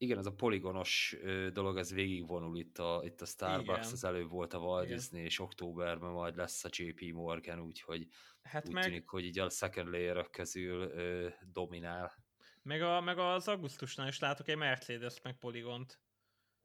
Igen, 0.00 0.18
ez 0.18 0.26
a 0.26 0.32
poligonos 0.32 1.16
dolog, 1.52 1.76
ez 1.76 1.92
végigvonul 1.92 2.58
itt 2.58 2.78
a, 2.78 3.00
itt 3.04 3.20
a 3.20 3.26
Starbucks, 3.26 3.78
Igen. 3.78 3.92
az 3.92 4.04
előbb 4.04 4.30
volt 4.30 4.52
a 4.52 4.58
Walt 4.58 4.84
Igen. 4.84 4.96
Disney, 4.96 5.22
és 5.22 5.38
októberben 5.38 6.10
majd 6.10 6.36
lesz 6.36 6.64
a 6.64 6.68
JP 6.72 7.12
Morgan, 7.12 7.60
úgyhogy 7.60 8.08
hát 8.42 8.68
úgy 8.68 8.74
meg... 8.74 8.84
tűnik, 8.84 9.08
hogy 9.08 9.24
így 9.24 9.38
a 9.38 9.50
second 9.50 9.88
layer 9.88 10.30
közül 10.30 10.82
ö, 10.82 11.28
dominál. 11.52 12.24
Meg, 12.62 12.82
a, 12.82 13.00
meg 13.00 13.18
az 13.18 13.48
augusztusnál 13.48 14.08
is 14.08 14.18
látok 14.18 14.48
egy 14.48 14.56
Mercedes 14.56 15.20
meg 15.22 15.38
poligont, 15.38 16.00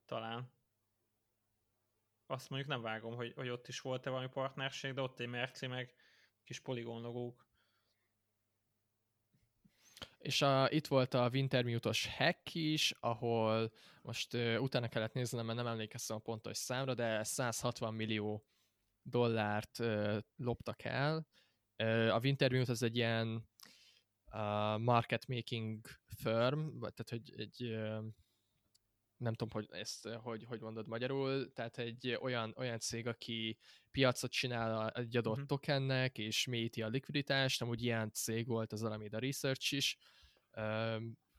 talán. 0.05 0.51
Azt 2.25 2.49
mondjuk 2.49 2.71
nem 2.71 2.81
vágom, 2.81 3.15
hogy, 3.15 3.34
hogy 3.36 3.49
ott 3.49 3.67
is 3.67 3.79
volt-e 3.79 4.09
valami 4.09 4.29
partnerség, 4.29 4.93
de 4.93 5.01
ott 5.01 5.19
egy 5.19 5.27
Merci 5.27 5.67
meg 5.67 5.93
kis 6.43 6.59
poligon 6.59 7.01
logók. 7.01 7.47
És 10.24 10.41
a, 10.41 10.71
itt 10.71 10.88
volt 10.88 11.13
a 11.13 11.30
Wintermute-os 11.34 12.07
hack 12.07 12.55
is, 12.55 12.93
ahol 12.99 13.71
most 14.01 14.34
uh, 14.34 14.61
utána 14.61 14.88
kellett 14.88 15.13
néznem, 15.13 15.45
mert 15.45 15.57
nem 15.57 15.67
emlékeztem 15.67 16.15
a 16.15 16.19
pontos 16.19 16.57
számra, 16.57 16.93
de 16.93 17.24
160 17.24 17.93
millió 17.93 18.45
dollárt 19.01 19.80
uh, 19.80 20.17
loptak 20.36 20.84
el. 20.84 21.28
Uh, 21.84 22.15
a 22.15 22.19
Wintermute 22.24 22.71
az 22.71 22.84
egy 22.84 22.95
ilyen 22.95 23.49
uh, 24.32 24.80
market 24.80 25.28
making 25.28 25.86
firm, 26.15 26.80
tehát 26.80 27.09
hogy 27.09 27.34
egy 27.38 27.63
uh, 27.63 28.05
nem 29.24 29.34
tudom, 29.34 29.53
hogy 29.53 29.80
ezt 29.80 30.07
hogy, 30.07 30.43
hogy 30.43 30.59
mondod 30.59 30.88
magyarul, 30.88 31.53
tehát 31.53 31.78
egy 31.78 32.17
olyan, 32.21 32.53
olyan 32.57 32.80
cég, 32.80 33.07
aki 33.07 33.57
piacot 33.91 34.32
csinál 34.32 34.89
egy 34.89 35.17
adott 35.17 35.34
uh-huh. 35.34 35.47
tokennek, 35.47 36.17
és 36.17 36.45
mélyíti 36.47 36.82
a 36.82 36.88
likviditást, 36.88 37.61
amúgy 37.61 37.84
ilyen 37.84 38.11
cég 38.11 38.47
volt 38.47 38.71
az 38.71 38.84
Alameda 38.84 39.19
Research 39.19 39.74
is. 39.74 39.97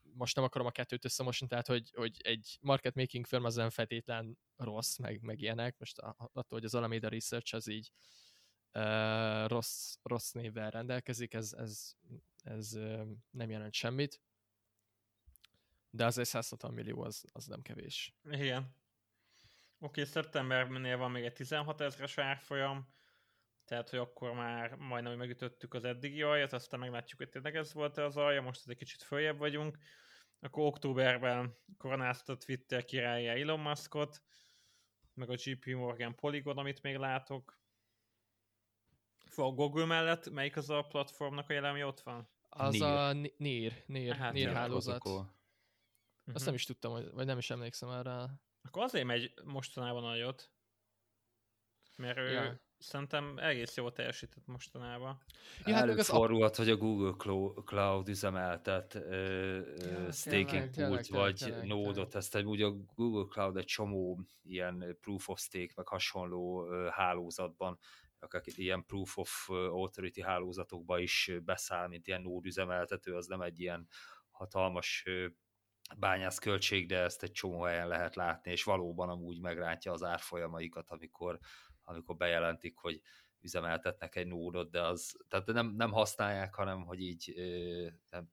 Most 0.03 0.37
nem 0.37 0.45
akarom 0.45 0.66
a 0.66 0.70
kettőt 0.70 1.05
összemosni, 1.05 1.47
tehát 1.47 1.66
hogy, 1.66 1.91
hogy 1.95 2.20
egy 2.22 2.59
market 2.61 2.95
making 2.95 3.26
firm 3.26 3.45
az 3.45 3.55
nem 3.55 3.70
feltétlen 3.70 4.39
rossz, 4.57 4.97
meg, 4.97 5.22
meg 5.22 5.41
ilyenek, 5.41 5.78
most 5.78 5.99
attól, 5.99 6.45
hogy 6.49 6.64
az 6.64 6.74
Alameda 6.74 7.09
Research 7.09 7.55
az 7.55 7.68
így 7.68 7.93
rossz, 9.47 9.97
rossz 10.03 10.30
névvel 10.30 10.70
rendelkezik, 10.70 11.35
ez, 11.35 11.53
ez, 11.53 11.93
ez 12.43 12.70
nem 13.30 13.51
jelent 13.51 13.74
semmit 13.74 14.20
de 15.95 16.05
azért 16.05 16.28
160 16.28 16.72
millió 16.72 17.03
az, 17.03 17.24
az 17.32 17.47
nem 17.47 17.62
kevés. 17.62 18.14
Igen. 18.30 18.76
Oké, 19.78 20.01
okay, 20.01 20.05
szeptembernél 20.05 20.97
van 20.97 21.11
még 21.11 21.24
egy 21.24 21.32
16 21.32 21.80
ezres 21.80 22.18
árfolyam, 22.18 22.88
tehát, 23.64 23.90
hogy 23.90 23.99
akkor 23.99 24.32
már 24.32 24.74
majdnem 24.74 25.16
megütöttük 25.16 25.74
az 25.74 25.84
eddigi 25.84 26.22
aljat, 26.22 26.53
aztán 26.53 26.80
meglátjuk, 26.80 27.18
hogy 27.18 27.28
tényleg 27.28 27.57
ez 27.57 27.72
volt 27.72 27.97
az 27.97 28.16
alja, 28.16 28.42
most 28.42 28.68
egy 28.68 28.76
kicsit 28.76 29.03
följebb 29.03 29.38
vagyunk. 29.38 29.78
Akkor 30.40 30.66
októberben 30.66 31.57
koronázta 31.76 32.36
Twitter 32.36 32.84
királya 32.84 33.32
Elon 33.32 33.61
Muskot, 33.61 34.22
meg 35.14 35.30
a 35.30 35.34
GP 35.34 35.66
Morgan 35.66 36.14
Polygon, 36.14 36.59
amit 36.59 36.82
még 36.82 36.97
látok. 36.97 37.59
A 39.36 39.51
Google 39.51 39.84
mellett 39.84 40.30
melyik 40.30 40.57
az 40.57 40.70
a 40.70 40.82
platformnak 40.82 41.51
a 41.51 41.53
jelen, 41.53 41.70
ami 41.70 41.82
ott 41.82 42.01
van? 42.01 42.28
Az 42.49 42.78
Near. 42.78 43.16
a 43.16 43.28
NIR, 43.36 43.82
NIR, 43.86 44.16
hát, 44.16 44.32
NIR 44.32 44.53
hálózat. 44.53 44.99
Protocol. 44.99 45.42
Uh-huh. 46.25 46.35
Azt 46.35 46.45
nem 46.45 46.55
is 46.55 46.64
tudtam, 46.64 46.93
hogy, 46.93 47.11
vagy 47.11 47.27
nem 47.27 47.39
is 47.39 47.51
emlékszem 47.51 47.89
erre. 47.91 48.27
Akkor 48.62 48.83
azért 48.83 49.05
megy 49.05 49.35
mostanában 49.45 50.03
nagyot, 50.03 50.51
mert 51.97 52.18
ő 52.18 52.31
ja. 52.31 52.61
szerintem 52.79 53.39
egész 53.39 53.77
jól 53.77 53.93
teljesített 53.93 54.47
mostanában. 54.47 55.22
Ja, 55.64 55.75
hát 55.75 55.83
Előfordulhat, 55.83 56.57
hogy 56.57 56.70
a 56.70 56.77
Google 56.77 57.62
Cloud 57.64 58.09
üzemeltet 58.09 58.95
ja, 58.95 60.12
staking 60.12 60.70
pult, 60.70 61.07
vagy 61.07 61.35
tényleg, 61.35 61.66
nódot, 61.66 62.14
ezt 62.14 62.35
egy, 62.35 62.45
ugye 62.45 62.64
a 62.64 62.77
Google 62.95 63.25
Cloud 63.29 63.57
egy 63.57 63.64
csomó 63.64 64.20
ilyen 64.43 64.97
proof 65.01 65.29
of 65.29 65.41
stake, 65.41 65.72
meg 65.77 65.89
hasonló 65.89 66.68
hálózatban, 66.91 67.79
akik 68.18 68.59
ilyen 68.59 68.85
proof 68.85 69.18
of 69.18 69.49
authority 69.51 70.20
hálózatokba 70.20 70.99
is 70.99 71.31
beszáll, 71.45 71.89
mint 71.89 72.07
ilyen 72.07 72.22
nód 72.22 72.47
üzemeltető, 72.47 73.14
az 73.14 73.27
nem 73.27 73.41
egy 73.41 73.61
ilyen 73.61 73.89
hatalmas 74.31 75.05
bányász 75.97 76.39
költség, 76.39 76.87
de 76.87 76.99
ezt 76.99 77.22
egy 77.22 77.32
csomó 77.32 77.62
helyen 77.62 77.89
lehet 77.89 78.14
látni, 78.14 78.51
és 78.51 78.64
valóban 78.64 79.09
amúgy 79.09 79.41
megrántja 79.41 79.93
az 79.93 80.03
árfolyamaikat, 80.03 80.91
amikor, 80.91 81.39
amikor 81.85 82.16
bejelentik, 82.16 82.76
hogy 82.76 83.01
üzemeltetnek 83.41 84.16
egy 84.16 84.26
nódot, 84.26 84.70
de 84.70 84.82
az, 84.82 85.16
tehát 85.28 85.47
nem, 85.47 85.74
nem 85.76 85.93
használják, 85.93 86.55
hanem 86.55 86.85
hogy 86.85 87.01
így 87.01 87.35
nem, 88.11 88.30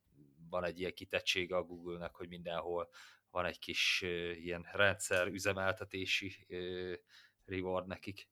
van 0.49 0.63
egy 0.63 0.79
ilyen 0.79 0.93
kitettsége 0.93 1.55
a 1.55 1.63
Google-nek, 1.63 2.15
hogy 2.15 2.27
mindenhol 2.27 2.89
van 3.29 3.45
egy 3.45 3.59
kis 3.59 4.01
ilyen 4.35 4.67
rendszer 4.71 5.27
üzemeltetési 5.27 6.47
reward 7.45 7.87
nekik. 7.87 8.29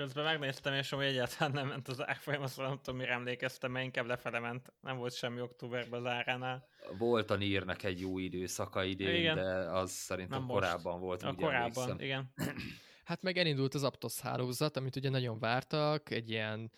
Közben 0.00 0.24
megnéztem, 0.24 0.74
és 0.74 0.92
amúgy 0.92 1.04
egyáltalán 1.04 1.52
nem 1.52 1.68
ment 1.68 1.88
az 1.88 2.06
árfolyam, 2.06 2.42
azt 2.42 2.56
nem 2.56 2.78
tudom, 2.82 3.00
mire 3.00 3.12
emlékeztem, 3.12 3.70
mert 3.70 3.84
inkább 3.84 4.06
lefele 4.06 4.38
ment. 4.38 4.72
Nem 4.80 4.96
volt 4.96 5.14
semmi 5.14 5.40
októberben 5.40 6.00
az 6.00 6.06
áránál. 6.06 6.66
Volt 6.98 7.30
a 7.30 7.36
nírnek 7.36 7.82
egy 7.82 8.00
jó 8.00 8.18
időszaka 8.18 8.84
idén, 8.84 9.14
igen. 9.14 9.34
de 9.34 9.50
az 9.52 9.90
szerintem 9.90 10.38
nem 10.38 10.48
korábban 10.48 10.92
most. 10.92 11.04
volt. 11.04 11.22
A 11.22 11.34
korábban, 11.34 11.90
emlékszem. 11.90 12.00
igen. 12.00 12.32
Hát 13.04 13.22
meg 13.22 13.36
elindult 13.36 13.74
az 13.74 13.82
Aptos 13.82 14.20
hálózat, 14.20 14.76
amit 14.76 14.96
ugye 14.96 15.10
nagyon 15.10 15.38
vártak, 15.38 16.10
egy 16.10 16.30
ilyen 16.30 16.70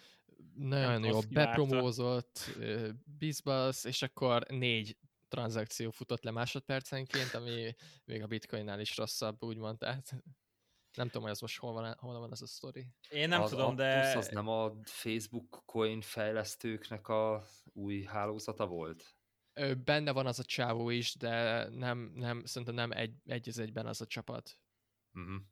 nagyon 0.55 1.05
jó 1.05 1.18
bepromózott 1.31 2.59
bizbasz, 3.18 3.85
és 3.85 4.03
akkor 4.03 4.43
négy 4.49 4.97
tranzakció 5.29 5.91
futott 5.91 6.23
le 6.23 6.31
másodpercenként, 6.31 7.35
ami 7.35 7.75
még 8.05 8.23
a 8.23 8.27
bitcoinnál 8.27 8.81
is 8.81 8.97
rosszabb, 8.97 9.43
úgymond, 9.43 9.79
tehát 9.79 10.14
nem 10.95 11.07
tudom, 11.07 11.22
hogy 11.22 11.30
ez 11.30 11.40
most 11.40 11.59
hol 11.59 11.72
van, 11.72 11.95
hol 11.99 12.18
van 12.18 12.32
ez 12.32 12.43
a 12.43 12.47
sztori. 12.47 12.86
Én 13.11 13.28
nem 13.28 13.43
az 13.43 13.51
tudom, 13.51 13.76
de... 13.76 14.16
az 14.16 14.28
nem 14.28 14.49
a 14.49 14.72
Facebook 14.84 15.62
coin 15.66 16.01
fejlesztőknek 16.01 17.09
a 17.09 17.45
új 17.72 18.03
hálózata 18.03 18.66
volt? 18.66 19.16
Benne 19.84 20.12
van 20.12 20.26
az 20.26 20.38
a 20.38 20.45
csávó 20.45 20.90
is, 20.90 21.14
de 21.14 21.64
nem, 21.68 22.12
nem, 22.14 22.45
szerintem 22.45 22.74
nem 22.74 22.90
egy, 22.90 23.14
egy 23.24 23.49
az 23.49 23.59
egyben 23.59 23.86
az 23.86 24.01
a 24.01 24.07
csapat. 24.07 24.59
Uh-huh. 25.14 25.43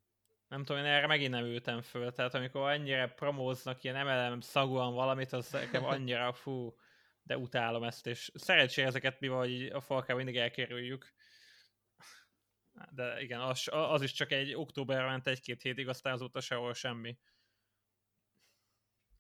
Nem 0.49 0.65
tudom, 0.65 0.83
én 0.83 0.89
erre 0.89 1.07
megint 1.07 1.31
nem 1.31 1.45
ültem 1.45 1.83
föl, 1.83 2.13
tehát 2.13 2.35
amikor 2.35 2.61
annyira 2.61 3.09
promóznak 3.09 3.85
ilyen 3.85 4.07
MLM 4.07 4.41
szagúan 4.41 4.95
valamit, 4.95 5.33
az 5.33 5.51
nekem 5.51 5.85
annyira 5.85 6.33
fú, 6.33 6.75
de 7.23 7.39
utálom 7.39 7.83
ezt, 7.83 8.07
és 8.07 8.31
szerencsére 8.35 8.87
ezeket 8.87 9.21
mi 9.21 9.29
vagy 9.29 9.67
a 9.67 9.81
falkával 9.81 10.17
mindig 10.25 10.37
elkerüljük 10.37 11.13
de 12.91 13.23
igen, 13.23 13.41
az, 13.41 13.69
az 13.71 14.03
is 14.03 14.13
csak 14.13 14.33
egy 14.33 14.55
október 14.55 15.05
ment 15.05 15.27
egy-két 15.27 15.63
hétig, 15.63 15.89
aztán 15.89 16.13
azóta 16.13 16.41
sehol 16.41 16.75
semmi. 16.75 17.19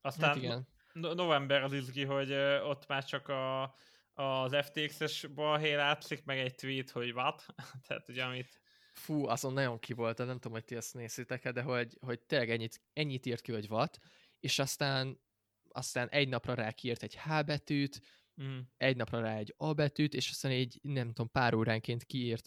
Aztán 0.00 0.28
hát 0.28 0.36
igen. 0.36 0.68
No- 0.92 1.14
november 1.14 1.62
az 1.62 1.72
izgi, 1.72 2.04
hogy 2.04 2.32
ott 2.62 2.86
már 2.86 3.04
csak 3.04 3.28
a, 3.28 3.74
az 4.12 4.56
FTX-es 4.62 5.26
balhé 5.34 5.74
látszik, 5.74 6.24
meg 6.24 6.38
egy 6.38 6.54
tweet, 6.54 6.90
hogy 6.90 7.12
what? 7.12 7.46
Tehát 7.86 8.08
ugye 8.08 8.24
amit... 8.24 8.60
Fú, 8.92 9.26
azon 9.26 9.52
nagyon 9.52 9.78
ki 9.78 9.92
volt, 9.92 10.18
nem 10.18 10.34
tudom, 10.34 10.52
hogy 10.52 10.64
ti 10.64 10.76
ezt 10.76 10.94
nézitek 10.94 11.50
de 11.50 11.62
hogy, 11.62 11.96
hogy 12.00 12.20
tényleg 12.20 12.50
ennyit, 12.50 12.80
ennyit 12.92 13.26
írt 13.26 13.40
ki, 13.40 13.52
hogy 13.52 13.66
what, 13.68 13.98
és 14.40 14.58
aztán, 14.58 15.20
aztán 15.68 16.08
egy 16.08 16.28
napra 16.28 16.54
rá 16.54 16.72
kiírt 16.72 17.02
egy 17.02 17.18
H 17.18 17.44
betűt, 17.44 18.00
mm. 18.42 18.58
egy 18.76 18.96
napra 18.96 19.20
rá 19.20 19.36
egy 19.36 19.54
A 19.56 19.72
betűt, 19.72 20.14
és 20.14 20.30
aztán 20.30 20.52
egy, 20.52 20.78
nem 20.82 21.06
tudom, 21.06 21.30
pár 21.30 21.54
óránként 21.54 22.04
kiírt 22.04 22.46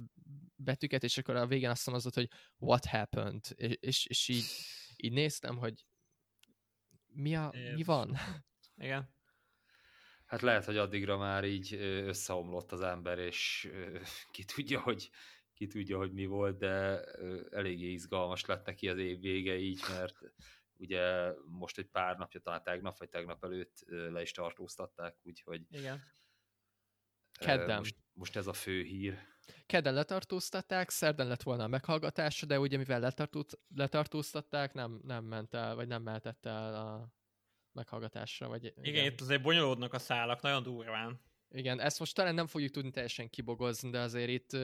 betűket, 0.64 1.04
és 1.04 1.18
akkor 1.18 1.36
a 1.36 1.48
végén 1.48 1.70
azt 1.70 1.86
mondod, 1.86 2.14
hogy 2.14 2.30
what 2.58 2.86
happened, 2.86 3.46
és, 3.80 4.06
és 4.06 4.28
így, 4.28 4.46
így 4.98 5.12
néztem, 5.12 5.58
hogy 5.58 5.86
mi, 7.08 7.36
a, 7.36 7.54
mi 7.76 7.84
van? 7.84 8.18
Igen. 8.78 9.14
Hát 10.26 10.42
lehet, 10.42 10.66
hogy 10.66 10.78
addigra 10.78 11.18
már 11.18 11.44
így 11.44 11.74
összeomlott 11.80 12.72
az 12.72 12.82
ember, 12.82 13.20
és 13.20 13.72
ki 14.32 14.44
tudja, 14.44 14.82
hogy 14.82 15.10
ki 15.54 15.68
tudja, 15.68 15.98
hogy 15.98 16.14
mi 16.14 16.26
volt, 16.26 16.58
de 16.58 17.04
eléggé 17.52 17.92
izgalmas 17.92 18.46
lett 18.46 18.66
neki 18.66 18.90
az 18.90 18.98
év 18.98 19.20
vége 19.20 19.56
így, 19.56 19.82
mert 19.90 20.18
ugye 20.78 21.32
most 21.46 21.78
egy 21.78 21.88
pár 21.88 22.18
napja, 22.18 22.40
talán 22.40 22.64
tegnap, 22.64 22.98
vagy 22.98 23.10
tegnap 23.10 23.44
előtt 23.44 23.84
le 23.88 24.22
is 24.22 24.32
tartóztatták, 24.32 25.16
úgyhogy 25.24 25.66
Igen. 25.70 26.02
Kedden. 27.32 27.78
Most, 27.78 27.96
most 28.14 28.36
ez 28.36 28.48
a 28.48 28.54
fő 28.54 28.82
hír. 28.82 29.33
Kedden 29.66 29.94
letartóztatták, 29.94 30.90
szerden 30.90 31.28
lett 31.28 31.44
volna 31.44 31.64
a 31.64 31.68
meghallgatás, 31.68 32.42
de 32.42 32.60
ugye 32.60 32.78
mivel 32.78 33.00
letartóz, 33.00 33.60
letartóztatták, 33.76 34.74
nem, 34.74 35.02
nem 35.04 35.24
ment 35.24 35.54
el, 35.54 35.76
vagy 35.76 35.88
nem 35.88 36.02
mehetett 36.02 36.46
el 36.46 36.76
a 36.76 37.14
meghallgatásra. 37.72 38.48
Vagy, 38.48 38.64
igen. 38.64 38.84
igen, 38.84 39.06
itt 39.06 39.22
azért 39.22 39.42
bonyolódnak 39.42 39.94
a 39.94 40.00
szálak, 40.00 40.42
nagyon 40.42 40.64
durván. 40.64 41.22
Igen, 41.50 41.80
ezt 41.80 42.00
most 42.00 42.16
talán 42.16 42.34
nem 42.34 42.48
fogjuk 42.48 42.72
tudni 42.72 42.92
teljesen 42.92 43.30
kibogozni, 43.30 43.90
de 43.90 44.00
azért 44.00 44.30
itt 44.30 44.58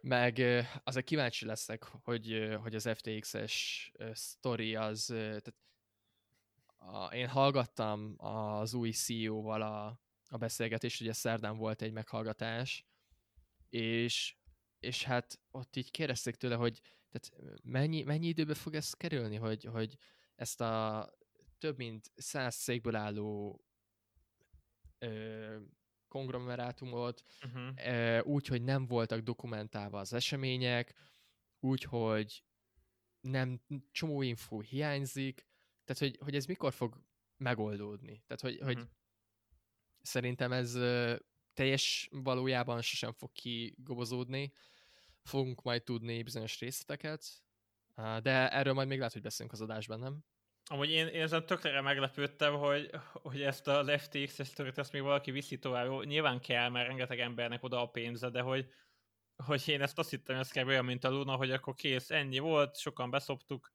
meg 0.00 0.42
azért 0.84 1.06
kíváncsi 1.06 1.46
leszek, 1.46 1.84
hogy, 1.84 2.56
hogy 2.62 2.74
az 2.74 2.88
FTX-es 2.94 3.92
sztori 4.12 4.74
az, 4.74 5.04
tehát 5.06 5.54
a, 6.78 7.14
én 7.14 7.28
hallgattam 7.28 8.14
az 8.16 8.74
új 8.74 8.90
CEO-val 8.90 9.62
a, 9.62 10.00
a 10.30 10.36
beszélgetést, 10.36 11.00
ugye 11.00 11.12
szerdán 11.12 11.56
volt 11.56 11.82
egy 11.82 11.92
meghallgatás, 11.92 12.86
és, 13.68 14.36
és 14.78 15.02
hát 15.02 15.40
ott 15.50 15.76
így 15.76 15.90
kérdezték 15.90 16.34
tőle, 16.34 16.54
hogy 16.54 16.80
tehát 17.10 17.60
mennyi, 17.62 18.02
mennyi 18.02 18.26
időbe 18.26 18.54
fog 18.54 18.74
ez 18.74 18.92
kerülni, 18.92 19.36
hogy, 19.36 19.64
hogy 19.64 19.96
ezt 20.34 20.60
a 20.60 21.08
több 21.58 21.76
mint 21.76 22.12
száz 22.14 22.54
székből 22.54 22.94
álló 22.94 23.60
ö, 24.98 25.58
konglomerátumot, 26.08 27.24
uh-huh. 27.44 28.26
úgy, 28.26 28.46
hogy 28.46 28.62
nem 28.62 28.86
voltak 28.86 29.20
dokumentálva 29.20 29.98
az 29.98 30.12
események, 30.12 30.94
úgy, 31.60 31.82
hogy 31.82 32.44
nem 33.20 33.60
csomó 33.90 34.22
info 34.22 34.60
hiányzik, 34.60 35.46
tehát 35.84 36.02
hogy, 36.02 36.18
hogy 36.24 36.34
ez 36.34 36.44
mikor 36.44 36.72
fog 36.72 37.04
megoldódni. 37.36 38.22
Tehát, 38.26 38.40
hogy, 38.40 38.54
uh-huh. 38.54 38.66
hogy. 38.66 38.88
Szerintem 40.02 40.52
ez 40.52 40.78
teljes 41.54 42.08
valójában 42.10 42.82
sosem 42.82 43.12
fog 43.12 43.32
kigobozódni, 43.32 44.52
fogunk 45.22 45.62
majd 45.62 45.82
tudni 45.82 46.22
bizonyos 46.22 46.58
részleteket, 46.58 47.24
de 47.94 48.48
erről 48.48 48.72
majd 48.72 48.88
még 48.88 48.98
lehet, 48.98 49.12
hogy 49.12 49.22
beszélünk 49.22 49.54
az 49.54 49.60
adásban, 49.60 49.98
nem? 49.98 50.24
Amúgy 50.64 50.90
én, 50.90 51.06
én 51.06 51.22
ezen 51.22 51.46
tökre 51.46 51.80
meglepődtem, 51.80 52.54
hogy, 52.54 52.90
hogy 53.12 53.42
ezt 53.42 53.66
az 53.66 53.90
FTX-es 54.02 54.46
sztorit 54.46 54.78
ezt 54.78 54.92
még 54.92 55.02
valaki 55.02 55.30
viszi 55.30 55.58
tovább. 55.58 56.04
Nyilván 56.04 56.40
kell, 56.40 56.68
mert 56.68 56.86
rengeteg 56.86 57.20
embernek 57.20 57.62
oda 57.62 57.82
a 57.82 57.86
pénze, 57.86 58.30
de 58.30 58.40
hogy, 58.40 58.68
hogy 59.36 59.68
én 59.68 59.82
ezt 59.82 59.98
azt 59.98 60.10
hittem, 60.10 60.36
ez 60.36 60.50
kell 60.50 60.66
olyan, 60.66 60.84
mint 60.84 61.04
a 61.04 61.10
Luna, 61.10 61.36
hogy 61.36 61.50
akkor 61.50 61.74
kész, 61.74 62.10
ennyi 62.10 62.38
volt, 62.38 62.78
sokan 62.78 63.10
beszoptuk, 63.10 63.72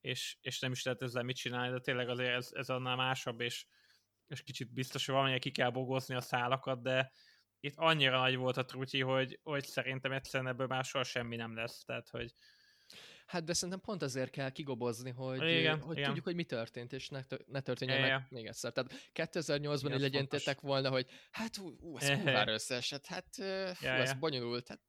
és, 0.00 0.36
és 0.40 0.60
nem 0.60 0.72
is 0.72 0.82
lehet 0.82 1.02
ezzel 1.02 1.22
mit 1.22 1.36
csinálni, 1.36 1.72
de 1.72 1.80
tényleg 1.80 2.08
azért 2.08 2.34
ez, 2.34 2.50
ez 2.52 2.68
annál 2.70 2.96
másabb, 2.96 3.40
és, 3.40 3.66
és 4.28 4.42
kicsit 4.42 4.72
biztos, 4.72 5.04
hogy 5.04 5.14
valamilyen 5.14 5.40
ki 5.40 5.50
kell 5.50 5.70
bogozni 5.70 6.14
a 6.14 6.20
szálakat, 6.20 6.82
de 6.82 7.12
itt 7.60 7.76
annyira 7.76 8.18
nagy 8.18 8.36
volt 8.36 8.56
a 8.56 8.64
trutyi, 8.64 9.00
hogy, 9.00 9.40
hogy 9.42 9.64
szerintem 9.64 10.12
egyszerűen 10.12 10.50
ebből 10.50 10.66
már 10.66 10.84
soha 10.84 11.04
semmi 11.04 11.36
nem 11.36 11.54
lesz, 11.54 11.84
tehát 11.84 12.08
hogy, 12.08 12.34
Hát 13.26 13.44
de 13.44 13.52
szerintem 13.52 13.80
pont 13.80 14.02
azért 14.02 14.30
kell 14.30 14.50
kigobozni, 14.50 15.10
hogy, 15.10 15.36
igen, 15.36 15.80
hogy 15.80 15.96
igen. 15.96 16.06
tudjuk, 16.06 16.24
hogy 16.24 16.34
mi 16.34 16.44
történt, 16.44 16.92
és 16.92 17.08
ne, 17.08 17.20
ne 17.46 17.60
történjen 17.60 17.98
igen, 17.98 18.10
meg 18.10 18.26
még 18.30 18.46
egyszer. 18.46 18.72
Tehát 18.72 19.10
2008-ban 19.14 19.92
így 19.94 20.00
legyentétek 20.00 20.60
volna, 20.60 20.90
hogy 20.90 21.06
hát 21.30 21.58
ú, 21.58 21.76
ú 21.80 21.98
ez 21.98 22.08
kurvára 22.20 22.52
összeesett, 22.52 23.06
hát 23.06 23.26
fú, 23.34 23.42
ja, 23.86 23.92
ez 23.92 24.10
ja. 24.10 24.18
bonyolult, 24.18 24.68
hát 24.68 24.80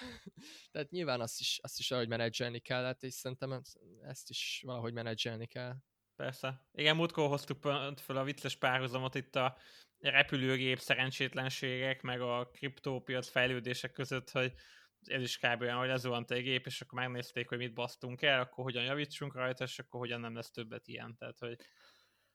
tehát 0.72 0.90
nyilván 0.90 1.20
azt 1.20 1.40
is, 1.40 1.58
azt 1.62 1.78
is 1.78 1.88
valahogy 1.88 2.10
menedzselni 2.10 2.58
kellett, 2.58 3.02
és 3.02 3.14
szerintem 3.14 3.62
ezt 4.02 4.30
is 4.30 4.62
valahogy 4.66 4.92
menedzselni 4.92 5.46
kell. 5.46 5.74
Persze. 6.22 6.62
Igen, 6.72 6.96
múltkor 6.96 7.28
hoztuk 7.28 7.60
fel 7.96 8.16
a 8.16 8.24
vicces 8.24 8.56
párhuzamot 8.56 9.14
itt 9.14 9.36
a 9.36 9.56
repülőgép 9.98 10.78
szerencsétlenségek, 10.78 12.02
meg 12.02 12.20
a 12.20 12.50
kriptópiac 12.52 13.28
fejlődések 13.28 13.92
között, 13.92 14.30
hogy 14.30 14.52
ez 15.04 15.22
is 15.22 15.38
kb. 15.38 15.60
olyan, 15.60 15.78
hogy 15.78 15.88
lezuhant 15.88 16.30
egy 16.30 16.42
gép, 16.42 16.66
és 16.66 16.80
akkor 16.80 16.98
megnézték, 16.98 17.48
hogy 17.48 17.58
mit 17.58 17.74
basztunk 17.74 18.22
el, 18.22 18.40
akkor 18.40 18.64
hogyan 18.64 18.82
javítsunk 18.82 19.34
rajta, 19.34 19.64
és 19.64 19.78
akkor 19.78 20.00
hogyan 20.00 20.20
nem 20.20 20.34
lesz 20.34 20.50
többet 20.50 20.88
ilyen. 20.88 21.16
Tehát, 21.18 21.38
hogy 21.38 21.56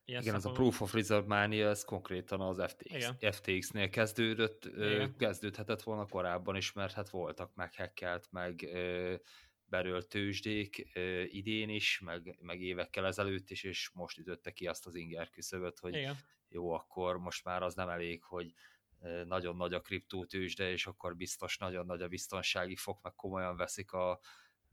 ilyen 0.06 0.22
Igen, 0.22 0.36
az 0.36 0.46
a 0.46 0.52
Proof 0.52 0.82
of 0.82 0.94
Reserve 0.94 1.28
Mania, 1.28 1.70
ez 1.70 1.84
konkrétan 1.84 2.42
az 2.42 2.64
FTX, 2.68 3.14
FTX-nél 3.20 3.90
kezdődött, 3.90 4.66
Igen. 4.66 5.16
kezdődhetett 5.18 5.82
volna 5.82 6.06
korábban 6.06 6.56
is, 6.56 6.72
mert 6.72 6.94
hát 6.94 7.10
voltak 7.10 7.56
meghekkelt, 7.56 8.28
meg 8.32 8.64
ö, 8.74 9.16
belőle 9.70 10.02
tőzsdék 10.02 10.88
ö, 10.94 11.22
idén 11.24 11.70
is, 11.70 12.00
meg, 12.00 12.38
meg 12.42 12.62
évekkel 12.62 13.06
ezelőtt 13.06 13.50
is, 13.50 13.64
és 13.64 13.90
most 13.94 14.18
ütötte 14.18 14.52
ki 14.52 14.68
azt 14.68 14.86
az 14.86 14.96
inger 14.96 15.30
küszöböt, 15.30 15.80
hogy 15.80 15.96
Igen. 15.96 16.16
jó, 16.50 16.72
akkor 16.72 17.18
most 17.18 17.44
már 17.44 17.64
az 17.64 17.76
nem 17.76 17.90
elég, 17.90 18.24
hogy 18.24 18.54
nagyon 19.26 19.56
nagy 19.56 19.74
a 19.74 19.82
kriptótősde, 19.82 20.72
és 20.72 20.88
akkor 20.88 21.16
biztos 21.16 21.58
nagyon 21.58 21.86
nagy 21.86 22.02
a 22.02 22.08
biztonsági 22.08 22.76
fok, 22.76 23.02
meg 23.02 23.16
komolyan 23.16 23.56
veszik 23.56 23.92
a 23.92 24.20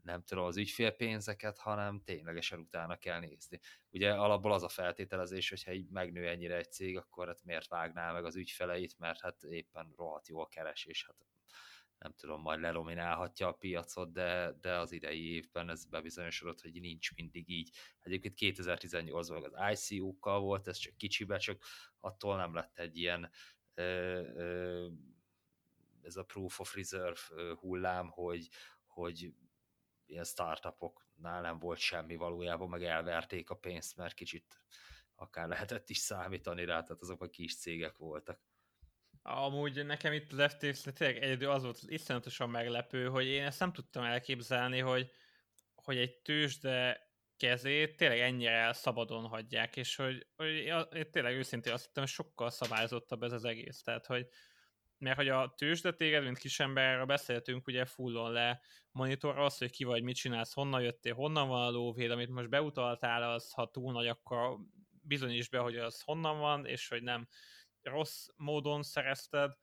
nem 0.01 0.23
tudom, 0.23 0.45
az 0.45 0.57
ügyfélpénzeket, 0.57 1.57
hanem 1.57 2.01
ténylegesen 2.03 2.59
utána 2.59 2.95
kell 2.95 3.19
nézni. 3.19 3.59
Ugye 3.91 4.13
alapból 4.13 4.53
az 4.53 4.63
a 4.63 4.69
feltételezés, 4.69 5.49
hogyha 5.49 5.71
így 5.71 5.89
megnő 5.89 6.27
ennyire 6.27 6.55
egy 6.55 6.71
cég, 6.71 6.97
akkor 6.97 7.27
hát 7.27 7.43
miért 7.43 7.67
vágná 7.67 8.11
meg 8.11 8.25
az 8.25 8.35
ügyfeleit, 8.35 8.99
mert 8.99 9.21
hát 9.21 9.43
éppen 9.43 9.93
rohadt 9.97 10.27
jó 10.27 10.39
a 10.39 10.47
keresés, 10.47 11.05
hát 11.05 11.15
nem 12.05 12.13
tudom, 12.17 12.41
majd 12.41 12.59
lelominálhatja 12.59 13.47
a 13.47 13.51
piacot, 13.51 14.11
de, 14.11 14.51
de 14.61 14.77
az 14.77 14.91
idei 14.91 15.33
évben 15.33 15.69
ez 15.69 15.85
bebizonyosodott, 15.85 16.61
hogy 16.61 16.79
nincs 16.79 17.15
mindig 17.15 17.49
így. 17.49 17.71
Egyébként 17.99 18.37
2018-ban 18.39 19.51
az 19.51 19.89
ICO-kkal 19.89 20.39
volt, 20.39 20.67
ez 20.67 20.77
csak 20.77 20.97
kicsibe, 20.97 21.37
csak 21.37 21.63
attól 21.99 22.35
nem 22.35 22.53
lett 22.53 22.79
egy 22.79 22.97
ilyen 22.97 23.31
ez 26.01 26.15
a 26.15 26.23
proof 26.23 26.59
of 26.59 26.75
reserve 26.75 27.19
hullám, 27.59 28.09
hogy, 28.09 28.49
hogy 28.85 29.33
ilyen 30.05 30.23
startupoknál 30.23 31.41
nem 31.41 31.59
volt 31.59 31.79
semmi 31.79 32.15
valójában, 32.15 32.69
meg 32.69 32.83
elverték 32.83 33.49
a 33.49 33.55
pénzt, 33.55 33.95
mert 33.95 34.13
kicsit 34.13 34.61
akár 35.15 35.47
lehetett 35.47 35.89
is 35.89 35.97
számítani 35.97 36.65
rá, 36.65 36.83
tehát 36.83 37.01
azok 37.01 37.21
a 37.21 37.29
kis 37.29 37.55
cégek 37.55 37.97
voltak. 37.97 38.39
Amúgy 39.27 39.85
nekem 39.85 40.13
itt 40.13 40.31
az 40.31 40.51
FTX 40.51 40.87
tényleg 40.93 41.23
egyedül 41.23 41.49
az 41.49 41.63
volt 41.63 41.79
iszonyatosan 41.85 42.49
meglepő, 42.49 43.07
hogy 43.07 43.25
én 43.25 43.43
ezt 43.43 43.59
nem 43.59 43.73
tudtam 43.73 44.03
elképzelni, 44.03 44.79
hogy, 44.79 45.11
hogy 45.75 45.97
egy 45.97 46.17
tőzsde 46.17 47.09
kezét 47.37 47.97
tényleg 47.97 48.19
ennyire 48.19 48.73
szabadon 48.73 49.27
hagyják, 49.27 49.75
és 49.75 49.95
hogy, 49.95 50.27
hogy 50.35 50.49
én 50.93 51.11
tényleg 51.11 51.35
őszintén 51.35 51.73
azt 51.73 51.85
hittem, 51.85 52.03
hogy 52.03 52.11
sokkal 52.11 52.49
szabályozottabb 52.49 53.23
ez 53.23 53.31
az 53.31 53.43
egész. 53.43 53.81
Tehát, 53.81 54.05
hogy 54.05 54.27
mert 54.97 55.17
hogy 55.17 55.29
a 55.29 55.53
tőzsde 55.57 55.93
téged, 55.93 56.23
mint 56.23 56.37
kisemberről 56.37 57.05
beszéltünk, 57.05 57.67
ugye 57.67 57.85
fullon 57.85 58.31
le 58.31 58.61
monitor 58.91 59.39
az, 59.39 59.57
hogy 59.57 59.71
ki 59.71 59.83
vagy, 59.83 60.03
mit 60.03 60.15
csinálsz, 60.15 60.53
honnan 60.53 60.81
jöttél, 60.81 61.13
honnan 61.13 61.47
van 61.47 61.67
a 61.67 61.69
lóvéd, 61.69 62.11
amit 62.11 62.29
most 62.29 62.49
beutaltál, 62.49 63.31
az 63.31 63.51
ha 63.51 63.71
túl 63.71 63.93
nagy, 63.93 64.07
akkor 64.07 64.57
bizonyíts 65.01 65.49
be, 65.49 65.57
hogy 65.57 65.77
az 65.77 66.01
honnan 66.01 66.39
van, 66.39 66.65
és 66.65 66.87
hogy 66.87 67.03
nem 67.03 67.27
rossz 67.85 68.27
módon 68.35 68.83
szerezted, 68.83 69.53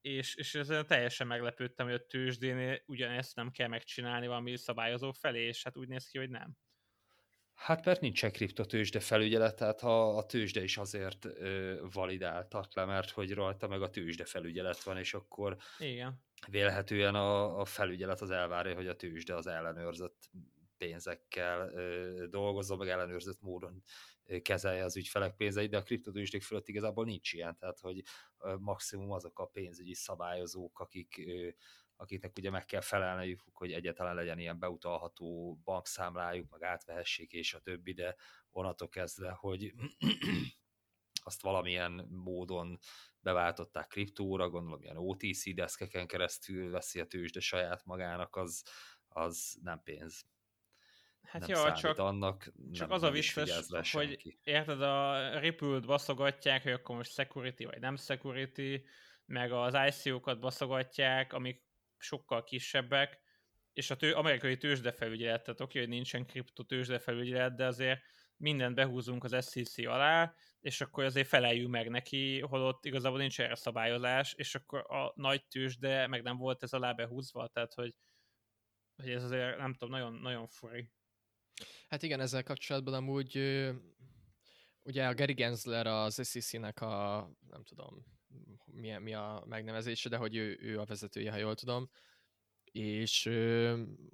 és, 0.00 0.34
és 0.34 0.54
ezzel 0.54 0.84
teljesen 0.84 1.26
meglepődtem, 1.26 1.86
hogy 1.86 1.94
a 1.94 2.06
tőzsdénél 2.06 2.82
ugyanezt 2.86 3.36
nem 3.36 3.50
kell 3.50 3.68
megcsinálni 3.68 4.26
valami 4.26 4.56
szabályozó 4.56 5.12
felé, 5.12 5.46
és 5.46 5.62
hát 5.62 5.76
úgy 5.76 5.88
néz 5.88 6.06
ki, 6.06 6.18
hogy 6.18 6.30
nem. 6.30 6.56
Hát 7.54 7.84
mert 7.84 8.00
nincsen 8.00 8.32
kriptotősde 8.32 9.00
felügyelet, 9.00 9.56
tehát 9.56 9.80
ha 9.80 10.16
a 10.16 10.26
tőzsde 10.26 10.62
is 10.62 10.76
azért 10.76 11.24
ö, 11.24 11.80
validáltat 11.92 12.74
le, 12.74 12.84
mert 12.84 13.10
hogy 13.10 13.32
rajta 13.32 13.68
meg 13.68 13.82
a 13.82 13.90
tőzsde 13.90 14.24
felügyelet 14.24 14.82
van, 14.82 14.96
és 14.98 15.14
akkor 15.14 15.56
Igen. 15.78 16.24
vélhetően 16.48 17.14
a, 17.14 17.60
a 17.60 17.64
felügyelet 17.64 18.20
az 18.20 18.30
elvárja, 18.30 18.74
hogy 18.74 18.88
a 18.88 18.96
tőzsde 18.96 19.34
az 19.34 19.46
ellenőrzött 19.46 20.30
pénzekkel 20.80 21.70
dolgozom, 22.28 22.78
meg 22.78 22.88
ellenőrzött 22.88 23.40
módon 23.40 23.82
kezelje 24.42 24.84
az 24.84 24.96
ügyfelek 24.96 25.36
pénzeit, 25.36 25.70
de 25.70 25.76
a 25.76 25.82
kriptotőzsdék 25.82 26.42
fölött 26.42 26.68
igazából 26.68 27.04
nincs 27.04 27.32
ilyen, 27.32 27.56
tehát 27.56 27.78
hogy 27.80 28.02
maximum 28.58 29.10
azok 29.10 29.38
a 29.38 29.46
pénzügyi 29.46 29.94
szabályozók, 29.94 30.80
akik 30.80 31.20
akiknek 31.96 32.36
ugye 32.36 32.50
meg 32.50 32.64
kell 32.64 32.80
felelniük, 32.80 33.42
hogy 33.52 33.72
egyáltalán 33.72 34.14
legyen 34.14 34.38
ilyen 34.38 34.58
beutalható 34.58 35.58
bankszámlájuk, 35.64 36.50
meg 36.50 36.62
átvehessék 36.62 37.32
és 37.32 37.54
a 37.54 37.60
többi, 37.60 37.92
de 37.92 38.16
onnantól 38.50 38.88
kezdve, 38.88 39.30
hogy 39.30 39.74
azt 41.24 41.42
valamilyen 41.42 42.08
módon 42.10 42.78
beváltották 43.20 43.86
kriptóra, 43.86 44.50
gondolom 44.50 44.82
ilyen 44.82 44.96
OTC 44.96 45.54
deszkeken 45.54 46.06
keresztül 46.06 46.70
veszi 46.70 47.00
a 47.00 47.06
tőzsde 47.06 47.40
saját 47.40 47.84
magának, 47.84 48.36
az, 48.36 48.62
az 49.08 49.58
nem 49.62 49.82
pénz. 49.82 50.24
Hát 51.22 51.46
nem 51.46 51.56
jó, 51.56 51.72
csak, 51.72 51.98
annak, 51.98 52.52
csak 52.72 52.88
nem, 52.88 52.96
az 52.96 53.02
a 53.02 53.10
vicces, 53.10 53.66
hogy 53.70 53.84
senki. 53.84 54.38
érted, 54.42 54.82
a 54.82 55.38
Ripple-t 55.38 55.86
baszogatják, 55.86 56.62
hogy 56.62 56.72
akkor 56.72 56.96
most 56.96 57.12
security 57.12 57.64
vagy 57.64 57.80
nem 57.80 57.96
security, 57.96 58.84
meg 59.24 59.52
az 59.52 59.76
ICO-kat 59.88 60.40
baszogatják, 60.40 61.32
amik 61.32 61.64
sokkal 61.96 62.44
kisebbek, 62.44 63.20
és 63.72 63.90
a 63.90 63.96
tő, 63.96 64.12
amerikai 64.12 64.56
tőzsdefelügyelet, 64.56 65.42
tehát 65.42 65.60
oké, 65.60 65.78
hogy 65.78 65.88
nincsen 65.88 66.26
kripto 66.26 66.62
tőzsdefelügyelet, 66.62 67.54
de 67.54 67.66
azért 67.66 68.00
mindent 68.36 68.74
behúzunk 68.74 69.24
az 69.24 69.50
SEC 69.50 69.86
alá, 69.86 70.34
és 70.60 70.80
akkor 70.80 71.04
azért 71.04 71.28
feleljünk 71.28 71.70
meg 71.70 71.88
neki, 71.88 72.40
holott 72.40 72.84
igazából 72.84 73.18
nincs 73.18 73.40
erre 73.40 73.54
szabályozás, 73.54 74.32
és 74.32 74.54
akkor 74.54 74.84
a 74.88 75.12
nagy 75.14 75.46
tőzsde 75.46 76.06
meg 76.06 76.22
nem 76.22 76.36
volt 76.36 76.62
ez 76.62 76.72
alá 76.72 76.92
behúzva, 76.92 77.48
tehát 77.48 77.74
hogy, 77.74 77.94
hogy 78.96 79.10
ez 79.10 79.24
azért 79.24 79.56
nem 79.56 79.72
tudom, 79.72 79.90
nagyon, 79.90 80.14
nagyon 80.14 80.46
furi. 80.48 80.90
Hát 81.88 82.02
igen, 82.02 82.20
ezzel 82.20 82.42
kapcsolatban 82.42 82.94
amúgy 82.94 83.36
ugye 84.82 85.06
a 85.06 85.14
Gary 85.14 85.32
Gensler 85.32 85.86
az 85.86 86.28
SEC-nek 86.28 86.80
a, 86.80 87.30
nem 87.48 87.64
tudom, 87.64 88.04
mi, 88.64 88.98
mi 88.98 89.14
a 89.14 89.44
megnevezése, 89.46 90.08
de 90.08 90.16
hogy 90.16 90.36
ő, 90.36 90.58
ő 90.60 90.80
a 90.80 90.84
vezetője, 90.84 91.30
ha 91.30 91.36
jól 91.36 91.54
tudom, 91.54 91.90
és 92.72 93.30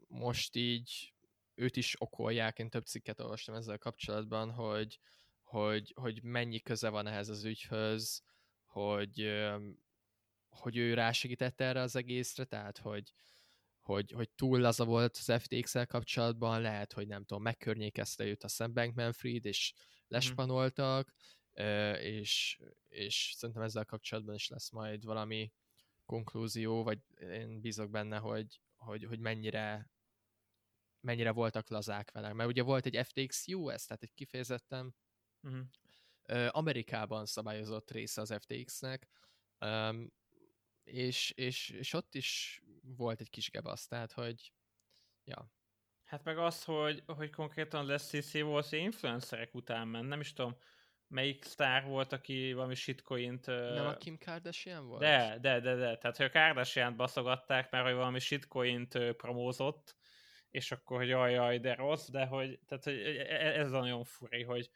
most 0.09 0.57
így 0.57 1.15
őt 1.55 1.77
is 1.77 1.95
okolják, 1.99 2.59
én 2.59 2.71
több 2.71 2.85
cikket 2.85 3.21
olvastam 3.21 3.55
ezzel 3.55 3.79
kapcsolatban, 3.79 4.51
hogy, 4.51 5.01
hogy, 5.43 5.93
hogy 5.97 6.23
mennyi 6.23 6.61
köze 6.61 6.89
van 6.89 7.07
ehhez 7.07 7.29
az 7.29 7.45
ügyhöz, 7.45 8.23
hogy, 8.65 9.45
hogy 10.49 10.77
ő 10.77 10.95
rásegített 10.95 11.61
erre 11.61 11.81
az 11.81 11.97
egészre, 11.97 12.45
tehát 12.45 12.79
hogy, 12.79 13.13
hogy, 13.87 14.13
hogy 14.13 14.31
túl 14.31 14.59
laza 14.61 14.85
volt 14.85 15.17
az 15.17 15.43
FTX-el 15.43 15.87
kapcsolatban, 15.87 16.61
lehet, 16.61 16.93
hogy 16.93 17.07
nem 17.07 17.25
tudom, 17.25 17.43
megkörnyékezte 17.43 18.25
őt 18.25 18.45
a 18.45 18.49
Sam 18.49 18.73
Bankman-Fried, 18.73 19.45
és 19.45 19.73
mhm. 19.75 19.83
lespanoltak, 20.15 21.15
és, 21.99 22.61
és 22.89 23.33
szerintem 23.37 23.65
ezzel 23.65 23.85
kapcsolatban 23.85 24.35
is 24.35 24.49
lesz 24.49 24.71
majd 24.71 25.05
valami 25.05 25.53
konklúzió, 26.05 26.83
vagy 26.83 26.99
én 27.19 27.61
bízok 27.61 27.91
benne, 27.91 28.19
hogy, 28.19 28.61
hogy, 28.77 29.05
hogy 29.05 29.19
mennyire 29.19 29.91
mennyire 31.01 31.31
voltak 31.31 31.69
lazák 31.69 32.11
vele. 32.11 32.33
Mert 32.33 32.49
ugye 32.49 32.63
volt 32.63 32.87
egy 32.87 33.07
FTX 33.07 33.47
US, 33.49 33.85
tehát 33.85 34.03
egy 34.03 34.15
kifejezetten 34.15 34.95
uh-huh. 35.43 36.57
Amerikában 36.57 37.27
szabályozott 37.27 37.91
része 37.91 38.21
az 38.21 38.35
FTX-nek, 38.41 39.09
és, 40.87 41.31
és, 41.31 41.69
és 41.69 41.93
ott 41.93 42.15
is 42.15 42.61
volt 42.83 43.21
egy 43.21 43.31
kis 43.31 43.51
gebasz, 43.51 43.87
tehát 43.87 44.13
hogy 44.13 44.53
ja. 45.25 45.51
Hát 46.05 46.25
meg 46.25 46.39
az, 46.39 46.65
hogy, 46.65 47.03
hogy 47.07 47.31
konkrétan 47.31 47.87
lesz 47.87 48.09
CC 48.09 48.41
volt 48.41 48.73
influencerek 48.73 49.55
után 49.55 49.89
ment, 49.89 50.09
nem 50.09 50.21
is 50.21 50.33
tudom, 50.33 50.57
melyik 51.09 51.45
sztár 51.45 51.85
volt, 51.85 52.13
aki 52.13 52.53
valami 52.53 52.75
shitcoint... 52.75 53.47
Nem 53.47 53.87
a 53.87 53.97
Kim 53.97 54.19
Kardashian 54.19 54.87
volt? 54.87 55.01
De, 55.01 55.39
de, 55.41 55.61
de, 55.61 55.75
de. 55.75 55.97
Tehát, 55.97 56.17
hogy 56.17 56.27
a 56.27 56.31
kardashian 56.31 56.97
baszogatták, 56.97 57.71
mert 57.71 57.85
hogy 57.85 57.95
valami 57.95 58.19
shitcoint 58.19 58.99
promózott, 59.17 59.97
és 60.51 60.73
akkor, 60.73 60.97
hogy 60.97 61.09
jaj, 61.09 61.33
jaj, 61.33 61.59
de 61.59 61.75
rossz, 61.75 62.09
de 62.09 62.27
hogy, 62.27 62.59
tehát, 62.67 62.85
hogy 62.85 62.99
e, 62.99 63.21
e, 63.21 63.59
ez 63.59 63.73
a 63.73 63.79
nagyon 63.79 64.05
furi, 64.05 64.43
hogy, 64.43 64.71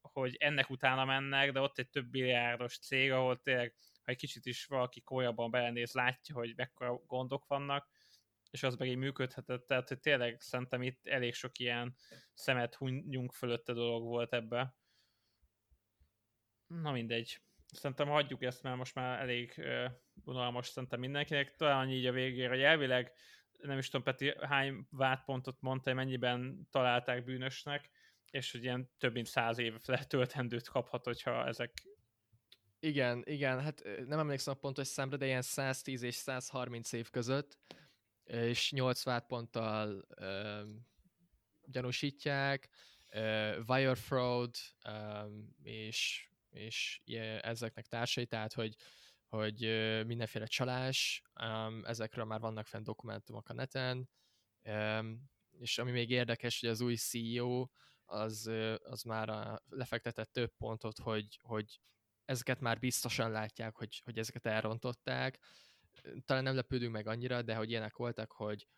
hogy 0.00 0.36
ennek 0.38 0.70
utána 0.70 1.04
mennek, 1.04 1.52
de 1.52 1.60
ott 1.60 1.78
egy 1.78 1.88
több 1.88 2.10
milliárdos 2.10 2.78
cég, 2.78 3.12
ahol 3.12 3.40
tényleg, 3.40 3.74
egy 4.08 4.16
kicsit 4.16 4.46
is 4.46 4.66
valaki 4.66 5.00
kolyabban 5.00 5.50
belenéz, 5.50 5.92
látja, 5.92 6.34
hogy 6.34 6.52
mekkora 6.56 6.94
gondok 7.06 7.46
vannak, 7.46 7.88
és 8.50 8.62
az 8.62 8.76
meg 8.76 8.88
így 8.88 8.96
működhetett, 8.96 9.66
tehát 9.66 9.88
hogy 9.88 10.00
tényleg 10.00 10.40
szerintem 10.40 10.82
itt 10.82 11.06
elég 11.06 11.34
sok 11.34 11.58
ilyen 11.58 11.96
szemet 12.34 12.74
hunyunk 12.74 13.32
fölötte 13.32 13.72
dolog 13.72 14.02
volt 14.02 14.32
ebbe. 14.32 14.74
Na 16.66 16.92
mindegy. 16.92 17.40
Szerintem 17.66 18.08
hagyjuk 18.08 18.42
ezt, 18.42 18.62
mert 18.62 18.76
most 18.76 18.94
már 18.94 19.20
elég 19.20 19.54
uh, 19.56 19.90
unalmas 20.24 20.66
szerintem 20.66 21.00
mindenkinek. 21.00 21.56
Talán 21.56 21.90
így 21.90 22.06
a 22.06 22.12
végére, 22.12 22.48
hogy 22.48 22.62
elvileg 22.62 23.12
nem 23.58 23.78
is 23.78 23.88
tudom, 23.88 24.02
Peti, 24.02 24.34
hány 24.40 24.86
vádpontot 24.90 25.60
mondta, 25.60 25.94
mennyiben 25.94 26.68
találták 26.70 27.24
bűnösnek, 27.24 27.90
és 28.30 28.52
hogy 28.52 28.62
ilyen 28.62 28.90
több 28.98 29.12
mint 29.12 29.26
száz 29.26 29.58
év 29.58 29.74
letöltendőt 29.84 30.68
kaphat, 30.68 31.04
hogyha 31.04 31.46
ezek 31.46 31.72
igen, 32.78 33.22
igen, 33.26 33.60
hát 33.60 33.82
nem 34.06 34.18
emlékszem 34.18 34.54
a 34.54 34.60
pontos 34.60 34.86
számra, 34.86 35.16
de 35.16 35.26
ilyen 35.26 35.42
110 35.42 36.02
és 36.02 36.14
130 36.14 36.92
év 36.92 37.10
között, 37.10 37.58
és 38.24 38.72
8 38.72 39.02
vádponttal 39.02 40.06
uh, 40.20 40.68
gyanúsítják, 41.64 42.68
uh, 43.12 43.56
wire 43.66 43.94
fraud, 43.94 44.54
um, 44.84 45.56
és 45.62 46.28
és 46.50 47.00
ezeknek 47.40 47.86
társai, 47.86 48.26
tehát 48.26 48.52
hogy, 48.52 48.76
hogy 49.28 49.60
mindenféle 50.06 50.46
csalás, 50.46 51.22
ezekről 51.82 52.24
már 52.24 52.40
vannak 52.40 52.66
fenn 52.66 52.82
dokumentumok 52.82 53.48
a 53.48 53.52
neten, 53.52 54.08
és 55.58 55.78
ami 55.78 55.90
még 55.90 56.10
érdekes, 56.10 56.60
hogy 56.60 56.68
az 56.68 56.80
új 56.80 56.96
CEO 56.96 57.68
az, 58.04 58.50
az 58.82 59.02
már 59.02 59.28
a, 59.28 59.62
lefektetett 59.68 60.32
több 60.32 60.52
pontot, 60.56 60.98
hogy, 60.98 61.38
hogy 61.42 61.80
ezeket 62.28 62.60
már 62.60 62.78
biztosan 62.78 63.30
látják, 63.30 63.76
hogy, 63.76 64.00
hogy 64.04 64.18
ezeket 64.18 64.46
elrontották. 64.46 65.38
Talán 66.24 66.42
nem 66.42 66.54
lepődünk 66.54 66.92
meg 66.92 67.06
annyira, 67.06 67.42
de 67.42 67.54
hogy 67.54 67.70
ilyenek 67.70 67.96
voltak, 67.96 68.32
hogy 68.32 68.68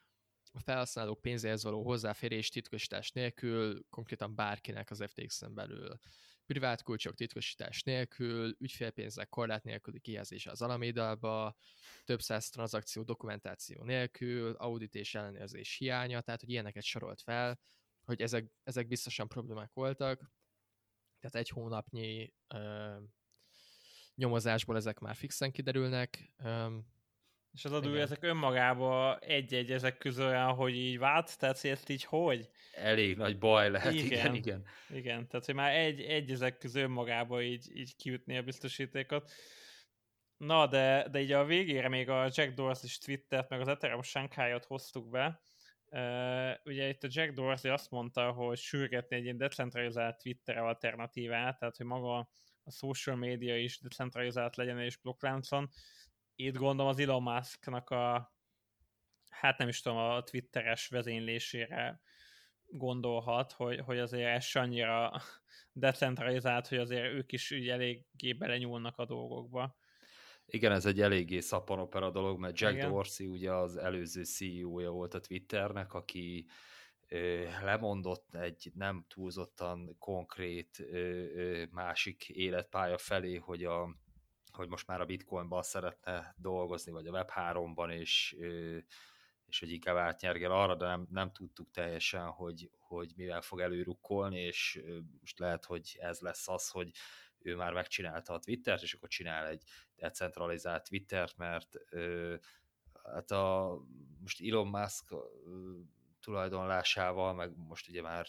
a 0.53 0.61
felhasználók 0.61 1.21
pénzéhez 1.21 1.63
való 1.63 1.85
hozzáférés 1.85 2.49
titkosítás 2.49 3.11
nélkül 3.11 3.85
konkrétan 3.89 4.35
bárkinek 4.35 4.91
az 4.91 5.05
FTX-en 5.07 5.55
belül 5.55 5.99
privát 6.47 6.83
kulcsok 6.83 7.15
titkosítás 7.15 7.83
nélkül, 7.83 8.57
ügyfélpénzek 8.59 9.29
korlát 9.29 9.65
nélküli 9.65 10.01
kijelzése 10.01 10.51
az 10.51 10.63
Alameda-ba, 10.63 11.57
több 12.05 12.21
száz 12.21 12.49
tranzakció 12.49 13.03
dokumentáció 13.03 13.83
nélkül, 13.83 14.53
audit 14.53 14.95
és 14.95 15.15
ellenőrzés 15.15 15.77
hiánya, 15.77 16.21
tehát 16.21 16.41
hogy 16.41 16.51
ilyeneket 16.51 16.83
sorolt 16.83 17.21
fel, 17.21 17.61
hogy 18.05 18.21
ezek, 18.21 18.53
ezek 18.63 18.87
biztosan 18.87 19.29
problémák 19.29 19.73
voltak, 19.73 20.31
tehát 21.21 21.37
egy 21.37 21.49
hónapnyi 21.49 22.35
nyomozásból 24.21 24.77
ezek 24.77 24.99
már 24.99 25.15
fixen 25.15 25.53
kiderülnek, 25.53 26.33
és 27.53 27.65
az 27.65 27.73
adó 27.73 27.95
ezek 27.95 28.23
önmagában 28.23 29.19
egy-egy 29.21 29.73
ezek 29.73 29.99
közül 29.99 30.27
olyan, 30.27 30.53
hogy 30.53 30.75
így 30.75 30.99
vált, 30.99 31.39
tehát 31.39 31.65
ezt 31.65 31.89
így 31.89 32.05
hogy? 32.05 32.49
Elég 32.75 33.17
nagy 33.17 33.39
baj 33.39 33.71
lehet, 33.71 33.93
igen, 33.93 34.09
igen. 34.09 34.35
Igen, 34.35 34.65
igen 34.89 35.29
tehát 35.29 35.47
hogy 35.47 35.55
már 35.55 35.75
egy, 35.75 36.01
egy 36.01 36.31
ezek 36.31 36.59
közül 36.59 36.83
önmagában 36.83 37.43
így, 37.43 37.77
így 37.77 37.97
kiütni 37.97 38.37
a 38.37 38.43
biztosítékot. 38.43 39.31
Na, 40.37 40.67
de, 40.67 41.09
de 41.11 41.21
így 41.21 41.33
a 41.33 41.45
végére 41.45 41.89
még 41.89 42.09
a 42.09 42.23
Jack 42.23 42.55
Dorsey 42.55 42.85
is 42.85 42.99
twittert, 42.99 43.49
meg 43.49 43.61
az 43.61 43.69
Ethereum 43.69 44.03
Shanghai-ot 44.03 44.65
hoztuk 44.65 45.11
be. 45.11 45.41
Uh, 45.87 46.51
ugye 46.65 46.89
itt 46.89 47.03
a 47.03 47.09
Jack 47.11 47.33
Dorsey 47.33 47.71
azt 47.71 47.91
mondta, 47.91 48.31
hogy 48.31 48.59
sürgetni 48.59 49.17
egy 49.17 49.25
ilyen 49.25 49.37
decentralizált 49.37 50.23
Twitter 50.23 50.59
alternatívát, 50.59 51.59
tehát 51.59 51.77
hogy 51.77 51.87
maga 51.87 52.29
a 52.71 52.77
social 52.77 53.17
media 53.17 53.57
is 53.57 53.81
decentralizált 53.81 54.57
legyen 54.57 54.81
és 54.81 54.97
blokkláncon 54.97 55.69
itt 56.35 56.57
gondolom 56.57 56.91
az 56.91 56.99
Elon 56.99 57.23
Musknak 57.23 57.91
a 57.91 58.35
hát 59.29 59.59
nem 59.59 59.69
is 59.69 59.81
tudom, 59.81 59.99
a 59.99 60.23
twitteres 60.23 60.89
vezénylésére 60.89 62.01
gondolhat, 62.67 63.53
hogy, 63.53 63.81
hogy 63.81 63.99
azért 63.99 64.37
ez 64.37 64.47
annyira 64.53 65.23
decentralizált, 65.73 66.69
hogy 66.69 66.79
azért 66.79 67.13
ők 67.13 67.33
is 67.33 67.51
úgy 67.51 67.69
eléggé 67.69 68.33
belenyúlnak 68.33 68.99
a 68.99 69.05
dolgokba. 69.05 69.77
Igen, 70.47 70.73
ez 70.73 70.87
egy 70.87 71.01
eléggé 71.01 71.41
szappanopera 71.41 72.11
dolog, 72.11 72.39
mert 72.39 72.59
Jack 72.59 72.75
Igen. 72.75 72.91
Dorsey 72.91 73.27
ugye 73.27 73.53
az 73.53 73.77
előző 73.77 74.25
CEO-ja 74.25 74.91
volt 74.91 75.15
a 75.15 75.21
Twitternek, 75.21 75.95
aki 75.95 76.47
lemondott 77.63 78.35
egy 78.35 78.71
nem 78.75 79.05
túlzottan 79.09 79.97
konkrét 79.99 80.85
másik 81.71 82.29
életpálya 82.29 82.99
felé, 82.99 83.37
hogy 83.37 83.65
a 83.65 83.97
hogy 84.53 84.69
most 84.69 84.87
már 84.87 85.01
a 85.01 85.05
Bitcoinban 85.05 85.63
szeretne 85.63 86.35
dolgozni, 86.37 86.93
vagy 86.93 87.07
a 87.07 87.13
Web3-ban, 87.13 87.93
és, 87.93 88.37
és 89.47 89.59
hogy 89.59 89.73
inkább 89.73 89.97
átnyergel 89.97 90.51
arra, 90.51 90.75
de 90.75 90.87
nem, 90.87 91.07
nem 91.11 91.33
tudtuk 91.33 91.71
teljesen, 91.71 92.27
hogy, 92.27 92.71
hogy 92.79 93.13
mivel 93.17 93.41
fog 93.41 93.61
előrukkolni, 93.61 94.41
és 94.41 94.83
most 95.21 95.39
lehet, 95.39 95.65
hogy 95.65 95.97
ez 96.01 96.21
lesz 96.21 96.49
az, 96.49 96.69
hogy 96.69 96.91
ő 97.39 97.57
már 97.57 97.73
megcsinálta 97.73 98.33
a 98.33 98.39
Twittert, 98.39 98.83
és 98.83 98.95
akkor 98.95 99.09
csinál 99.09 99.47
egy 99.47 99.63
decentralizált 99.97 100.89
Twittert, 100.89 101.37
mert 101.37 101.77
hát 103.03 103.31
a, 103.31 103.79
most 104.21 104.41
Elon 104.41 104.67
Musk 104.67 105.15
tulajdonlásával, 106.21 107.35
meg 107.35 107.57
most 107.57 107.89
ugye 107.89 108.03
már 108.03 108.27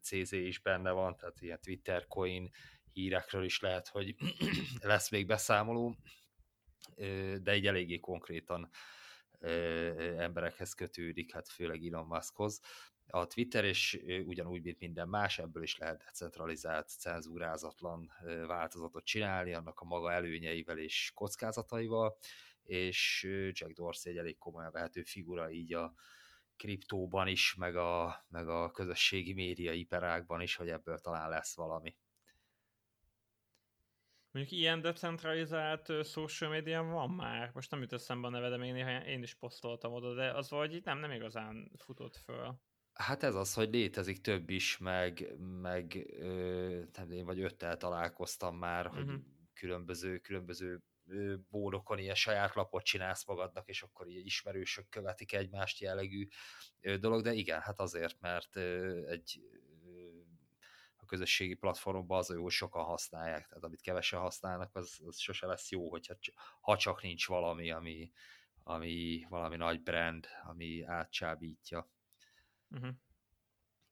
CZ 0.00 0.32
is 0.32 0.58
benne 0.58 0.90
van, 0.90 1.16
tehát 1.16 1.40
ilyen 1.40 1.60
Twitter 1.60 2.06
coin 2.06 2.50
hírekről 2.92 3.44
is 3.44 3.60
lehet, 3.60 3.88
hogy 3.88 4.14
lesz 4.80 5.10
még 5.10 5.26
beszámoló, 5.26 5.96
de 7.42 7.50
egy 7.50 7.66
eléggé 7.66 7.98
konkrétan 7.98 8.70
emberekhez 10.18 10.74
kötődik, 10.74 11.32
hát 11.32 11.48
főleg 11.48 11.86
Elon 11.86 12.06
Muskhoz. 12.06 12.60
A 13.10 13.26
Twitter, 13.26 13.64
és 13.64 14.00
ugyanúgy, 14.24 14.62
mint 14.62 14.78
minden 14.78 15.08
más, 15.08 15.38
ebből 15.38 15.62
is 15.62 15.78
lehet 15.78 16.02
decentralizált, 16.04 16.88
cenzúrázatlan 16.88 18.12
változatot 18.46 19.04
csinálni, 19.04 19.54
annak 19.54 19.80
a 19.80 19.84
maga 19.84 20.12
előnyeivel 20.12 20.78
és 20.78 21.10
kockázataival, 21.14 22.18
és 22.62 23.26
Jack 23.52 23.72
Dorsey 23.72 24.12
egy 24.12 24.18
elég 24.18 24.38
komolyan 24.38 24.72
vehető 24.72 25.02
figura 25.02 25.50
így 25.50 25.74
a 25.74 25.94
kriptóban 26.58 27.26
is, 27.26 27.54
meg 27.54 27.76
a, 27.76 28.24
meg 28.28 28.48
a 28.48 28.70
közösségi 28.70 29.32
média 29.32 29.72
iparágban 29.72 30.40
is, 30.40 30.56
hogy 30.56 30.68
ebből 30.68 30.98
talán 30.98 31.28
lesz 31.28 31.56
valami. 31.56 31.96
Mondjuk 34.30 34.60
ilyen 34.60 34.80
decentralizált 34.80 36.04
social 36.04 36.50
media 36.50 36.82
van 36.82 37.10
már, 37.10 37.50
most 37.54 37.70
nem 37.70 37.80
jut 37.80 37.92
eszembe 37.92 38.26
a 38.26 38.30
neve, 38.30 38.48
de 38.48 38.56
még 38.56 38.72
néha 38.72 39.04
én 39.04 39.22
is 39.22 39.34
posztoltam 39.34 39.92
oda, 39.92 40.14
de 40.14 40.32
az 40.32 40.50
vagy 40.50 40.80
nem, 40.84 40.98
nem 40.98 41.10
igazán 41.10 41.70
futott 41.76 42.16
föl. 42.16 42.60
Hát 42.92 43.22
ez 43.22 43.34
az, 43.34 43.54
hogy 43.54 43.70
létezik 43.70 44.20
több 44.20 44.50
is, 44.50 44.78
meg, 44.78 45.34
meg 45.38 46.06
ö, 46.18 46.82
nem 46.92 47.10
én 47.10 47.24
vagy 47.24 47.40
öttel 47.40 47.76
találkoztam 47.76 48.56
már, 48.56 48.86
uh-huh. 48.86 49.00
hogy 49.00 49.12
mhm. 49.12 49.22
különböző, 49.54 50.18
különböző 50.18 50.82
bódokon 51.50 51.98
ilyen 51.98 52.14
saját 52.14 52.54
lapot 52.54 52.84
csinálsz 52.84 53.26
magadnak, 53.26 53.68
és 53.68 53.82
akkor 53.82 54.08
így 54.08 54.26
ismerősök 54.26 54.88
követik 54.88 55.32
egymást 55.32 55.80
jellegű 55.80 56.28
dolog, 57.00 57.22
de 57.22 57.32
igen, 57.32 57.60
hát 57.60 57.80
azért, 57.80 58.20
mert 58.20 58.56
egy 59.06 59.42
a 60.96 61.04
közösségi 61.04 61.54
platformban 61.54 62.18
az, 62.18 62.26
hogy 62.26 62.50
sokan 62.50 62.84
használják, 62.84 63.46
tehát 63.46 63.64
amit 63.64 63.80
kevesen 63.80 64.20
használnak, 64.20 64.76
az, 64.76 65.00
az 65.06 65.18
sose 65.18 65.46
lesz 65.46 65.70
jó, 65.70 65.90
hogyha, 65.90 66.14
ha 66.60 66.76
csak 66.76 67.02
nincs 67.02 67.26
valami, 67.26 67.70
ami, 67.70 68.12
ami 68.62 69.26
valami 69.28 69.56
nagy 69.56 69.82
brand, 69.82 70.26
ami 70.44 70.82
átcsábítja. 70.82 71.90
Uh-huh. 72.70 72.90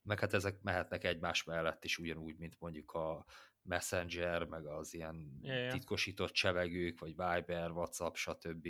Meg 0.01 0.19
hát 0.19 0.33
ezek 0.33 0.61
mehetnek 0.61 1.03
egymás 1.03 1.43
mellett 1.43 1.83
is 1.83 1.97
ugyanúgy, 1.97 2.37
mint 2.37 2.59
mondjuk 2.59 2.91
a 2.91 3.25
Messenger, 3.67 4.43
meg 4.43 4.65
az 4.65 4.93
ilyen 4.93 5.39
yeah, 5.41 5.57
yeah. 5.57 5.71
titkosított 5.71 6.31
csevegők, 6.31 6.99
vagy 6.99 7.15
Viber, 7.15 7.71
WhatsApp, 7.71 8.15
stb. 8.15 8.67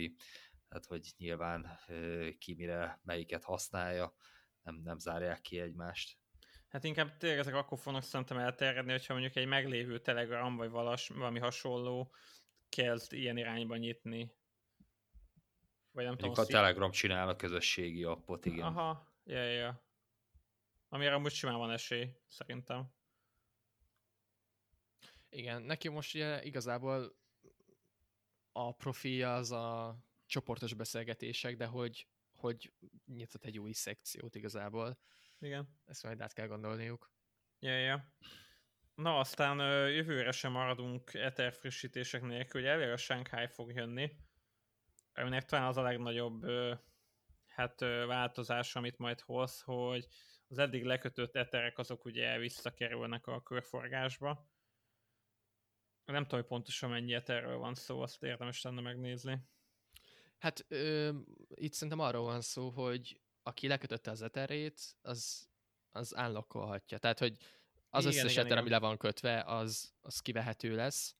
Tehát, 0.68 0.86
hogy 0.86 1.12
nyilván 1.16 1.78
ki 2.38 2.54
mire 2.54 3.00
melyiket 3.04 3.44
használja, 3.44 4.14
nem, 4.62 4.80
nem 4.84 4.98
zárják 4.98 5.40
ki 5.40 5.60
egymást. 5.60 6.18
Hát 6.68 6.84
inkább 6.84 7.16
tényleg 7.16 7.38
ezek 7.38 7.54
akkor 7.54 7.78
fognak 7.78 8.02
szerintem 8.02 8.38
elterjedni, 8.38 8.90
hogyha 8.90 9.12
mondjuk 9.12 9.36
egy 9.36 9.46
meglévő 9.46 9.98
Telegram, 9.98 10.56
vagy 10.56 10.70
valas, 10.70 11.08
valami 11.08 11.38
hasonló 11.38 12.14
kezd 12.68 13.12
ilyen 13.12 13.36
irányba 13.36 13.76
nyitni. 13.76 14.32
Vagy 15.90 16.04
nem 16.04 16.14
mondjuk 16.18 16.34
tudom, 16.34 16.44
a 16.44 16.52
Telegram 16.52 16.90
csinál 16.90 17.28
a 17.28 17.36
közösségi 17.36 18.04
appot, 18.04 18.44
igen. 18.44 18.66
Aha, 18.66 19.06
ja, 19.24 19.42
ja. 19.42 19.86
Amire 20.88 21.14
amúgy 21.14 21.32
simán 21.32 21.58
van 21.58 21.70
esély, 21.70 22.08
szerintem. 22.26 22.96
Igen, 25.30 25.62
neki 25.62 25.88
most 25.88 26.14
ugye 26.14 26.44
igazából 26.44 27.16
a 28.52 28.72
profilja 28.72 29.34
az 29.34 29.52
a 29.52 29.98
csoportos 30.26 30.74
beszélgetések, 30.74 31.56
de 31.56 31.66
hogy, 31.66 32.08
hogy 32.34 32.72
nyitott 33.06 33.44
egy 33.44 33.58
új 33.58 33.72
szekciót 33.72 34.34
igazából. 34.34 34.98
Igen. 35.38 35.68
Ezt 35.84 36.02
majd 36.02 36.20
át 36.20 36.32
kell 36.32 36.46
gondolniuk. 36.46 37.12
Ja, 37.58 37.78
ja. 37.78 38.12
Na, 38.94 39.18
aztán 39.18 39.58
jövőre 39.90 40.30
sem 40.30 40.52
maradunk 40.52 41.14
Ether 41.14 41.52
frissítések 41.52 42.22
nélkül, 42.22 42.60
hogy 42.60 42.70
elvileg 42.70 42.92
a 42.92 42.96
Shanghai 42.96 43.46
fog 43.46 43.72
jönni, 43.72 44.16
aminek 45.14 45.44
talán 45.44 45.66
az 45.66 45.76
a 45.76 45.82
legnagyobb 45.82 46.46
hát 47.46 47.80
változás, 47.80 48.76
amit 48.76 48.98
majd 48.98 49.20
hoz, 49.20 49.60
hogy 49.60 50.08
az 50.48 50.58
eddig 50.58 50.84
lekötött 50.84 51.36
eterek 51.36 51.78
azok 51.78 52.04
ugye 52.04 52.38
visszakerülnek 52.38 53.26
a 53.26 53.42
körforgásba, 53.42 54.48
nem 56.12 56.22
tudom, 56.22 56.40
hogy 56.40 56.48
pontosan 56.48 56.90
mennyi 56.90 57.14
erről 57.14 57.58
van 57.58 57.74
szó, 57.74 58.00
azt 58.00 58.22
érdemes 58.22 58.62
lenne 58.62 58.80
megnézni. 58.80 59.40
Hát 60.38 60.64
ö, 60.68 61.10
itt 61.54 61.72
szerintem 61.72 61.98
arról 61.98 62.24
van 62.24 62.40
szó, 62.40 62.70
hogy 62.70 63.20
aki 63.42 63.68
lekötötte 63.68 64.10
az 64.10 64.22
eterét, 64.22 64.96
az, 65.02 65.48
az 65.90 66.14
unlockolhatja. 66.18 66.98
Tehát, 66.98 67.18
hogy 67.18 67.36
az 67.90 68.04
igen, 68.04 68.16
összes 68.16 68.32
igen, 68.32 68.44
eter, 68.44 68.46
igen. 68.46 68.58
ami 68.58 68.68
le 68.68 68.78
van 68.78 68.96
kötve, 68.96 69.42
az, 69.42 69.94
az 70.00 70.20
kivehető 70.20 70.74
lesz. 70.74 71.16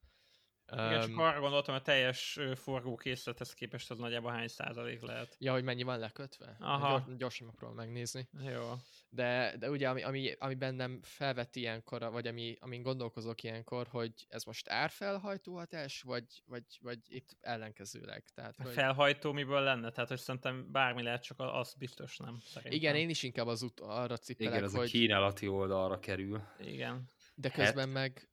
Igen, 0.73 1.01
csak 1.01 1.19
arra 1.19 1.41
gondoltam, 1.41 1.75
a 1.75 1.81
teljes 1.81 2.39
forgókészlethez 2.55 3.55
képest 3.55 3.91
az 3.91 3.99
nagyjából 3.99 4.31
hány 4.31 4.49
százalék 4.49 5.03
lehet. 5.03 5.37
Ja, 5.39 5.53
hogy 5.53 5.65
mennyi 5.65 5.83
van 5.83 5.99
lekötve? 5.99 6.57
Aha. 6.61 6.99
Gyors, 6.99 7.17
gyorsan 7.17 7.47
megpróbálom 7.47 7.85
megnézni. 7.85 8.29
Jó. 8.53 8.73
De, 9.11 9.55
de 9.59 9.71
ugye, 9.71 9.89
ami, 9.89 10.03
ami, 10.03 10.33
ami 10.39 10.55
bennem 10.55 11.01
felvett 11.03 11.57
ilyenkor, 11.57 12.11
vagy 12.11 12.27
ami, 12.27 12.57
amin 12.61 12.83
gondolkozok 12.83 13.43
ilyenkor, 13.43 13.87
hogy 13.91 14.13
ez 14.29 14.45
most 14.45 14.69
árfelhajtó 14.69 15.57
hatás, 15.57 16.03
vagy, 16.03 16.43
vagy, 16.47 16.65
vagy 16.81 16.99
épp 17.09 17.29
ellenkezőleg. 17.41 18.25
Tehát, 18.35 18.57
hogy... 18.57 18.73
Felhajtó 18.73 19.33
miből 19.33 19.61
lenne? 19.61 19.91
Tehát, 19.91 20.09
hogy 20.09 20.19
szerintem 20.19 20.73
bármi 20.73 21.03
lehet, 21.03 21.23
csak 21.23 21.39
az 21.39 21.75
biztos 21.75 22.17
nem. 22.17 22.41
Szerintem. 22.45 22.79
Igen, 22.79 22.95
én 22.97 23.09
is 23.09 23.23
inkább 23.23 23.47
az 23.47 23.63
út 23.63 23.81
arra 23.81 24.17
cipelek, 24.17 24.53
Igen, 24.53 24.65
az 24.65 24.75
hogy... 24.75 24.87
a 24.87 24.91
kínálati 24.91 25.49
oldalra 25.49 25.99
kerül. 25.99 26.43
Igen. 26.59 27.05
De 27.35 27.51
közben 27.51 27.85
hát... 27.85 27.95
meg 27.95 28.29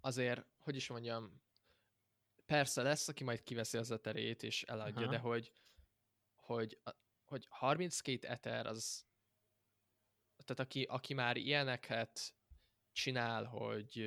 azért, 0.00 0.44
hogy 0.58 0.76
is 0.76 0.88
mondjam, 0.88 1.40
persze 2.48 2.82
lesz, 2.82 3.08
aki 3.08 3.24
majd 3.24 3.42
kiveszi 3.42 3.78
az 3.78 3.90
eterét 3.90 4.42
és 4.42 4.62
eladja, 4.62 5.02
Aha. 5.02 5.10
de 5.10 5.18
hogy, 5.18 5.52
hogy, 6.34 6.80
hogy 7.24 7.46
32 7.48 8.28
eter 8.28 8.66
az, 8.66 9.06
tehát 10.44 10.60
aki, 10.60 10.82
aki 10.82 11.14
már 11.14 11.36
ilyeneket 11.36 12.34
csinál, 12.92 13.44
hogy, 13.44 14.04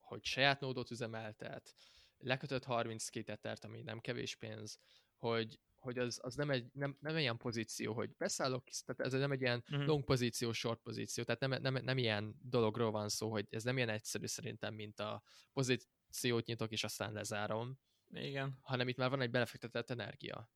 hogy 0.00 0.24
saját 0.24 0.60
nódot 0.60 0.90
üzemeltet, 0.90 1.74
lekötött 2.16 2.64
32 2.64 3.32
etert, 3.32 3.64
ami 3.64 3.82
nem 3.82 4.00
kevés 4.00 4.36
pénz, 4.36 4.78
hogy, 5.16 5.60
hogy 5.74 5.98
az, 5.98 6.18
az 6.22 6.34
nem, 6.34 6.50
egy, 6.50 6.66
nem, 6.72 6.96
nem 7.00 7.16
ilyen 7.16 7.36
pozíció, 7.36 7.94
hogy 7.94 8.16
beszállok, 8.16 8.64
tehát 8.84 9.12
ez 9.12 9.20
nem 9.20 9.32
egy 9.32 9.40
ilyen 9.40 9.64
uh-huh. 9.70 9.86
long 9.86 10.04
pozíció, 10.04 10.52
short 10.52 10.80
pozíció, 10.80 11.24
tehát 11.24 11.40
nem, 11.40 11.62
nem, 11.62 11.84
nem 11.84 11.98
ilyen 11.98 12.34
dologról 12.42 12.90
van 12.90 13.08
szó, 13.08 13.30
hogy 13.30 13.46
ez 13.50 13.62
nem 13.62 13.76
ilyen 13.76 13.88
egyszerű 13.88 14.26
szerintem, 14.26 14.74
mint 14.74 15.00
a 15.00 15.22
pozíció 15.52 15.90
akciót 16.12 16.46
nyitok, 16.46 16.70
és 16.70 16.84
aztán 16.84 17.12
lezárom. 17.12 17.78
Igen. 18.10 18.58
Hanem 18.60 18.88
itt 18.88 18.96
már 18.96 19.10
van 19.10 19.20
egy 19.20 19.30
belefektetett 19.30 19.90
energia. 19.90 20.50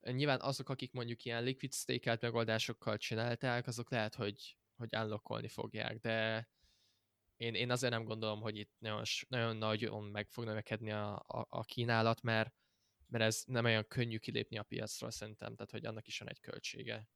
Nyilván 0.00 0.40
azok, 0.40 0.68
akik 0.68 0.92
mondjuk 0.92 1.24
ilyen 1.24 1.42
liquid 1.42 1.72
stake 1.72 2.18
megoldásokkal 2.20 2.96
csinálták, 2.96 3.66
azok 3.66 3.90
lehet, 3.90 4.14
hogy, 4.14 4.56
hogy 4.76 4.96
unlockolni 4.96 5.48
fogják, 5.48 5.98
de 5.98 6.48
én, 7.36 7.54
én 7.54 7.70
azért 7.70 7.92
nem 7.92 8.04
gondolom, 8.04 8.40
hogy 8.40 8.56
itt 8.56 8.72
nagyon, 8.78 9.02
nagyon 9.28 9.56
nagyon 9.56 10.04
meg 10.04 10.28
fog 10.28 10.44
növekedni 10.44 10.92
a, 10.92 11.14
a, 11.14 11.46
a 11.48 11.64
kínálat, 11.64 12.22
mert, 12.22 12.54
mert 13.06 13.24
ez 13.24 13.42
nem 13.46 13.64
olyan 13.64 13.86
könnyű 13.88 14.18
kilépni 14.18 14.58
a 14.58 14.62
piacról 14.62 15.10
szerintem, 15.10 15.54
tehát 15.54 15.70
hogy 15.70 15.86
annak 15.86 16.06
is 16.06 16.18
van 16.18 16.28
egy 16.28 16.40
költsége. 16.40 17.08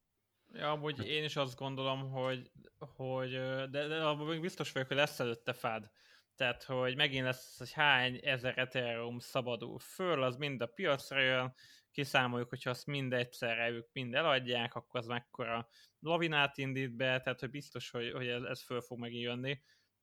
Ja, 0.52 0.70
amúgy 0.70 1.06
én 1.06 1.24
is 1.24 1.36
azt 1.36 1.56
gondolom, 1.56 2.10
hogy, 2.10 2.50
hogy 2.78 3.30
de, 3.70 3.86
de 3.86 4.04
abban 4.04 4.40
biztos 4.40 4.72
vagyok, 4.72 4.88
hogy 4.88 4.96
lesz 4.96 5.20
előtte 5.20 5.52
fád. 5.52 5.90
Tehát, 6.36 6.62
hogy 6.62 6.96
megint 6.96 7.24
lesz, 7.24 7.58
hogy 7.58 7.72
hány 7.72 8.20
ezer 8.22 8.58
Ethereum 8.58 9.18
szabadul 9.18 9.78
föl, 9.78 10.22
az 10.22 10.36
mind 10.36 10.60
a 10.60 10.66
piacra 10.66 11.20
jön, 11.20 11.54
kiszámoljuk, 11.90 12.48
hogyha 12.48 12.70
azt 12.70 12.86
mind 12.86 13.12
egyszerre 13.12 13.70
ők 13.70 13.92
mind 13.92 14.14
eladják, 14.14 14.74
akkor 14.74 15.00
az 15.00 15.06
mekkora 15.06 15.68
lavinát 15.98 16.58
indít 16.58 16.96
be, 16.96 17.20
tehát 17.20 17.40
hogy 17.40 17.50
biztos, 17.50 17.90
hogy, 17.90 18.12
hogy 18.12 18.28
ez, 18.28 18.42
ez 18.42 18.62
föl 18.62 18.80
fog 18.80 18.98
megint 18.98 19.22
jönni, 19.22 19.62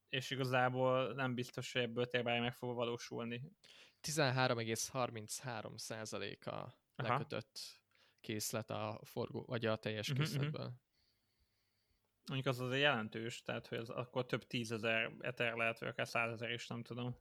és 0.10 0.30
igazából 0.30 1.14
nem 1.14 1.34
biztos, 1.34 1.72
hogy 1.72 1.82
ebből 1.82 2.06
tényleg 2.06 2.42
meg 2.42 2.54
fog 2.54 2.76
valósulni. 2.76 3.52
13,33 4.02 5.78
százaléka 5.78 6.80
lekötött 6.96 7.60
készlet 8.22 8.70
a 8.70 9.00
forgó, 9.04 9.46
vagy 9.48 9.66
a 9.66 9.76
teljes 9.76 10.10
uh-huh, 10.10 10.26
készletből. 10.26 10.62
Uh-huh. 10.62 10.78
Mondjuk 12.26 12.56
az 12.56 12.60
azért 12.60 12.82
jelentős, 12.82 13.42
tehát 13.42 13.68
hogy 13.68 13.78
az 13.78 13.90
akkor 13.90 14.26
több 14.26 14.48
tízezer 14.48 15.12
eter 15.20 15.54
lehet, 15.54 15.80
vagy 15.80 15.90
akár 15.90 16.08
százezer 16.08 16.52
is, 16.52 16.68
nem 16.68 16.84
tudom. 16.84 17.16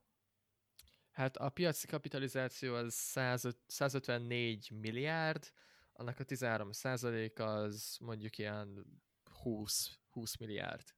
Hát 1.11 1.37
a 1.37 1.49
piaci 1.49 1.87
kapitalizáció 1.87 2.75
az 2.75 2.95
100, 2.95 3.49
154 3.67 4.71
milliárd, 4.71 5.53
annak 5.93 6.19
a 6.19 6.25
13% 6.25 7.39
az 7.39 7.97
mondjuk 8.01 8.39
ilyen 8.39 8.87
20, 9.25 9.99
20 10.11 10.37
milliárd. 10.37 10.95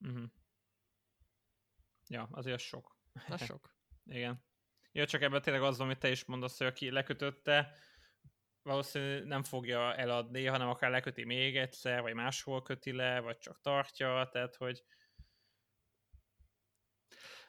Uh-huh. 0.00 0.24
Ja, 2.08 2.28
azért 2.30 2.60
sok. 2.60 2.96
Na 3.28 3.36
sok. 3.36 3.74
Igen. 4.04 4.44
Ja, 4.92 5.06
csak 5.06 5.22
ebben 5.22 5.42
tényleg 5.42 5.62
az, 5.62 5.80
amit 5.80 5.98
te 5.98 6.10
is 6.10 6.24
mondasz, 6.24 6.58
hogy 6.58 6.66
aki 6.66 6.90
lekötötte, 6.90 7.76
valószínűleg 8.64 9.24
nem 9.24 9.42
fogja 9.42 9.94
eladni, 9.94 10.44
hanem 10.44 10.68
akár 10.68 10.90
leköti 10.90 11.24
még 11.24 11.56
egyszer, 11.56 12.02
vagy 12.02 12.14
máshol 12.14 12.62
köti 12.62 12.92
le, 12.92 13.20
vagy 13.20 13.38
csak 13.38 13.60
tartja, 13.60 14.28
tehát 14.32 14.56
hogy 14.56 14.84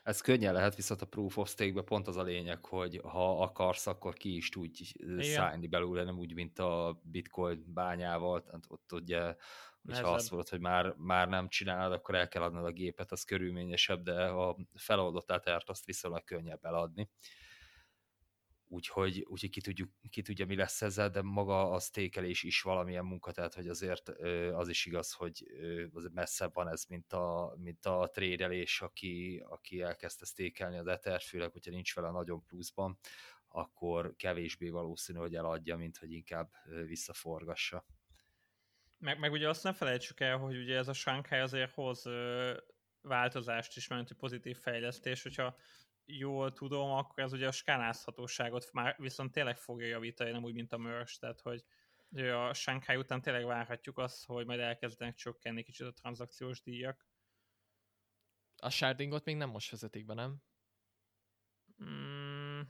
ez 0.03 0.21
könnyen 0.21 0.53
lehet, 0.53 0.75
viszont 0.75 1.01
a 1.01 1.05
proof 1.05 1.37
of 1.37 1.49
stake 1.49 1.81
pont 1.81 2.07
az 2.07 2.17
a 2.17 2.23
lényeg, 2.23 2.65
hogy 2.65 2.99
ha 3.03 3.41
akarsz, 3.41 3.87
akkor 3.87 4.13
ki 4.13 4.35
is 4.35 4.49
tudj 4.49 4.83
szállni 5.19 5.67
belőle, 5.67 6.03
nem 6.03 6.17
úgy, 6.17 6.33
mint 6.33 6.59
a 6.59 7.01
bitcoin 7.03 7.73
bányával, 7.73 8.43
tehát 8.43 8.63
ott 8.67 8.91
ugye, 8.91 9.35
hogyha 9.83 10.11
azt 10.11 10.31
mondod, 10.31 10.49
hogy 10.49 10.59
már, 10.59 10.93
már 10.97 11.27
nem 11.27 11.47
csinálod, 11.47 11.91
akkor 11.91 12.15
el 12.15 12.27
kell 12.27 12.41
adnod 12.41 12.65
a 12.65 12.71
gépet, 12.71 13.11
az 13.11 13.23
körülményesebb, 13.23 14.03
de 14.03 14.25
a 14.25 14.57
feloldott 14.73 15.31
etert 15.31 15.69
azt 15.69 15.85
viszonylag 15.85 16.23
könnyebb 16.23 16.65
eladni 16.65 17.09
úgyhogy, 18.67 19.25
úgyhogy 19.27 19.49
ki, 19.49 19.61
tudjuk, 19.61 19.89
ki 20.09 20.21
tudja, 20.21 20.45
mi 20.45 20.55
lesz 20.55 20.81
ezzel, 20.81 21.09
de 21.09 21.21
maga 21.21 21.69
a 21.69 21.79
stékelés 21.79 22.43
is 22.43 22.61
valamilyen 22.61 23.05
munka, 23.05 23.31
tehát 23.31 23.53
hogy 23.53 23.67
azért 23.67 24.09
az 24.53 24.69
is 24.69 24.85
igaz, 24.85 25.11
hogy 25.11 25.45
az 25.93 26.09
messzebb 26.13 26.53
van 26.53 26.67
ez, 26.67 26.85
mint 26.85 27.13
a, 27.13 27.55
mint 27.57 27.85
a 27.85 28.09
trédelés, 28.13 28.81
aki, 28.81 29.43
aki 29.47 29.81
elkezdte 29.81 30.25
stékelni 30.25 30.77
az 30.77 30.87
Ether, 30.87 31.21
főleg, 31.21 31.51
hogyha 31.51 31.71
nincs 31.71 31.95
vele 31.95 32.11
nagyon 32.11 32.43
pluszban, 32.43 32.97
akkor 33.47 34.15
kevésbé 34.15 34.69
valószínű, 34.69 35.19
hogy 35.19 35.35
eladja, 35.35 35.77
mint 35.77 35.97
hogy 35.97 36.11
inkább 36.11 36.51
visszaforgassa. 36.85 37.85
Meg, 38.97 39.19
meg 39.19 39.31
ugye 39.31 39.49
azt 39.49 39.63
nem 39.63 39.73
felejtsük 39.73 40.19
el, 40.19 40.37
hogy 40.37 40.57
ugye 40.57 40.77
ez 40.77 40.87
a 40.87 40.93
Shanghai 40.93 41.39
azért 41.39 41.73
hoz 41.73 42.03
változást 43.01 43.77
is, 43.77 43.87
mert 43.87 44.13
pozitív 44.13 44.57
fejlesztés, 44.57 45.23
hogyha 45.23 45.57
jól 46.05 46.53
tudom, 46.53 46.91
akkor 46.91 47.23
ez 47.23 47.33
ugye 47.33 47.47
a 47.47 47.51
skálázhatóságot 47.51 48.69
már 48.71 48.95
viszont 48.97 49.31
tényleg 49.31 49.57
fogja 49.57 49.87
javítani, 49.87 50.31
nem 50.31 50.43
úgy, 50.43 50.53
mint 50.53 50.73
a 50.73 50.77
MERS, 50.77 51.17
tehát 51.17 51.41
hogy 51.41 51.65
a 52.21 52.53
Shanghai 52.53 52.95
után 52.95 53.21
tényleg 53.21 53.45
várhatjuk 53.45 53.97
azt, 53.97 54.25
hogy 54.25 54.45
majd 54.45 54.59
elkezdenek 54.59 55.15
csökkenni 55.15 55.63
kicsit 55.63 55.87
a 55.87 55.93
tranzakciós 55.93 56.61
díjak. 56.61 57.07
A 58.57 58.69
shardingot 58.69 59.25
még 59.25 59.35
nem 59.35 59.49
most 59.49 59.71
vezetik 59.71 60.05
be, 60.05 60.13
nem? 60.13 60.43
Mm, 61.83 62.61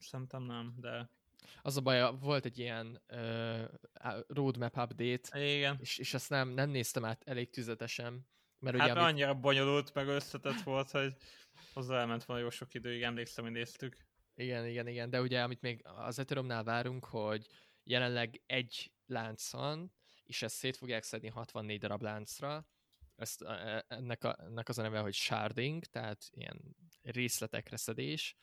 szerintem 0.00 0.42
nem, 0.42 0.74
de... 0.76 1.10
Az 1.62 1.76
a 1.76 1.80
baj, 1.80 2.16
volt 2.20 2.44
egy 2.44 2.58
ilyen 2.58 3.02
uh, 3.08 3.68
roadmap 4.28 4.76
update, 4.76 5.40
Igen. 5.40 5.76
És, 5.80 5.98
és 5.98 6.14
ezt 6.14 6.30
nem, 6.30 6.48
nem 6.48 6.70
néztem 6.70 7.04
át 7.04 7.22
elég 7.28 7.50
tüzetesen. 7.50 8.26
Mert 8.58 8.76
hát 8.76 8.90
ugye, 8.90 9.00
amit... 9.00 9.12
annyira 9.12 9.34
bonyolult, 9.34 9.94
meg 9.94 10.08
összetett 10.08 10.60
volt, 10.60 10.90
hogy 10.90 11.16
hozzá 11.74 11.98
elment 11.98 12.24
volna 12.24 12.42
jó 12.42 12.50
sok 12.50 12.74
időig, 12.74 13.02
emlékszem, 13.02 13.44
hogy 13.44 13.52
néztük. 13.52 13.96
Igen, 14.34 14.66
igen, 14.66 14.86
igen, 14.86 15.10
de 15.10 15.20
ugye 15.20 15.42
amit 15.42 15.60
még 15.60 15.80
az 15.84 16.18
Ethereumnál 16.18 16.64
várunk, 16.64 17.04
hogy 17.04 17.46
jelenleg 17.82 18.42
egy 18.46 18.92
lánc 19.06 19.50
van, 19.50 19.92
és 20.24 20.42
ezt 20.42 20.56
szét 20.56 20.76
fogják 20.76 21.02
szedni 21.02 21.28
64 21.28 21.78
darab 21.78 22.02
láncra, 22.02 22.66
ezt, 23.16 23.42
e, 23.42 23.84
ennek, 23.88 24.24
a, 24.24 24.36
ennek 24.38 24.68
az 24.68 24.78
a 24.78 24.82
neve, 24.82 24.98
hogy 24.98 25.14
sharding, 25.14 25.84
tehát 25.84 26.28
ilyen 26.30 26.76
részletekre 27.02 27.76
szedés, 27.76 28.36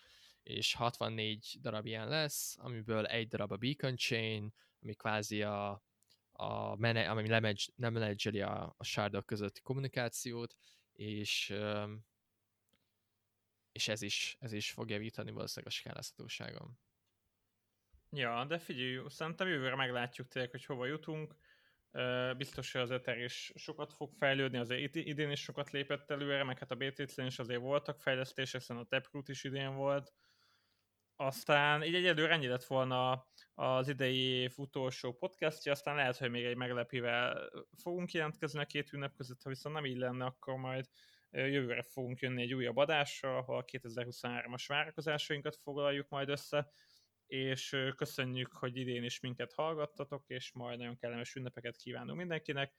és 0.44 0.74
64 0.74 1.58
darab 1.62 1.86
ilyen 1.86 2.08
lesz, 2.08 2.58
amiből 2.60 3.06
egy 3.06 3.28
darab 3.28 3.52
a 3.52 3.58
beacon 3.58 3.96
chain, 3.96 4.54
ami 4.82 4.94
kvázi 4.94 5.42
a, 5.42 5.84
a 6.32 6.76
mene, 6.76 7.10
ami 7.10 7.28
nem 7.76 7.94
menedzseli 7.94 8.42
a, 8.42 8.74
a 8.78 8.84
shardok 8.84 9.26
közötti 9.26 9.62
kommunikációt, 9.62 10.56
és 10.92 11.54
és 13.72 13.88
ez 13.88 14.02
is, 14.02 14.38
ez 14.40 14.54
is 14.54 14.72
fog 14.72 14.90
javítani 14.90 15.32
valószínűleg 15.32 15.74
a 15.74 15.78
skálázhatóságon. 15.78 16.80
Ja, 18.10 18.46
de 18.46 18.58
figyelj, 18.58 19.02
szerintem 19.08 19.48
jövőre 19.48 19.76
meglátjuk 19.76 20.28
tényleg, 20.28 20.52
hogy 20.52 20.66
hova 20.66 20.86
jutunk. 20.86 21.36
Biztos, 22.38 22.72
hogy 22.72 22.82
az 22.82 22.92
Ether 22.92 23.18
is 23.18 23.52
sokat 23.56 23.94
fog 23.94 24.14
fejlődni, 24.14 24.58
azért 24.58 24.96
idén 24.96 25.32
is 25.32 25.42
sokat 25.42 25.72
lépett 25.72 26.12
előre, 26.12 26.44
meg 26.44 26.60
hát 26.60 26.72
a 26.72 26.76
BTC-n 26.76 27.22
is 27.22 27.40
azért 27.40 27.60
voltak 27.60 28.00
fejlesztések, 28.00 28.60
hiszen 28.60 28.78
a 28.78 28.84
Taproot 28.84 29.30
is 29.30 29.44
idén 29.44 29.76
volt. 29.76 30.14
Aztán 31.16 31.84
így 31.84 31.96
egyedül 31.96 32.28
ennyi 32.28 32.48
lett 32.48 32.64
volna 32.64 33.28
az 33.54 33.88
idei 33.88 34.18
év 34.18 34.54
utolsó 34.58 35.14
podcastja, 35.14 35.72
aztán 35.72 35.96
lehet, 35.96 36.18
hogy 36.18 36.30
még 36.30 36.46
egy 36.46 36.56
meglepivel 36.56 37.50
fogunk 37.78 38.12
jelentkezni 38.12 38.60
a 38.60 38.66
két 38.66 38.94
ünnep 38.94 39.16
között, 39.16 39.42
ha 39.42 39.50
viszont 39.50 39.76
nem 39.76 39.86
így 39.86 39.98
lenne, 39.98 40.26
akkor 40.26 40.56
majd 40.56 40.86
Jövőre 41.32 41.82
fogunk 41.82 42.20
jönni 42.20 42.42
egy 42.42 42.54
újabb 42.54 42.78
adással, 42.78 43.38
ahol 43.38 43.58
a 43.58 43.66
2023-as 43.66 44.64
várakozásainkat 44.68 45.56
foglaljuk 45.56 46.10
majd 46.10 46.30
össze, 46.30 46.72
és 47.26 47.78
köszönjük, 47.96 48.52
hogy 48.54 48.78
idén 48.78 49.04
is 49.04 49.20
minket 49.20 49.54
hallgattatok, 49.54 50.24
és 50.28 50.52
majd 50.52 50.78
nagyon 50.78 50.98
kellemes 50.98 51.36
ünnepeket 51.36 51.76
kívánunk 51.78 52.18
mindenkinek. 52.18 52.74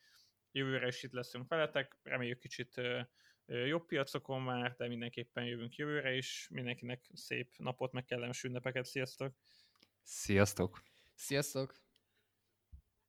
Jövőre 0.51 0.87
is 0.87 1.03
itt 1.03 1.13
leszünk 1.13 1.49
veletek, 1.49 1.99
reméljük 2.03 2.39
kicsit 2.39 2.81
jobb 3.47 3.87
piacokon 3.87 4.43
már, 4.43 4.75
de 4.77 4.89
mindenképpen 4.89 5.45
jövünk 5.45 5.77
jövőre 5.77 6.15
is. 6.15 6.49
Mindenkinek 6.51 7.11
szép 7.13 7.55
napot, 7.57 7.93
meg 7.93 8.05
kellemes 8.05 8.43
ünnepeket. 8.43 8.85
Sziasztok! 8.85 9.35
Sziasztok! 10.03 10.83
Sziasztok! 11.15 11.75